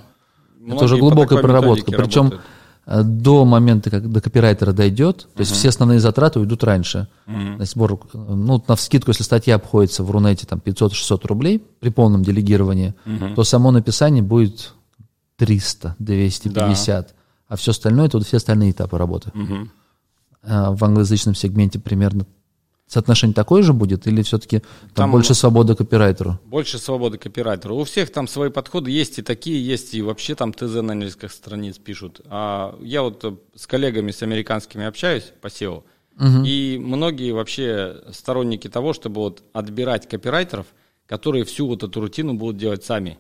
[0.66, 0.74] Да.
[0.76, 1.92] Это уже глубокая проработка.
[1.92, 2.42] Причем работают.
[2.88, 7.08] э, до момента, как до копирайтера дойдет, то есть все основные затраты уйдут раньше.
[7.26, 11.90] На сбор, э, ну, на вскидку, если статья обходится в Рунете там 500-600 рублей при
[11.90, 12.96] полном делегировании,
[13.36, 14.74] то само написание будет
[15.38, 17.14] 300, 250.
[17.50, 19.32] А все остальное, это вот все остальные этапы работы.
[19.34, 19.77] А
[20.44, 22.26] в англоязычном сегменте примерно
[22.88, 26.40] соотношение такое же будет, или все-таки там, Там- больше свободы копирайтеру?
[26.46, 27.74] Больше свободы копирайтера.
[27.74, 31.28] У всех там свои подходы есть и такие, есть и вообще там ТЗ на несколько
[31.28, 32.22] страниц пишут.
[32.30, 35.84] А я вот э, с коллегами с американскими общаюсь по SEO,
[36.20, 40.66] и многие вообще сторонники того, чтобы вот отбирать копирайтеров,
[41.06, 43.20] которые всю вот эту рутину будут делать сами.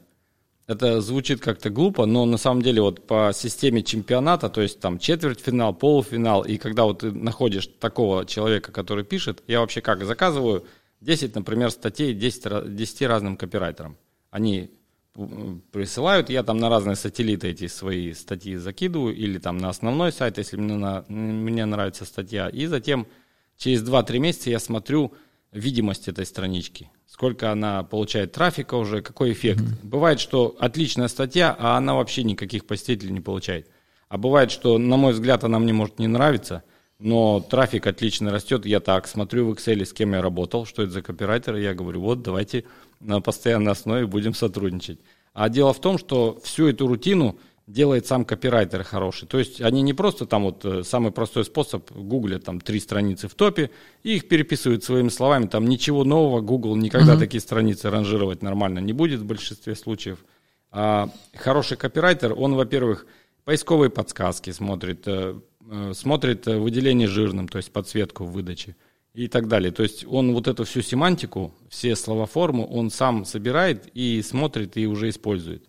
[0.68, 5.00] Это звучит как-то глупо, но на самом деле вот по системе чемпионата, то есть там
[5.00, 10.66] четвертьфинал, полуфинал, и когда вот ты находишь такого человека, который пишет, я вообще как заказываю
[11.00, 13.96] 10, например, статей 10, ра- 10 разным копирайтерам.
[14.30, 14.70] Они
[15.16, 20.12] м, присылают, я там на разные сателлиты эти свои статьи закидываю, или там на основной
[20.12, 23.08] сайт, если мне, на- мне нравится статья, и затем
[23.56, 25.14] через 2-3 месяца я смотрю
[25.52, 29.64] видимость этой странички, сколько она получает трафика уже, какой эффект.
[29.84, 33.68] Бывает, что отличная статья, а она вообще никаких посетителей не получает.
[34.10, 36.64] А бывает, что, на мой взгляд, она мне может не нравиться,
[37.00, 38.66] но трафик отлично растет.
[38.66, 41.74] Я так смотрю в Excel, с кем я работал, что это за копирайтер, и я
[41.74, 42.64] говорю, вот давайте
[43.00, 45.00] на постоянной основе будем сотрудничать.
[45.34, 47.38] А дело в том, что всю эту рутину
[47.68, 49.28] делает сам копирайтер хороший.
[49.28, 53.28] То есть они не просто там вот э, самый простой способ гуглят там три страницы
[53.28, 53.70] в топе
[54.04, 55.48] и их переписывают своими словами.
[55.48, 60.24] Там ничего нового Google никогда такие страницы ранжировать нормально не будет в большинстве случаев.
[60.72, 63.06] А хороший копирайтер, он, во-первых,
[63.44, 65.38] поисковые подсказки смотрит, э,
[65.70, 68.78] э, смотрит выделение жирным, то есть подсветку в выдаче
[69.14, 69.72] и так далее.
[69.72, 74.88] То есть он вот эту всю семантику, все словоформу, он сам собирает и смотрит и
[74.88, 75.66] уже использует.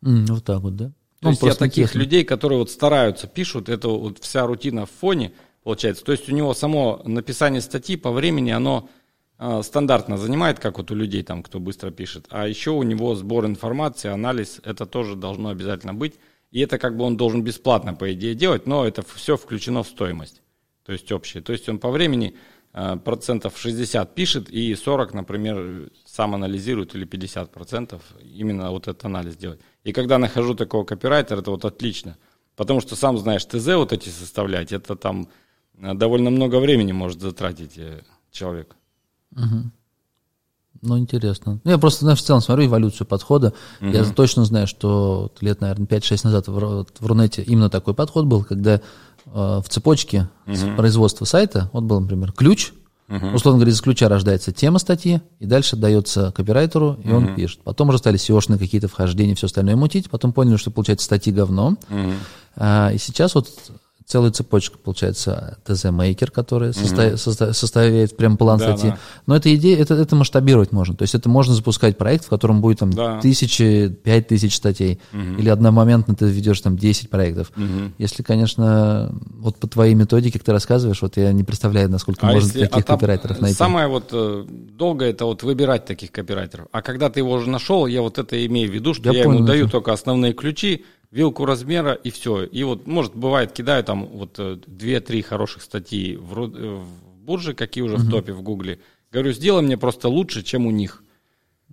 [0.00, 0.92] Вот так вот, да?
[1.20, 1.98] То Ну, есть я таких интересно.
[1.98, 5.32] людей, которые вот стараются, пишут, это вот вся рутина в фоне
[5.62, 6.04] получается.
[6.04, 8.88] То есть у него само написание статьи по времени, оно
[9.38, 12.26] а, стандартно занимает, как вот у людей там, кто быстро пишет.
[12.30, 16.14] А еще у него сбор информации, анализ, это тоже должно обязательно быть.
[16.50, 19.88] И это как бы он должен бесплатно, по идее, делать, но это все включено в
[19.88, 20.42] стоимость.
[20.84, 21.42] То есть общее.
[21.42, 22.36] То есть он по времени
[22.72, 29.04] а, процентов 60 пишет и 40, например, сам анализирует или 50 процентов именно вот этот
[29.04, 29.60] анализ делает.
[29.86, 32.16] И когда нахожу такого копирайтера, это вот отлично.
[32.56, 35.28] Потому что сам знаешь, ТЗ вот эти составлять, это там
[35.80, 38.02] а, довольно много времени может затратить э,
[38.32, 38.74] человек.
[40.82, 41.60] Ну, интересно.
[41.62, 43.52] Ну, Я просто, знаешь, в целом смотрю эволюцию подхода.
[43.80, 48.42] Я точно знаю, что лет, наверное, 5-6 назад в, в Рунете именно такой подход был,
[48.42, 48.80] когда э,
[49.24, 52.72] в цепочке с производства сайта, вот был, например, ключ,
[53.08, 57.60] Условно говоря, из ключа рождается тема статьи, и дальше дается копирайтеру, и он пишет.
[57.62, 61.76] Потом уже стали SEO-шные какие-то вхождения, все остальное мутить, потом поняли, что получается статьи говно.
[62.56, 63.48] А, и сейчас вот
[64.06, 68.90] целая цепочка, получается, ТЗ-мейкер, который соста- соста- составляет прям план Да, статьи.
[68.90, 68.98] да.
[69.26, 70.94] Но эта идея, это, это масштабировать можно.
[70.94, 73.20] То есть это можно запускать проект, в котором будет там Да.
[73.20, 75.00] тысячи, пять тысяч статей.
[75.12, 77.50] Или одномоментно ты ведешь там 10 проектов.
[77.98, 82.48] Если, конечно, вот по твоей методике, как ты рассказываешь, вот я не представляю, насколько можно
[82.48, 83.56] таких отап- копирайтеров найти.
[83.56, 86.68] Самое вот э, долгое это вот выбирать таких копирайтеров.
[86.70, 89.24] А когда ты его уже нашел, я вот это имею в виду, что Я я,
[89.24, 89.72] ему даю это.
[89.72, 90.84] только основные ключи,
[91.16, 92.44] вилку размера и все.
[92.44, 96.86] И вот, может, бывает, кидаю там вот э, две-три хороших статьи в, э, в
[97.24, 98.78] бурже, какие уже в топе в Гугле.
[99.12, 101.02] Говорю, сделай мне просто лучше, чем у них.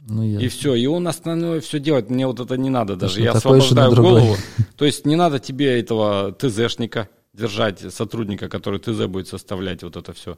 [0.08, 2.10] Ну, я- И все, и он остальное все делает.
[2.10, 3.22] Мне вот это не надо даже.
[3.22, 4.36] Я освобождаю голову.
[4.78, 10.14] То есть не надо тебе этого ТЗшника держать, сотрудника, который ТЗ будет составлять вот это
[10.14, 10.38] все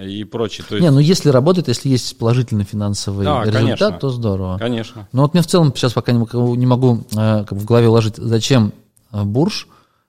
[0.00, 0.64] и прочее.
[0.68, 3.92] То есть, Не, ну если работает, если есть положительный финансовый Да, результат, конечно.
[3.92, 4.58] то здорово.
[4.58, 5.08] конечно.
[5.12, 7.64] Но вот мне в целом сейчас пока не могу, не могу э, как бы в
[7.64, 8.72] голове уложить, зачем
[9.12, 9.68] э, бурж,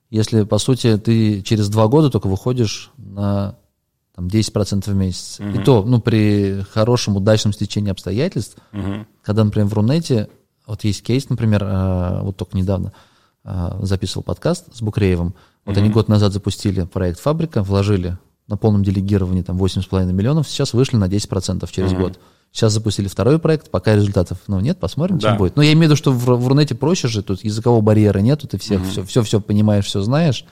[0.09, 3.55] если, по сути, ты через два года только выходишь на
[4.15, 5.39] там, 10% в месяц.
[5.39, 8.57] И то, ну, при хорошем, удачном стечении обстоятельств,
[9.23, 10.29] когда, например, в Рунете,
[10.67, 12.93] вот есть кейс, например, э, вот только недавно
[13.43, 15.33] э, записывал подкаст с Букреевым,
[15.65, 18.17] вот они год назад запустили проект «Фабрика», вложили
[18.47, 22.19] на полном делегировании там 8,5 миллионов, сейчас вышли на 10% через год.
[22.51, 25.29] Сейчас запустили второй проект, пока результатов ну, нет, посмотрим, Да.
[25.29, 25.55] чем будет.
[25.55, 28.47] Но я имею в виду, что в, в Рунете проще же, тут языкового барьера нету,
[28.47, 30.45] ты всех все, все, все понимаешь, все знаешь.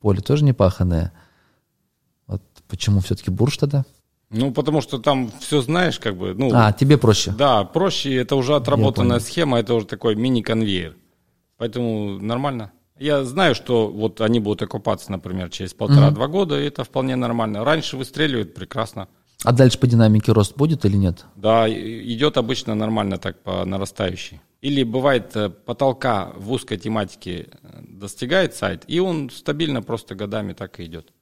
[0.00, 1.12] Поле тоже не паханное.
[2.26, 3.84] Вот почему все-таки бурж тогда?
[4.30, 7.30] Ну, потому что там все знаешь, как бы, ну, А, тебе проще.
[7.30, 10.96] да, проще, это уже отработанная схема, это уже такой мини-конвейер.
[11.56, 12.72] Поэтому нормально.
[12.98, 17.64] Я знаю, что вот они будут окупаться, например, через полтора-два года, и это вполне нормально.
[17.64, 19.08] Раньше выстреливают прекрасно.
[19.44, 21.24] А дальше по динамике рост будет или нет?
[21.36, 24.40] Да, идет обычно нормально так по нарастающей.
[24.62, 30.54] Или бывает э, потолка в узкой тематике э, достигает сайт, и он стабильно просто годами
[30.54, 31.12] так и идет.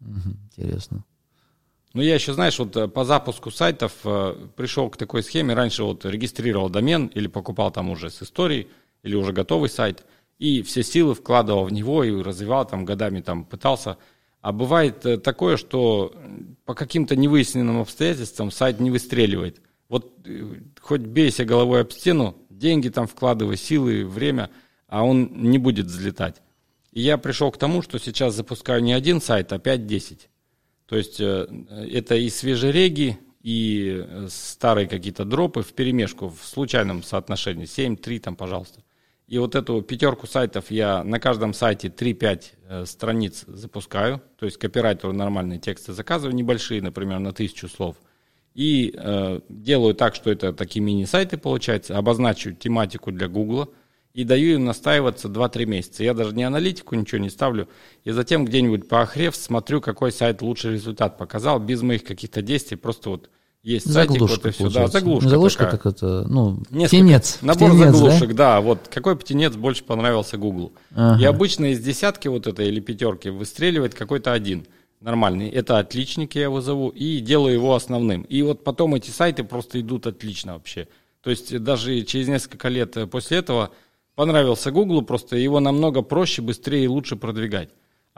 [0.00, 1.04] Интересно.
[1.94, 5.54] Ну, я еще, знаешь, вот э, по запуску сайтов э, пришел к такой схеме.
[5.54, 8.68] Раньше вот регистрировал домен или покупал там уже с историей,
[9.04, 10.04] или уже готовый сайт,
[10.38, 13.98] и все силы вкладывал в него и развивал там годами, там пытался.
[14.40, 16.14] А бывает э, такое, что
[16.64, 19.60] по каким-то невыясненным обстоятельствам сайт не выстреливает.
[19.88, 24.50] Вот э, хоть бейся головой об стену, деньги там вкладывай, силы, время,
[24.86, 26.40] а он не будет взлетать.
[26.92, 30.28] И я пришел к тому, что сейчас запускаю не один сайт, а 5-10.
[30.86, 31.46] То есть э,
[31.92, 37.66] это и свежереги, и э, старые какие-то дропы в перемешку в случайном соотношении.
[37.66, 38.82] 7-3 там, пожалуйста.
[39.28, 44.22] И вот эту пятерку сайтов я на каждом сайте 3-5 э, страниц запускаю.
[44.38, 47.96] То есть копирайтеру нормальные тексты заказываю, небольшие, например, на тысячу слов.
[48.54, 53.68] И э, делаю так, что это такие мини-сайты получается, обозначу тематику для Гугла
[54.14, 56.02] и даю им настаиваться 2-3 месяца.
[56.02, 57.68] Я даже не аналитику, ничего не ставлю.
[58.04, 63.10] И затем где-нибудь поохрев смотрю, какой сайт лучший результат показал, без моих каких-то действий, просто
[63.10, 63.30] вот
[63.62, 64.70] есть сайтик, вот Заглушка, и все.
[64.70, 65.78] Да, заглушка, заглушка такая.
[65.78, 66.86] так это, ну, Несколько.
[66.86, 67.38] птенец.
[67.42, 67.92] Набор птенец, да?
[67.92, 68.60] заглушек, да?
[68.60, 70.72] Вот какой птенец больше понравился Google.
[70.94, 71.20] Ага.
[71.20, 74.66] И обычно из десятки вот этой или пятерки выстреливает какой-то один
[75.00, 75.48] нормальный.
[75.48, 78.22] Это отличник, я его зову, и делаю его основным.
[78.22, 80.88] И вот потом эти сайты просто идут отлично вообще.
[81.22, 83.70] То есть даже через несколько лет э, после этого
[84.14, 87.70] понравился Google, просто его намного проще, быстрее и лучше продвигать.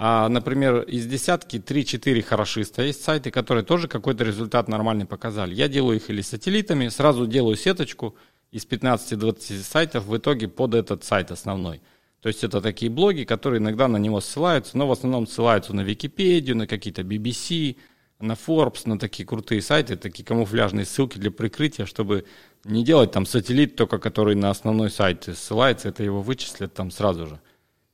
[0.02, 5.54] А, например, из десятки 3-4 хорошиста есть сайты, которые тоже какой-то результат нормальный показали.
[5.54, 8.16] Я делаю их или сателлитами, сразу делаю сеточку
[8.50, 11.82] из 15-20 сайтов в итоге под этот сайт основной.
[12.22, 15.82] То есть это такие блоги, которые иногда на него ссылаются, но в основном ссылаются на
[15.82, 17.76] Википедию, на какие-то BBC,
[18.20, 22.24] на Forbes, на такие крутые сайты, такие камуфляжные ссылки для прикрытия, чтобы
[22.64, 27.26] не делать там сателлит только, который на основной сайт ссылается, это его вычислят там сразу
[27.26, 27.40] же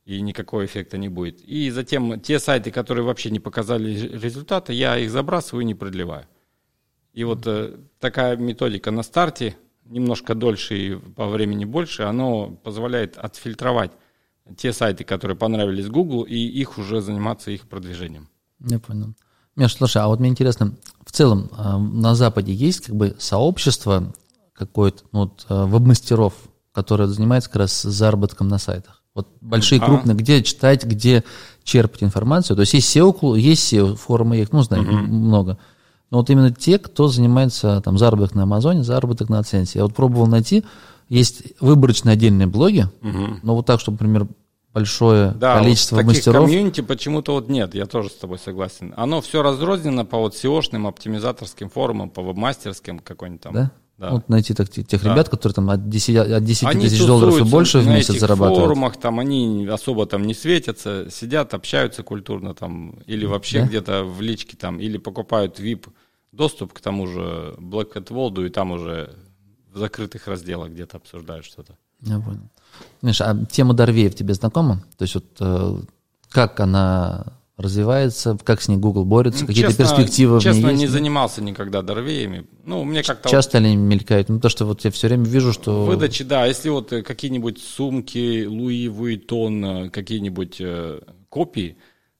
[0.07, 1.41] и никакого эффекта не будет.
[1.41, 6.25] И затем те сайты, которые вообще не показали результата, я их забрасываю и не продлеваю.
[7.11, 13.17] И вот э, такая методика на старте, немножко дольше и по времени больше, оно позволяет
[13.17, 13.91] отфильтровать
[14.55, 18.29] те сайты, которые понравились Google, и их уже заниматься их продвижением.
[18.65, 19.13] Я понял.
[19.57, 24.13] Миш, слушай, а вот мне интересно, в целом а, на Западе есть как бы сообщество
[24.53, 26.33] какое-то, ну, вот, а, веб-мастеров,
[26.71, 28.96] которое занимается как раз заработком на сайтах?
[29.17, 29.85] Вот большие, А.
[29.85, 31.23] крупные, где читать, где
[31.63, 32.55] черпать информацию.
[32.55, 35.57] То есть есть SEO, есть SEO, форумы есть, ну, знаю, много.
[36.11, 39.79] Но вот именно те, кто занимается там заработок на Амазоне, заработок на Аценсе.
[39.79, 40.63] Я вот пробовал найти,
[41.09, 42.87] есть выборочные отдельные блоги,
[43.41, 44.27] но вот так, чтобы, например,
[44.71, 46.45] большое Да, количество вот таких мастеров.
[46.45, 48.93] комьюнити почему-то вот нет, я тоже с тобой согласен.
[48.95, 53.53] Оно все разрознено по вот SEO-шным оптимизаторским форумам, по вебмастерским какой-нибудь там.
[53.53, 53.71] Да?
[53.97, 54.11] Да.
[54.11, 55.11] Вот найти так, те- тех Да.
[55.13, 58.63] ребят, которые там от 10, от 10 Они тысяч долларов и больше в месяц зарабатывают.
[58.65, 63.67] форумах, там они особо там не светятся, сидят, общаются культурно там, или вообще Да?
[63.67, 65.87] где-то в личке там, или покупают VIP
[66.31, 69.15] доступ к тому же Black Hat World, и там уже
[69.73, 71.75] в закрытых разделах где-то обсуждают что-то.
[72.01, 72.41] Я понял.
[73.01, 74.83] Миша, а тема Дорвеев тебе знакома?
[74.97, 75.77] То есть вот э,
[76.29, 77.25] как она
[77.57, 80.81] развивается, как с ней Google борется, Ну, какие-то честно- перспективы Честно, в ней есть?
[80.83, 82.45] не занимался никогда дорвеями.
[82.65, 84.29] Ну, мне как-то вот Часто ли мелькают?
[84.29, 85.85] Ну, то, что вот я все время вижу, что...
[85.85, 91.77] выдачи, да, если вот э, какие-нибудь сумки, Луи Вуитон, э, какие-нибудь э, копии,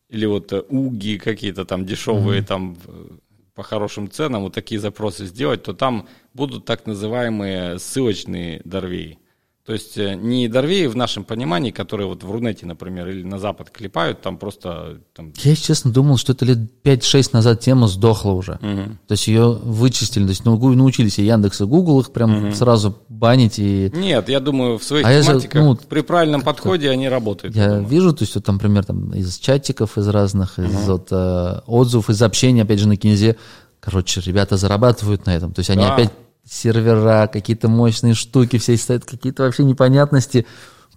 [0.09, 3.07] или вот э, уги какие-то там дешевые, там э,
[3.53, 9.19] по хорошим ценам, вот такие запросы сделать, то там будут так называемые ссылочные дорвеи.
[9.67, 13.37] То есть э, не дорвеи в нашем понимании, которые вот в Рунете, например, или на
[13.37, 18.31] Запад клепают, там просто там, Я, честно, думал, что это лет 5-6 назад тема сдохла
[18.31, 18.59] уже.
[18.61, 22.97] То есть ее вычистили, то есть ну, научились и Яндекс, и Google их прям сразу
[23.09, 23.59] банить.
[23.59, 27.09] И Нет, я думаю, в своих А я же, тематиках ну, при правильном подходе они
[27.09, 27.53] работают.
[27.53, 27.87] я я думаю.
[27.87, 32.09] вижу, то есть, вот, там, например, там, из чатиков, из разных, из вот, э, отзывов,
[32.09, 33.35] из общения, опять же, на кинезе.
[33.81, 35.51] Короче, ребята зарабатывают на этом.
[35.51, 35.93] То есть они Да.
[35.93, 36.11] опять
[36.49, 40.45] сервера, какие-то мощные штуки, все стоят, какие-то вообще непонятности,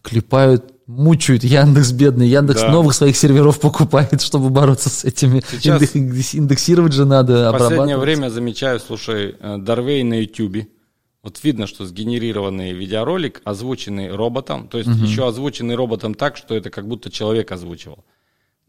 [0.02, 2.28] клепают, мучают Яндекс бедный.
[2.28, 2.70] Яндекс Да.
[2.72, 5.42] новых своих серверов покупает, чтобы бороться с этими.
[5.50, 10.68] Сейчас- Индекс- Индексировать же надо, В последнее время замечаю, слушай, э, Дарвей на Ютубе.
[11.22, 16.70] Вот видно, что сгенерированный видеоролик, озвученный роботом, то есть еще озвученный роботом так, что это
[16.70, 18.04] как будто человек озвучивал.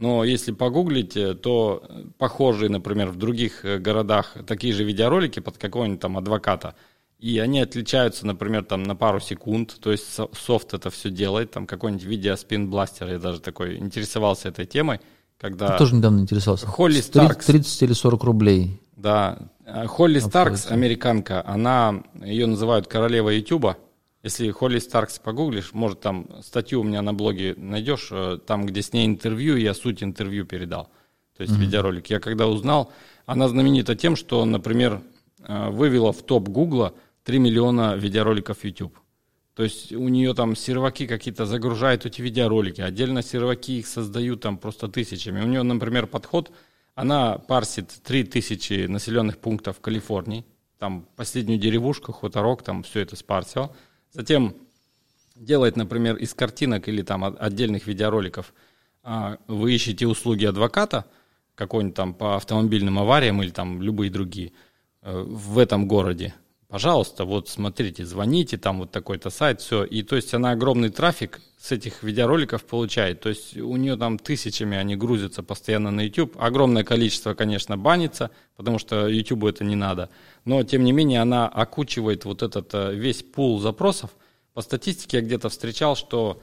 [0.02, 5.40] Но если погуглить, э, то э, похожие, например, в других э, городах такие же видеоролики
[5.40, 6.74] под какого-нибудь там адвоката.
[7.20, 11.52] И они отличаются, например, там на пару секунд, то есть со- софт это все делает,
[11.52, 15.02] там какой-нибудь видеоспин-бластер, я даже такой интересовался этой темой,
[15.40, 15.68] когда...
[15.68, 16.66] Я тоже недавно интересовался.
[16.66, 17.46] Холли Старкс.
[17.46, 18.82] 30 или 40 рублей.
[18.96, 19.38] Да,
[19.68, 23.78] А Холли Старкс, американка, она, ее называют королевой Ютуба.
[24.24, 28.82] Если Холли Старкс погуглишь, может там статью у меня на блоге найдешь, э, там, где
[28.82, 30.90] с ней интервью, я суть интервью передал.
[31.36, 32.08] То есть видеоролик.
[32.08, 32.92] Я когда узнал,
[33.26, 35.02] она знаменита тем, что, например,
[35.40, 36.94] э, вывела в топ Гугла
[37.24, 38.96] 3 миллиона видеороликов YouTube.
[39.56, 44.58] То есть у нее там серваки какие-то загружают эти видеоролики, отдельно серваки их создают там
[44.58, 45.42] просто тысячами.
[45.42, 46.52] У нее, например, подход,
[46.96, 50.46] она парсит 3000 населенных пунктов в Калифорнии,
[50.80, 53.76] там последнюю деревушку, хуторок, там все это спарсил.
[54.12, 54.56] Затем
[55.36, 58.54] делает, например, из картинок или там от- отдельных видеороликов,
[59.04, 61.06] а, вы ищете услуги адвоката,
[61.56, 64.52] какой-нибудь там по автомобильным авариям или там любые другие
[65.04, 66.34] э, в этом городе,
[66.72, 69.84] пожалуйста, вот смотрите, звоните, там вот такой-то сайт, все.
[69.84, 73.20] И то есть она огромный трафик с этих видеороликов получает.
[73.20, 76.36] То есть у нее там тысячами они грузятся постоянно на YouTube.
[76.40, 80.10] Огромное количество, конечно, банится, потому что YouTube это не надо.
[80.46, 84.12] Но, тем не менее, она окучивает вот этот э, весь пул запросов.
[84.54, 86.42] По статистике я где-то встречал, что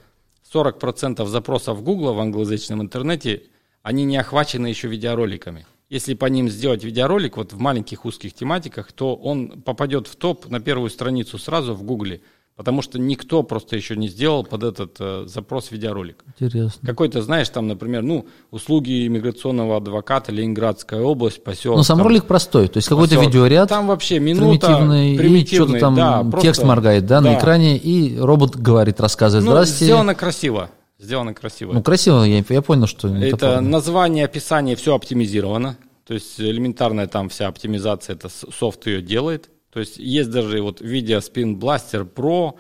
[0.53, 3.45] 40% запросов Google в англоязычном интернете,
[3.83, 5.67] они не охвачены еще видеороликами.
[5.91, 10.49] Если по ним сделать видеоролик вот в маленьких узких тематиках, то он попадет в топ
[10.51, 12.21] на первую страницу сразу в Гугле,
[12.57, 16.23] потому что никто просто еще не сделал под этот э, запрос видеоролик.
[16.39, 16.87] Интересно.
[16.87, 21.79] Какой-то, знаешь, там, например, ну, услуги иммиграционного адвоката, Ленинградская область, поселок.
[21.79, 25.23] Ну, сам там, ролик простой, то есть какой-то видеоряд, Там вообще минута, примитивный, и что-то
[25.23, 27.39] примитивный, там да, текст просто- моргает, да, на да.
[27.39, 29.87] экране, и робот говорит, рассказывает, Ну, здрасте.
[29.87, 30.69] сделано красиво.
[30.99, 31.73] Сделано красиво.
[31.73, 33.69] Ну, красиво, я, я понял, что Это топорно.
[33.69, 35.79] название, описание, все оптимизировано.
[36.05, 39.51] То есть элементарная там вся оптимизация, это софт ее делает.
[39.71, 42.55] То есть есть даже вот видео Spin Blaster Pro,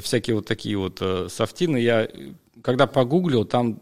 [0.00, 1.76] всякие вот такие вот э, софтины.
[1.76, 2.08] Я
[2.62, 3.80] когда погуглил, там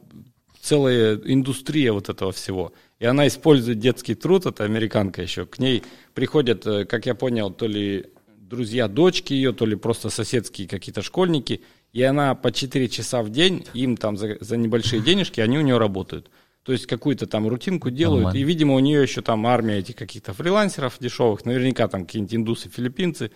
[0.60, 2.72] целая индустрия вот этого всего.
[2.98, 5.44] И она использует детский труд, это американка еще.
[5.46, 5.82] К ней
[6.14, 11.02] приходят, э, как я понял, то ли друзья дочки ее, то ли просто соседские какие-то
[11.02, 11.62] школьники.
[11.92, 15.60] И она по 4 часа в день, им там за, за небольшие денежки, они у
[15.62, 16.30] нее работают.
[16.62, 18.24] То есть какую-то там рутинку делают.
[18.24, 18.38] Нормально.
[18.38, 21.44] И, видимо, у нее еще там армия этих каких-то фрилансеров дешевых.
[21.44, 23.30] Наверняка там какие-нибудь индусы, филиппинцы.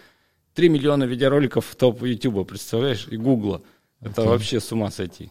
[0.54, 3.62] 3 миллиона видеороликов в топ Ютуба, представляешь, и Гугла.
[4.00, 5.30] Это вообще с ума сойти.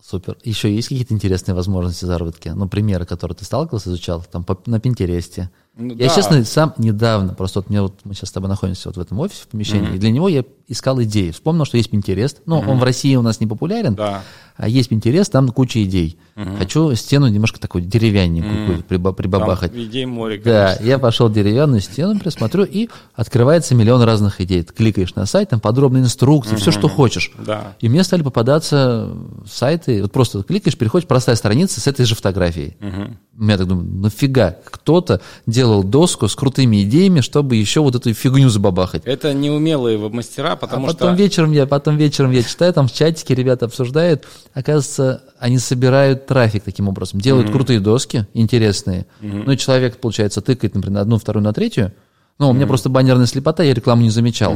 [0.00, 0.36] Супер.
[0.44, 2.48] Еще есть какие-то интересные возможности заработки?
[2.50, 5.50] Ну, примеры, которые ты сталкивался, изучал, там по- на Пинтересте.
[5.78, 6.14] Ну я, да.
[6.14, 9.18] честно, сам недавно, просто вот, мне вот мы сейчас с тобой находимся вот в этом
[9.20, 11.30] офисе, в помещении, и для него я искал идеи.
[11.30, 12.38] Вспомнил, что есть Pinterest.
[12.46, 14.22] Ну, он в России у нас не популярен, Да.
[14.56, 16.18] а есть Pinterest, там куча идей.
[16.58, 19.74] Хочу стену немножко такой деревянненькую какую-то приба- Там прибабахать.
[19.76, 20.84] идей море, Да, конечно.
[20.86, 24.62] я пошел в деревянную стену, присмотрю, и открывается миллион разных идей.
[24.62, 27.30] Ты кликаешь на сайт, там подробные инструкции, все, что хочешь.
[27.38, 27.74] Да.
[27.80, 29.10] И мне стали попадаться
[29.46, 32.76] сайты, вот просто кликаешь, переходишь, простая страница с этой же фотографией.
[33.38, 35.20] Я так думаю, нафига кто-то
[35.66, 39.02] делал доску с крутыми идеями, чтобы еще вот эту фигню забабахать.
[39.04, 41.22] Это неумелые веб-мастера, А потому потом что...
[41.22, 44.24] вечером я, потом вечером я читаю, там в чатике ребята обсуждают,
[44.54, 49.06] оказывается, они собирают трафик таким образом, делают крутые доски, интересные.
[49.20, 51.92] Ну и человек, получается, тыкает, например, на одну, вторую, на третью.
[52.38, 54.54] Ну, у меня просто баннерная слепота, я рекламу не замечал.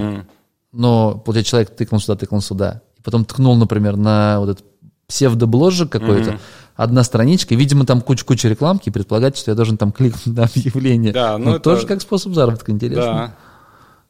[0.73, 2.83] Но, получается, человек тыкнул сюда, тыкнул сюда.
[2.97, 4.65] И потом ткнул, например, на вот этот
[5.09, 6.39] псевдобложек какой-то,
[6.83, 11.13] одна страничка, видимо, там куча-куча рекламки, и предполагается, что я должен там кликнуть на объявление.
[11.13, 13.05] Да, ну ну, это- тоже как способ заработка, интересно.
[13.05, 13.37] Да.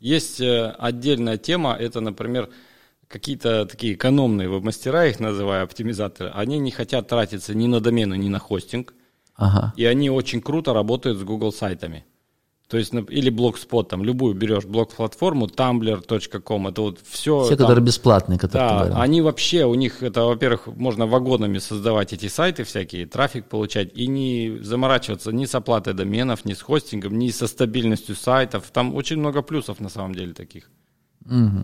[0.00, 2.48] Есть э, отдельная тема, это, например,
[3.08, 8.28] какие-то такие экономные веб-мастера, их называю оптимизаторы, они не хотят тратиться ни на домены, ни
[8.28, 8.94] на хостинг,
[9.36, 9.72] Ага.
[9.76, 12.04] и они очень круто работают с Google сайтами.
[12.70, 17.48] То есть, или Blogspot, там, любую берешь блог-платформу, tumblr.com, это вот все...
[17.48, 18.96] Те, которые бесплатные, которые Да, говорил.
[18.96, 24.06] они вообще, у них это, во-первых, можно вагонами создавать эти сайты всякие, трафик получать, и
[24.06, 28.70] не заморачиваться ни с оплатой доменов, ни с хостингом, ни со стабильностью сайтов.
[28.72, 30.70] Там очень много плюсов на самом деле таких.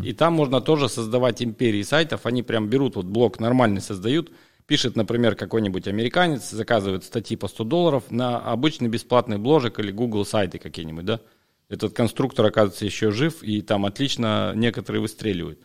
[0.03, 2.27] И там можно тоже создавать империи сайтов.
[2.27, 4.33] Они прям берут, вот блок нормальный создают,
[4.67, 10.25] пишет, например, какой-нибудь американец, заказывает статьи по 100 долларов на обычный бесплатный бложек или Google
[10.25, 11.21] сайты какие-нибудь, да?
[11.69, 15.59] Этот конструктор, оказывается, еще жив, и там отлично некоторые выстреливают.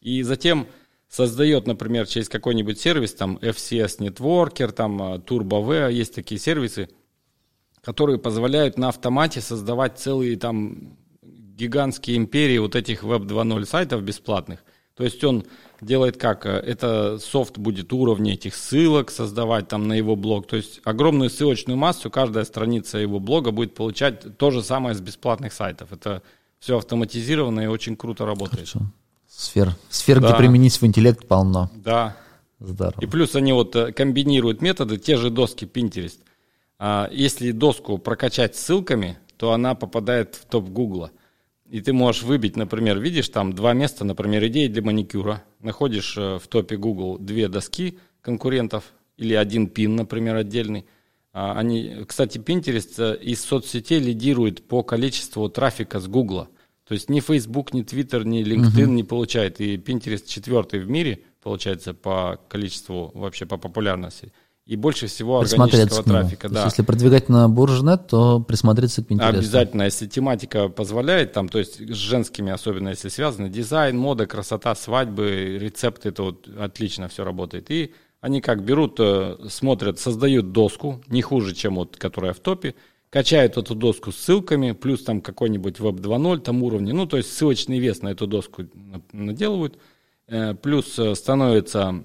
[0.00, 0.66] И затем
[1.08, 6.88] создает, например, через какой-нибудь сервис, там FCS Networker, там э, TurboV, есть такие сервисы,
[7.80, 14.64] которые позволяют на автомате создавать целые там гигантские империи вот этих Web 2.0 сайтов бесплатных.
[14.96, 15.44] То есть он
[15.80, 16.46] делает как?
[16.46, 20.46] э, Это софт будет уровни этих ссылок создавать там на его блог.
[20.46, 25.00] То есть огромную ссылочную массу, каждая страница его блога будет получать то же самое с
[25.00, 25.92] бесплатных сайтов.
[25.92, 26.22] Это
[26.58, 28.68] все автоматизировано и очень круто работает.
[28.68, 28.80] Хорошо.
[29.28, 30.36] Сфер, сфер где Да.
[30.36, 31.70] применить свой интеллект полно.
[31.74, 32.16] Да.
[32.58, 33.00] Здорово.
[33.02, 36.18] И плюс они вот э, комбинируют методы, те же доски Pinterest.
[36.78, 41.10] А, Если доску прокачать ссылками, то она попадает в топ Гугла.
[41.70, 45.44] И ты можешь выбить, например, видишь там два места, например, идеи для маникюра.
[45.60, 50.86] Находишь э, в топе Google две доски конкурентов или один пин, например, отдельный.
[51.32, 56.48] А, Они, кстати, Pinterest э, из соцсетей лидирует по количеству трафика с Гугла.
[56.86, 59.60] То есть ни Facebook, ни Twitter, ни LinkedIn не получает.
[59.60, 64.32] И Pinterest четвертый в мире, получается, по количеству, вообще по популярности.
[64.66, 66.48] И больше всего органического трафика.
[66.48, 66.64] То есть, Да.
[66.64, 69.28] если продвигать на Буржнет, то присмотреться к Pinterest.
[69.38, 74.74] Обязательно, если тематика позволяет, там, то есть с женскими, особенно если связано, дизайн, мода, красота,
[74.74, 77.70] свадьбы, рецепты, это вот отлично все работает.
[77.70, 82.74] И они как берут, э, смотрят, создают доску, не хуже, чем вот, которая в топе,
[83.08, 87.32] качают эту доску с ссылками, плюс там какой-нибудь веб 2.0 там уровни, ну, то есть
[87.32, 89.78] ссылочный вес на эту доску на- наделывают,
[90.28, 92.02] Э, плюс э, становится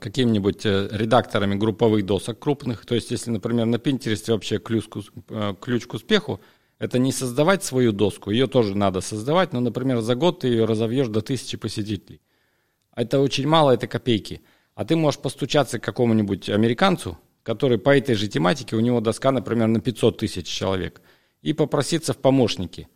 [0.00, 2.86] какими-нибудь э, редакторами групповых досок крупных.
[2.86, 4.98] То есть, если, например, на Pinterest вообще ключ к,
[5.28, 6.40] э, ключ к успеху,
[6.78, 10.64] это не создавать свою доску, ее тоже надо создавать, но, например, за год ты ее
[10.64, 12.20] разовьешь до тысячи посетителей.
[12.96, 14.42] Это очень мало, это копейки.
[14.74, 19.30] А ты можешь постучаться к какому-нибудь американцу, который по этой же тематике, у него доска,
[19.30, 21.02] например, на 500 тысяч человек,
[21.42, 22.88] и попроситься в помощники.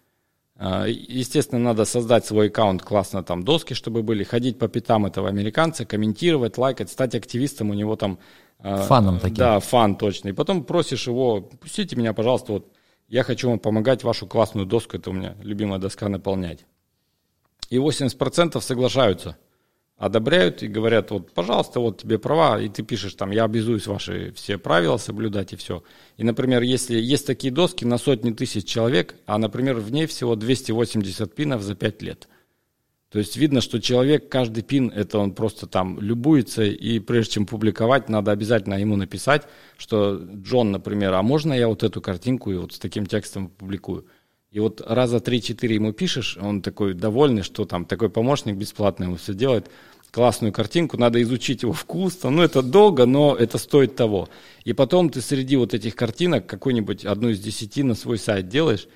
[0.57, 5.29] А, Естественно, надо создать свой аккаунт классно, там доски, чтобы были, ходить по пятам этого
[5.29, 8.19] американца, комментировать, лайкать, стать активистом, у него там...
[8.61, 9.37] а, Фаном таким.
[9.37, 10.29] Да, фан точно.
[10.29, 12.73] И потом просишь его, пустите меня, пожалуйста, вот
[13.09, 16.65] я хочу вам помогать вашу классную доску, это у меня любимая доска, наполнять.
[17.71, 19.37] И 80% соглашаются,
[19.97, 24.33] одобряют и говорят, вот, пожалуйста, вот тебе права, и ты пишешь там, я обязуюсь ваши
[24.33, 25.83] все правила соблюдать и все.
[26.17, 30.35] И, например, если есть такие доски на сотни тысяч человек, а, например, в ней всего
[30.35, 32.29] 280 пинов за 5 лет.
[33.15, 37.47] То есть видно, что человек, каждый пин, это он просто там любуется, и прежде чем
[37.47, 39.47] публиковать, надо обязательно ему написать,
[39.77, 44.09] что Джон, например, а можно я вот эту картинку и вот с таким текстом публикую?
[44.55, 49.17] И вот раза 3-4 ему пишешь, он такой довольный, что там такой помощник бесплатный ему
[49.17, 49.69] все делает,
[50.13, 54.29] классную картинку, надо изучить его вкус, там, ну это долго, но это стоит того.
[54.63, 58.87] И потом ты среди вот этих картинок какую-нибудь одну из десяти на свой сайт делаешь,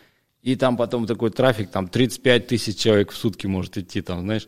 [0.43, 4.47] и там потом такой трафик, там 35 тысяч человек в сутки может идти, там, знаешь.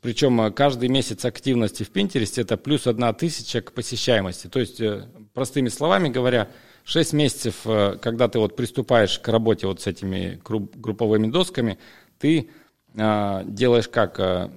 [0.00, 4.48] Причем э, каждый месяц активности в Пинтересте это плюс одна тысяча к посещаемости.
[4.48, 6.48] То есть, э, простыми словами говоря,
[6.88, 11.78] 6 месяцев, э, когда ты вот приступаешь к работе вот с этими групп- групповыми досками,
[12.18, 12.50] ты
[12.94, 14.18] э, делаешь как?
[14.18, 14.48] Э,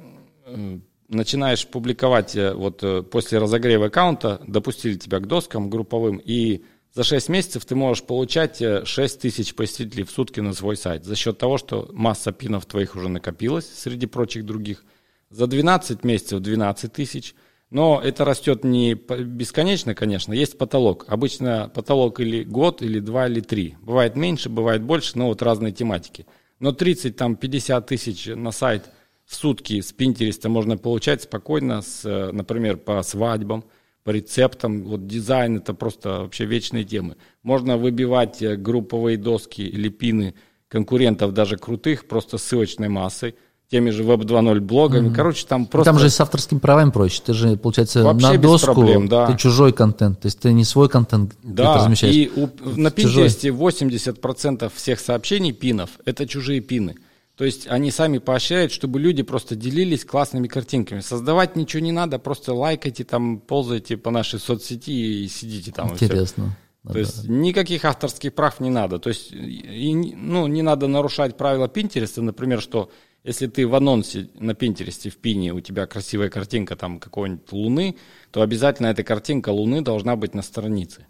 [1.10, 6.64] начинаешь публиковать вот после разогрева аккаунта, допустили тебя к доскам групповым, и
[6.94, 11.06] за 6 месяцев ты можешь получать э, 6 тысяч посетителей в сутки на свой сайт
[11.06, 14.84] за счет того, что масса пинов твоих уже накопилась среди прочих других.
[15.30, 17.34] За 12 месяцев 12 тысяч.
[17.72, 21.06] Но это растет не бесконечно, конечно, есть потолок.
[21.08, 23.76] Обычно потолок или год, или два, или три.
[23.82, 26.28] Бывает меньше, бывает больше, но вот разные тематики.
[26.60, 28.90] Но 30, там, 50 тысяч на сайт
[29.26, 32.04] в сутки с Пинтереста можно получать спокойно, с,
[32.34, 33.64] например, по свадьбам,
[34.04, 34.84] по рецептам.
[34.84, 37.16] Вот дизайн это просто вообще вечные темы.
[37.42, 40.36] Можно выбивать э, групповые доски или пины
[40.68, 43.36] конкурентов, даже крутых, просто ссылочной массой,
[43.72, 45.14] теми же Web 2.0 блогами.
[45.14, 45.92] Короче, там просто...
[45.92, 47.22] Там же с авторскими правами проще.
[47.26, 49.28] Ты же, получается, Вообще на доску проблем, да.
[49.28, 50.20] ты чужой контент.
[50.20, 52.14] То есть ты не свой контент Да, размещаешь.
[52.14, 52.92] и у- на.
[52.92, 56.96] Пинтересте 80% всех сообщений пинов– это чужие пины.
[57.38, 61.00] То есть они сами поощряют, чтобы люди просто делились классными картинками.
[61.00, 64.92] Создавать ничего не надо, просто лайкайте, там, ползайте по нашей соцсети
[65.24, 65.94] и сидите там.
[65.94, 66.58] Интересно.
[66.92, 69.00] То есть никаких авторских прав не надо.
[69.00, 72.90] То есть и, ну, не надо нарушать правила Пинтереста, например, что
[73.24, 77.96] если ты в анонсе на Пинтересте в пине, у тебя красивая картинка там какой-нибудь луны,
[78.32, 81.06] то обязательно эта картинка луны должна быть на странице.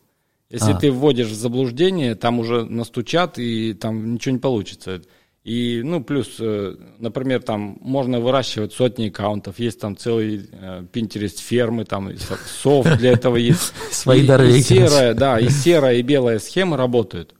[0.49, 0.77] Если А.
[0.77, 5.01] ты вводишь в заблуждение, там уже настучат, и там ничего не получится.
[5.45, 10.49] И, ну, плюс, э, например, там можно выращивать сотни аккаунтов, есть там целый
[10.91, 12.11] Пинтерест фермы, там
[12.61, 13.73] софт для этого есть.
[13.91, 14.51] Свои дары.
[14.55, 17.33] и серая, да, и серая, и белая схемы работают.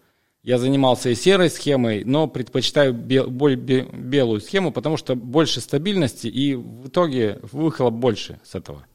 [0.44, 5.62] Я занимался и серой схемой, но предпочитаю бе- боль- бе- белую схему, потому что больше
[5.62, 8.86] стабильности, и в итоге выхлоп больше с этого.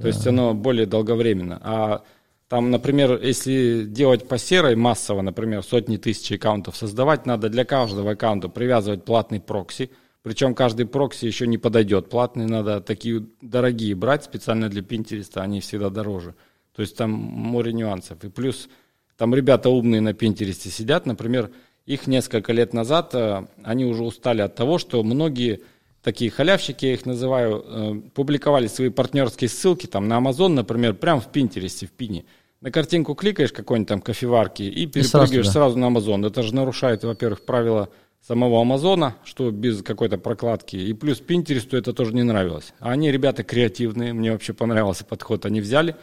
[0.00, 1.60] То есть оно более долговременно.
[1.62, 2.02] А
[2.48, 8.12] там, например, если делать по серой массово, например, сотни тысяч аккаунтов создавать, надо для каждого
[8.12, 9.90] аккаунта привязывать платный прокси.
[10.22, 12.08] Причем каждый прокси еще не подойдет.
[12.08, 16.34] Платные надо такие дорогие брать специально для Пинтереста, они всегда дороже.
[16.74, 18.22] То есть там море нюансов.
[18.24, 18.68] И плюс
[19.16, 21.50] там ребята умные на Пинтересте сидят, например,
[21.86, 25.60] их несколько лет назад, э, они уже устали от того, что многие
[26.02, 31.20] такие халявщики, я их называю, э, публиковали свои партнерские ссылки там на Amazon, например, прямо
[31.20, 32.24] в Пинтересте, в Пине.
[32.60, 35.52] На картинку кликаешь какой-нибудь там кофеварки и перепрыгиваешь туда.
[35.52, 36.26] сразу на Amazon.
[36.26, 37.90] Это же нарушает, во-первых, правила
[38.26, 40.76] самого Амазона, что без какой-то прокладки.
[40.76, 42.72] И плюс Пинтересту это тоже не нравилось.
[42.80, 45.46] А они, ребята, креативные, мне вообще понравился подход.
[45.46, 45.96] Они взяли,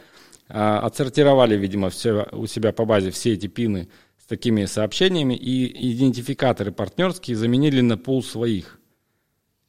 [0.48, 3.88] отсортировали, видимо, все у себя по базе все эти пины
[4.22, 8.80] с такими сообщениями и идентификаторы партнерские заменили на пул своих.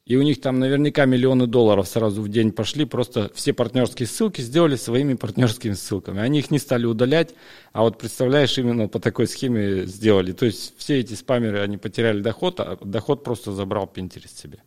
[0.06, 4.40] И у них там наверняка миллионы долларов сразу в день пошли, просто все партнерские ссылки
[4.40, 6.20] сделали своими партнерскими ссылками.
[6.20, 7.34] Они их не стали удалять,
[7.72, 10.30] а вот представляешь, именно по такой схеме сделали.
[10.30, 14.58] То есть все эти спамеры, они потеряли доход, а доход просто забрал Pinterest себе.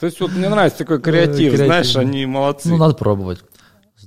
[0.00, 2.70] То есть вот мне нравится такой креатив, креатив, знаешь, они молодцы.
[2.70, 3.40] Ну, надо пробовать.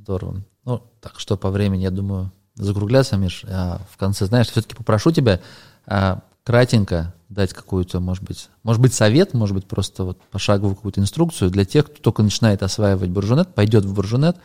[0.08, 0.42] Здорово.
[0.64, 3.44] Ну, так что по времени, я думаю, закругляться, Миш.
[3.46, 5.42] А в конце, знаешь, все-таки попрошу тебя
[5.86, 11.02] а, кратенько дать какую-то, может быть, может быть, совет, может быть, просто вот пошаговую какую-то
[11.02, 14.38] инструкцию для тех, кто только начинает осваивать буржунет, пойдет в буржунет,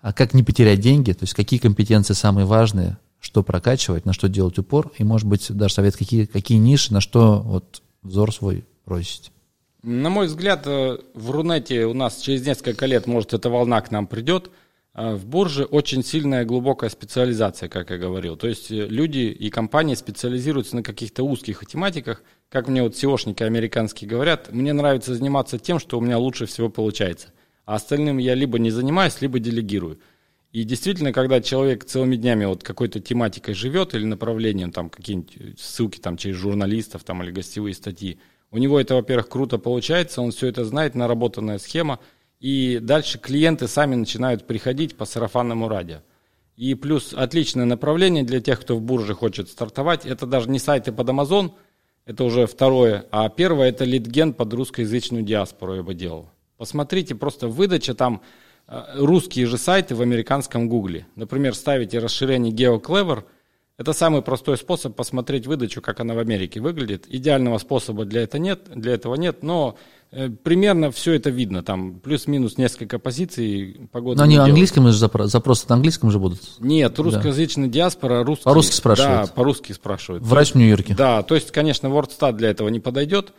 [0.00, 4.26] а как не потерять деньги, то есть какие компетенции самые важные, что прокачивать, на что
[4.26, 8.64] делать упор, и, может быть, даже совет, какие, какие ниши, на что вот взор свой
[8.86, 9.32] бросить.
[9.82, 13.90] На мой взгляд, э, в Рунете у нас через несколько лет, может, эта волна к
[13.90, 14.50] нам придет.
[14.92, 18.36] А В бурже очень сильная глубокая специализация, как я говорил.
[18.36, 22.24] То есть э, люди и компании специализируются на каких-то узких тематиках.
[22.48, 26.68] Как мне вот SEOшники американские говорят, мне нравится заниматься тем, что у меня лучше всего
[26.68, 27.28] получается.
[27.66, 30.00] А остальным я либо не занимаюсь, либо делегирую.
[30.50, 36.00] И действительно, когда человек целыми днями вот какой-то тематикой живет или направлением, там какие-нибудь ссылки
[36.00, 38.18] там через журналистов там, или гостевые статьи,
[38.50, 42.00] у него это, во-первых, круто получается, он все это знает, наработанная схема,
[42.40, 45.98] и дальше клиенты сами начинают приходить по сарафанному радио.
[46.56, 50.92] И плюс отличное направление для тех, кто в бурже хочет стартовать, это даже не сайты
[50.92, 51.52] под Amazon,
[52.06, 56.30] это уже второе, а первое это литген под русскоязычную диаспору я бы делал.
[56.56, 58.22] Посмотрите, просто выдача там
[58.66, 61.06] э, русские же сайты в американском гугле.
[61.14, 63.24] Например, ставите расширение GeoClever,
[63.80, 67.06] это самый простой способ посмотреть выдачу, как она в Америке выглядит.
[67.08, 69.78] Идеального способа для, этого нет, для этого нет, но
[70.42, 71.62] примерно все это видно.
[71.62, 74.18] Там плюс-минус несколько позиций погоды.
[74.18, 74.50] Но они делают.
[74.50, 76.40] английским же запро- запросы на английском же будут.
[76.58, 78.44] Нет, русскоязычная диаспора, русский.
[78.44, 79.28] По-русски спрашивают.
[79.28, 80.24] Да, по-русски спрашивают.
[80.24, 80.94] Врач в Нью-Йорке.
[80.94, 83.32] Да, то есть, конечно, WordStat для этого не подойдет,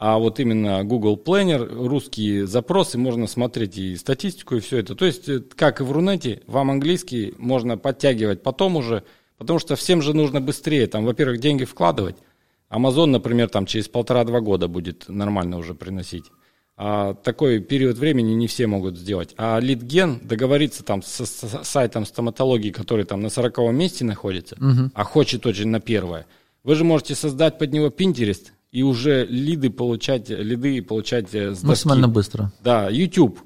[0.00, 4.94] А вот именно Google Planner, русские запросы, можно смотреть и статистику, и все это.
[4.94, 9.02] То есть, э, как и в Рунете, вам английский можно подтягивать потом уже,
[9.38, 12.14] потому что всем же нужно быстрее, там, во-первых, деньги вкладывать.
[12.70, 16.24] Amazon, например, там через полтора-два года будет нормально уже приносить.
[16.80, 19.34] А такой период времени не все могут сделать.
[19.36, 24.90] А литген договориться там с, с сайтом стоматологии, который там на 40 месте находится, угу.
[24.94, 26.26] а хочет очень на первое.
[26.62, 31.64] Вы же можете создать под него Pinterest и уже лиды получать, лиды получать э, с
[31.64, 32.52] Максимально быстро.
[32.62, 33.40] Да, YouTube.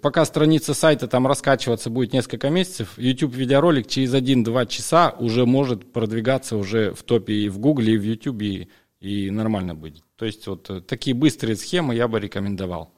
[0.00, 5.92] Пока страница сайта там раскачиваться будет несколько месяцев, YouTube видеоролик через 1-2 часа уже может
[5.92, 8.68] продвигаться уже в топе и в Google, и в YouTube, и,
[9.00, 10.02] и нормально будет.
[10.16, 12.92] То есть вот э, такие быстрые схемы я бы рекомендовал.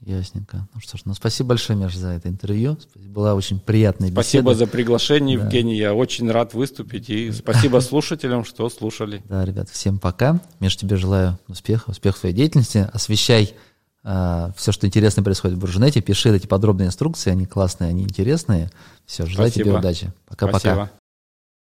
[0.00, 0.68] Ясненько.
[0.74, 2.78] Ну что ж, ну спасибо большое, Миш, за это интервью.
[2.94, 4.22] Была очень приятная беседа.
[4.22, 5.44] Спасибо за приглашение, да.
[5.44, 5.76] Евгений.
[5.76, 7.10] Я очень рад выступить.
[7.10, 9.22] И спасибо слушателям, что слушали.
[9.28, 10.40] Да, ребят, всем пока.
[10.60, 12.88] Миш, тебе желаю успеха, успеха в своей деятельности.
[12.92, 13.54] Освещай
[14.08, 16.00] э, все, что интересно происходит в Буржунете.
[16.00, 17.30] Пиши эти подробные инструкции.
[17.30, 18.70] Они классные, они интересные.
[19.06, 19.70] Все, желаю спасибо.
[19.70, 20.12] тебе удачи.
[20.26, 20.90] Пока-пока.